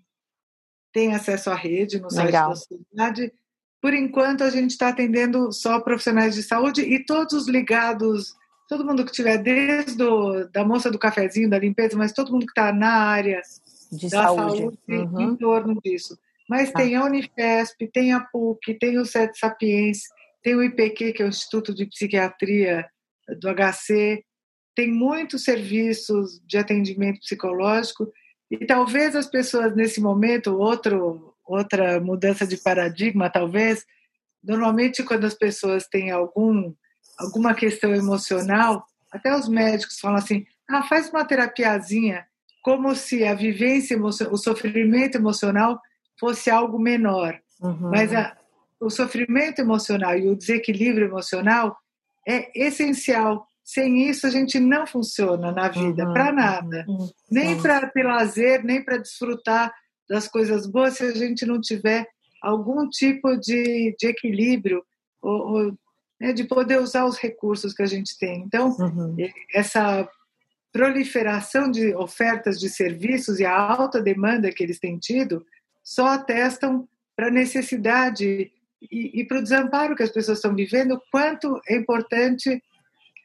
Tem 0.94 1.14
acesso 1.14 1.50
à 1.50 1.56
rede 1.56 2.00
no 2.00 2.10
site 2.10 2.28
Legal. 2.28 2.50
da 2.50 2.56
sociedade. 2.56 3.34
Por 3.82 3.94
enquanto, 3.94 4.44
a 4.44 4.50
gente 4.50 4.72
está 4.72 4.90
atendendo 4.90 5.52
só 5.52 5.82
profissionais 5.82 6.36
de 6.36 6.44
saúde 6.44 6.82
e 6.82 7.04
todos 7.04 7.50
ligados, 7.50 8.34
todo 8.70 8.86
mundo 8.86 9.04
que 9.04 9.12
tiver, 9.12 9.40
desde 9.40 10.02
o, 10.02 10.48
da 10.50 10.64
moça 10.64 10.90
do 10.90 11.00
cafezinho, 11.00 11.50
da 11.50 11.60
limpeza, 11.60 11.98
mas 11.98 12.14
todo 12.14 12.32
mundo 12.32 12.46
que 12.46 12.52
está 12.52 12.72
na 12.72 12.94
área 12.94 13.42
de 13.92 14.10
da 14.10 14.24
saúde, 14.24 14.58
saúde 14.58 14.78
uhum. 14.88 15.22
em 15.22 15.36
torno 15.36 15.82
disso. 15.84 16.18
Mas 16.48 16.70
ah. 16.70 16.74
tem 16.74 16.96
a 16.96 17.04
Unifesp, 17.04 17.88
tem 17.92 18.14
a 18.14 18.22
PUC, 18.22 18.76
tem 18.76 18.98
o 18.98 19.06
Sete 19.06 19.38
Sapiens, 19.38 20.00
tem 20.42 20.56
o 20.56 20.64
IPQ, 20.64 21.14
que 21.14 21.24
é 21.24 21.26
o 21.26 21.30
Instituto 21.30 21.74
de 21.74 21.86
Psiquiatria 21.86 22.86
do 23.40 23.50
HC, 23.50 24.24
tem 24.76 24.92
muitos 24.92 25.44
serviços 25.44 26.42
de 26.46 26.58
atendimento 26.58 27.20
psicológico 27.20 28.12
E 28.52 28.66
talvez 28.66 29.16
as 29.16 29.28
pessoas 29.28 29.76
nesse 29.76 30.00
momento, 30.00 30.58
outro, 30.58 31.34
outra 31.46 32.00
mudança 32.00 32.46
de 32.46 32.58
paradigma, 32.58 33.30
talvez, 33.30 33.86
normalmente 34.44 35.04
quando 35.04 35.26
as 35.26 35.34
pessoas 35.34 35.88
têm 35.88 36.12
algum, 36.12 36.74
alguma 37.18 37.54
questão 37.54 37.94
emocional, 37.94 38.86
até 39.12 39.36
os 39.36 39.48
médicos 39.48 40.00
falam 40.00 40.18
assim: 40.18 40.46
ah, 40.70 40.84
faz 40.84 41.10
uma 41.10 41.26
terapiazinha, 41.26 42.26
como 42.64 42.96
se 42.96 43.24
a 43.26 43.34
vivência, 43.34 43.98
o 44.02 44.38
sofrimento 44.38 45.18
emocional 45.18 45.80
fosse 46.20 46.50
algo 46.50 46.80
menor. 46.80 47.40
Uhum. 47.62 47.90
Mas 47.90 48.14
a, 48.14 48.36
o 48.80 48.90
sofrimento 48.90 49.60
emocional 49.60 50.18
e 50.18 50.28
o 50.28 50.36
desequilíbrio 50.36 51.08
emocional 51.08 51.78
é 52.28 52.52
essencial. 52.56 53.48
Sem 53.64 54.10
isso, 54.10 54.28
a 54.28 54.30
gente 54.30 54.60
não 54.60 54.86
funciona 54.86 55.52
na 55.52 55.70
vida, 55.70 56.06
uhum. 56.06 56.14
para 56.14 56.32
nada. 56.32 56.86
Uhum. 56.88 57.10
Nem 57.32 57.62
para 57.62 57.88
ter 57.88 58.04
lazer, 58.04 58.64
nem 58.64 58.84
para 58.84 58.98
desfrutar 58.98 59.74
das 60.10 60.28
coisas 60.28 60.68
boas, 60.68 60.98
se 60.98 61.04
a 61.04 61.14
gente 61.14 61.46
não 61.46 61.62
tiver 61.62 62.06
algum 62.42 62.90
tipo 62.90 63.38
de, 63.38 63.96
de 63.98 64.08
equilíbrio 64.08 64.84
ou, 65.22 65.32
ou 65.32 65.78
né, 66.20 66.34
de 66.34 66.44
poder 66.44 66.80
usar 66.80 67.06
os 67.06 67.18
recursos 67.18 67.74
que 67.74 67.82
a 67.82 67.88
gente 67.88 68.18
tem. 68.18 68.42
Então, 68.42 68.70
uhum. 68.78 69.16
essa 69.54 70.08
proliferação 70.72 71.72
de 71.72 71.96
ofertas 71.96 72.60
de 72.60 72.68
serviços 72.68 73.40
e 73.40 73.46
a 73.46 73.56
alta 73.56 74.02
demanda 74.02 74.52
que 74.52 74.64
eles 74.64 74.80
têm 74.80 74.98
tido 74.98 75.46
só 75.84 76.08
atestam 76.08 76.88
para 77.16 77.28
a 77.28 77.32
necessidade 77.32 78.52
e, 78.92 79.22
e 79.22 79.24
para 79.26 79.40
o 79.40 79.44
desamparo 79.44 79.96
que 79.96 80.04
as 80.04 80.10
pessoas 80.10 80.40
estão 80.40 80.56
vivendo, 80.56 81.02
quanto 81.12 81.62
é 81.68 81.76
importante 81.76 82.62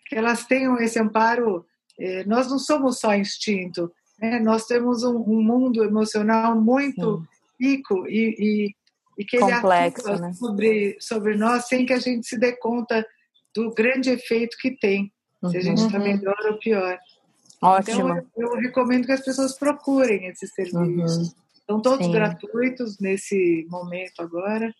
que 0.09 0.16
elas 0.16 0.46
tenham 0.46 0.78
esse 0.78 0.98
amparo. 0.98 1.64
É, 1.98 2.24
nós 2.24 2.48
não 2.48 2.59
somos 2.59 3.00
só 3.00 3.14
instinto, 3.14 3.92
né? 4.20 4.38
nós 4.38 4.66
temos 4.66 5.02
um, 5.02 5.16
um 5.16 5.42
mundo 5.42 5.82
emocional 5.84 6.54
muito 6.61 7.18
Sim. 7.61 7.66
rico 7.66 8.06
e, 8.06 8.36
e, 8.38 8.74
e 9.18 9.24
que 9.24 9.38
Complexo, 9.38 10.09
ele 10.09 10.20
né? 10.20 10.32
sobre, 10.32 10.96
sobre 11.00 11.36
nós 11.36 11.66
sem 11.66 11.84
que 11.84 11.92
a 11.92 11.98
gente 11.98 12.26
se 12.26 12.38
dê 12.38 12.52
conta 12.52 13.04
do 13.54 13.74
grande 13.74 14.11
efeito 14.11 14.56
que 14.61 14.70
tem, 14.78 15.12
uhum. 15.42 15.50
se 15.50 15.56
a 15.56 15.61
gente 15.61 15.82
está 15.82 15.98
uhum. 15.98 16.04
melhor 16.04 16.38
ou 16.46 16.59
pior. 16.59 16.98
Ótimo. 17.61 18.11
Então, 18.11 18.26
eu, 18.36 18.52
eu, 18.54 18.61
recomendo 18.61 19.06
que 19.06 19.12
as 19.12 19.24
pessoas 19.24 19.59
procurem 19.59 20.26
esses 20.26 20.52
serviços. 20.54 21.28
Uhum. 21.28 21.34
São 21.66 21.82
todos 21.82 22.06
Sim. 22.06 22.12
gratuitos 22.12 22.98
nesse 23.00 23.66
momento 23.68 24.20
agora. 24.20 24.72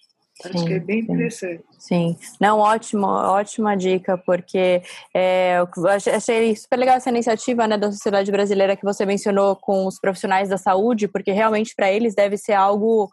Acho 0.45 0.59
sim, 0.59 0.67
que 0.67 0.73
é 0.75 0.79
bem 0.79 1.01
interessante. 1.01 1.65
Sim, 1.79 2.17
não, 2.41 2.59
ótimo, 2.59 3.07
ótima 3.07 3.77
dica, 3.77 4.17
porque 4.17 4.83
é, 5.13 5.59
eu 5.59 5.89
achei 5.89 6.55
super 6.55 6.79
legal 6.79 6.97
essa 6.97 7.11
iniciativa 7.11 7.67
né, 7.67 7.77
da 7.77 7.91
sociedade 7.91 8.31
brasileira 8.31 8.77
que 8.77 8.85
você 8.85 9.05
mencionou 9.05 9.57
com 9.57 9.87
os 9.87 9.99
profissionais 9.99 10.49
da 10.49 10.57
saúde, 10.57 11.09
porque 11.09 11.33
realmente 11.33 11.75
para 11.75 11.91
eles 11.91 12.15
deve 12.15 12.37
ser 12.37 12.53
algo 12.53 13.11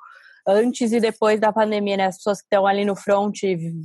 antes 0.47 0.91
e 0.91 0.99
depois 0.99 1.39
da 1.39 1.51
pandemia, 1.51 1.97
né? 1.97 2.05
As 2.05 2.17
pessoas 2.17 2.39
que 2.39 2.45
estão 2.45 2.67
ali 2.67 2.85
no 2.85 2.95
front 2.95 3.39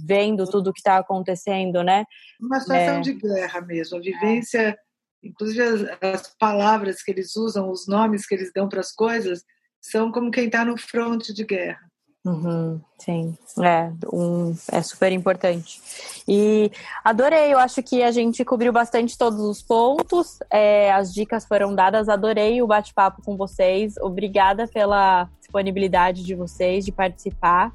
vendo 0.04 0.44
tudo 0.46 0.70
o 0.70 0.72
que 0.72 0.80
está 0.80 0.98
acontecendo, 0.98 1.82
né? 1.82 2.04
Uma 2.38 2.60
situação 2.60 2.96
é... 2.96 3.00
de 3.00 3.14
guerra 3.14 3.60
mesmo, 3.62 3.96
a 3.96 4.00
vivência, 4.00 4.76
inclusive 5.22 5.62
as, 5.62 5.80
as 6.02 6.36
palavras 6.38 7.02
que 7.02 7.10
eles 7.10 7.34
usam, 7.36 7.70
os 7.70 7.86
nomes 7.86 8.26
que 8.26 8.34
eles 8.34 8.52
dão 8.54 8.68
para 8.68 8.80
as 8.80 8.92
coisas, 8.92 9.42
são 9.80 10.12
como 10.12 10.30
quem 10.30 10.46
está 10.46 10.64
no 10.64 10.76
front 10.76 11.28
de 11.28 11.44
guerra. 11.44 11.89
Uhum, 12.22 12.78
sim, 12.98 13.34
é, 13.62 13.90
um, 14.12 14.54
é 14.70 14.82
super 14.82 15.10
importante. 15.10 15.80
E 16.28 16.70
adorei, 17.02 17.54
eu 17.54 17.58
acho 17.58 17.82
que 17.82 18.02
a 18.02 18.10
gente 18.10 18.44
cobriu 18.44 18.70
bastante 18.72 19.16
todos 19.16 19.40
os 19.40 19.62
pontos, 19.62 20.38
é, 20.50 20.92
as 20.92 21.14
dicas 21.14 21.46
foram 21.46 21.74
dadas, 21.74 22.10
adorei 22.10 22.60
o 22.60 22.66
bate-papo 22.66 23.22
com 23.22 23.38
vocês, 23.38 23.96
obrigada 23.96 24.68
pela 24.68 25.30
disponibilidade 25.40 26.22
de 26.22 26.34
vocês 26.34 26.84
de 26.84 26.92
participar. 26.92 27.72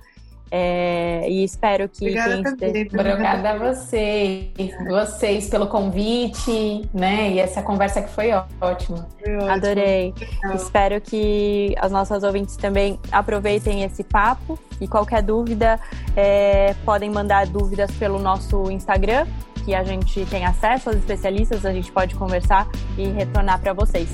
É, 0.57 1.25
e 1.27 1.43
espero 1.43 1.89
que 1.89 2.05
Obrigada, 2.05 2.31
quem 2.31 2.69
esteja... 2.69 2.87
Obrigada 2.93 3.49
a 3.49 3.57
vocês, 3.57 4.53
vocês 4.87 5.49
pelo 5.49 5.67
convite, 5.67 6.89
né? 6.93 7.31
E 7.31 7.39
essa 7.39 7.61
conversa 7.61 8.01
que 8.01 8.09
foi 8.09 8.31
ótima. 8.61 9.05
Foi 9.21 9.49
Adorei. 9.49 10.13
Espero 10.53 11.01
que 11.01 11.75
as 11.77 11.91
nossas 11.91 12.23
ouvintes 12.23 12.55
também 12.55 12.97
aproveitem 13.11 13.83
esse 13.83 14.01
papo. 14.01 14.57
E 14.79 14.87
qualquer 14.87 15.21
dúvida, 15.21 15.77
é, 16.15 16.73
podem 16.85 17.09
mandar 17.09 17.47
dúvidas 17.47 17.91
pelo 17.91 18.17
nosso 18.17 18.71
Instagram, 18.71 19.27
que 19.65 19.75
a 19.75 19.83
gente 19.83 20.25
tem 20.27 20.45
acesso 20.45 20.87
aos 20.87 20.97
especialistas, 20.97 21.65
a 21.65 21.73
gente 21.73 21.91
pode 21.91 22.15
conversar 22.15 22.65
e 22.97 23.09
retornar 23.09 23.59
para 23.59 23.73
vocês. 23.73 24.07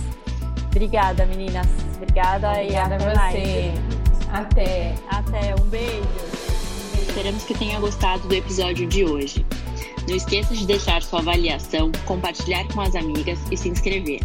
Obrigada, 0.71 1.23
meninas. 1.27 1.67
Obrigada, 1.97 2.49
Obrigada 2.49 2.63
e 2.63 2.75
até 2.75 2.95
a 2.95 2.97
você. 2.97 3.71
Mais. 3.73 4.10
Até. 4.31 4.95
Até. 5.09 5.55
Um 5.61 5.65
beijo. 5.67 6.07
Esperamos 7.07 7.43
que 7.43 7.53
tenha 7.53 7.79
gostado 7.79 8.27
do 8.27 8.33
episódio 8.33 8.87
de 8.87 9.03
hoje. 9.03 9.45
Não 10.07 10.15
esqueça 10.15 10.55
de 10.55 10.65
deixar 10.65 11.03
sua 11.03 11.19
avaliação, 11.19 11.91
compartilhar 12.05 12.65
com 12.69 12.81
as 12.81 12.95
amigas 12.95 13.37
e 13.51 13.57
se 13.57 13.69
inscrever. 13.69 14.21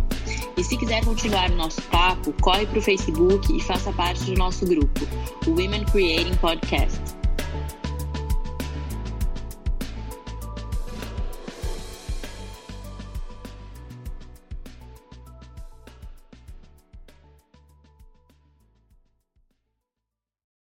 E 0.57 0.65
se 0.65 0.77
quiser 0.77 1.05
continuar 1.05 1.51
o 1.51 1.57
nosso 1.57 1.83
papo, 1.83 2.33
corre 2.41 2.67
para 2.67 2.79
o 2.79 2.83
Facebook 2.83 3.55
e 3.55 3.61
faça 3.63 3.93
parte 3.93 4.25
do 4.25 4.35
nosso 4.35 4.65
grupo, 4.65 5.07
o 5.47 5.51
Women 5.51 5.85
Creating 5.85 6.35
Podcast. 6.37 6.99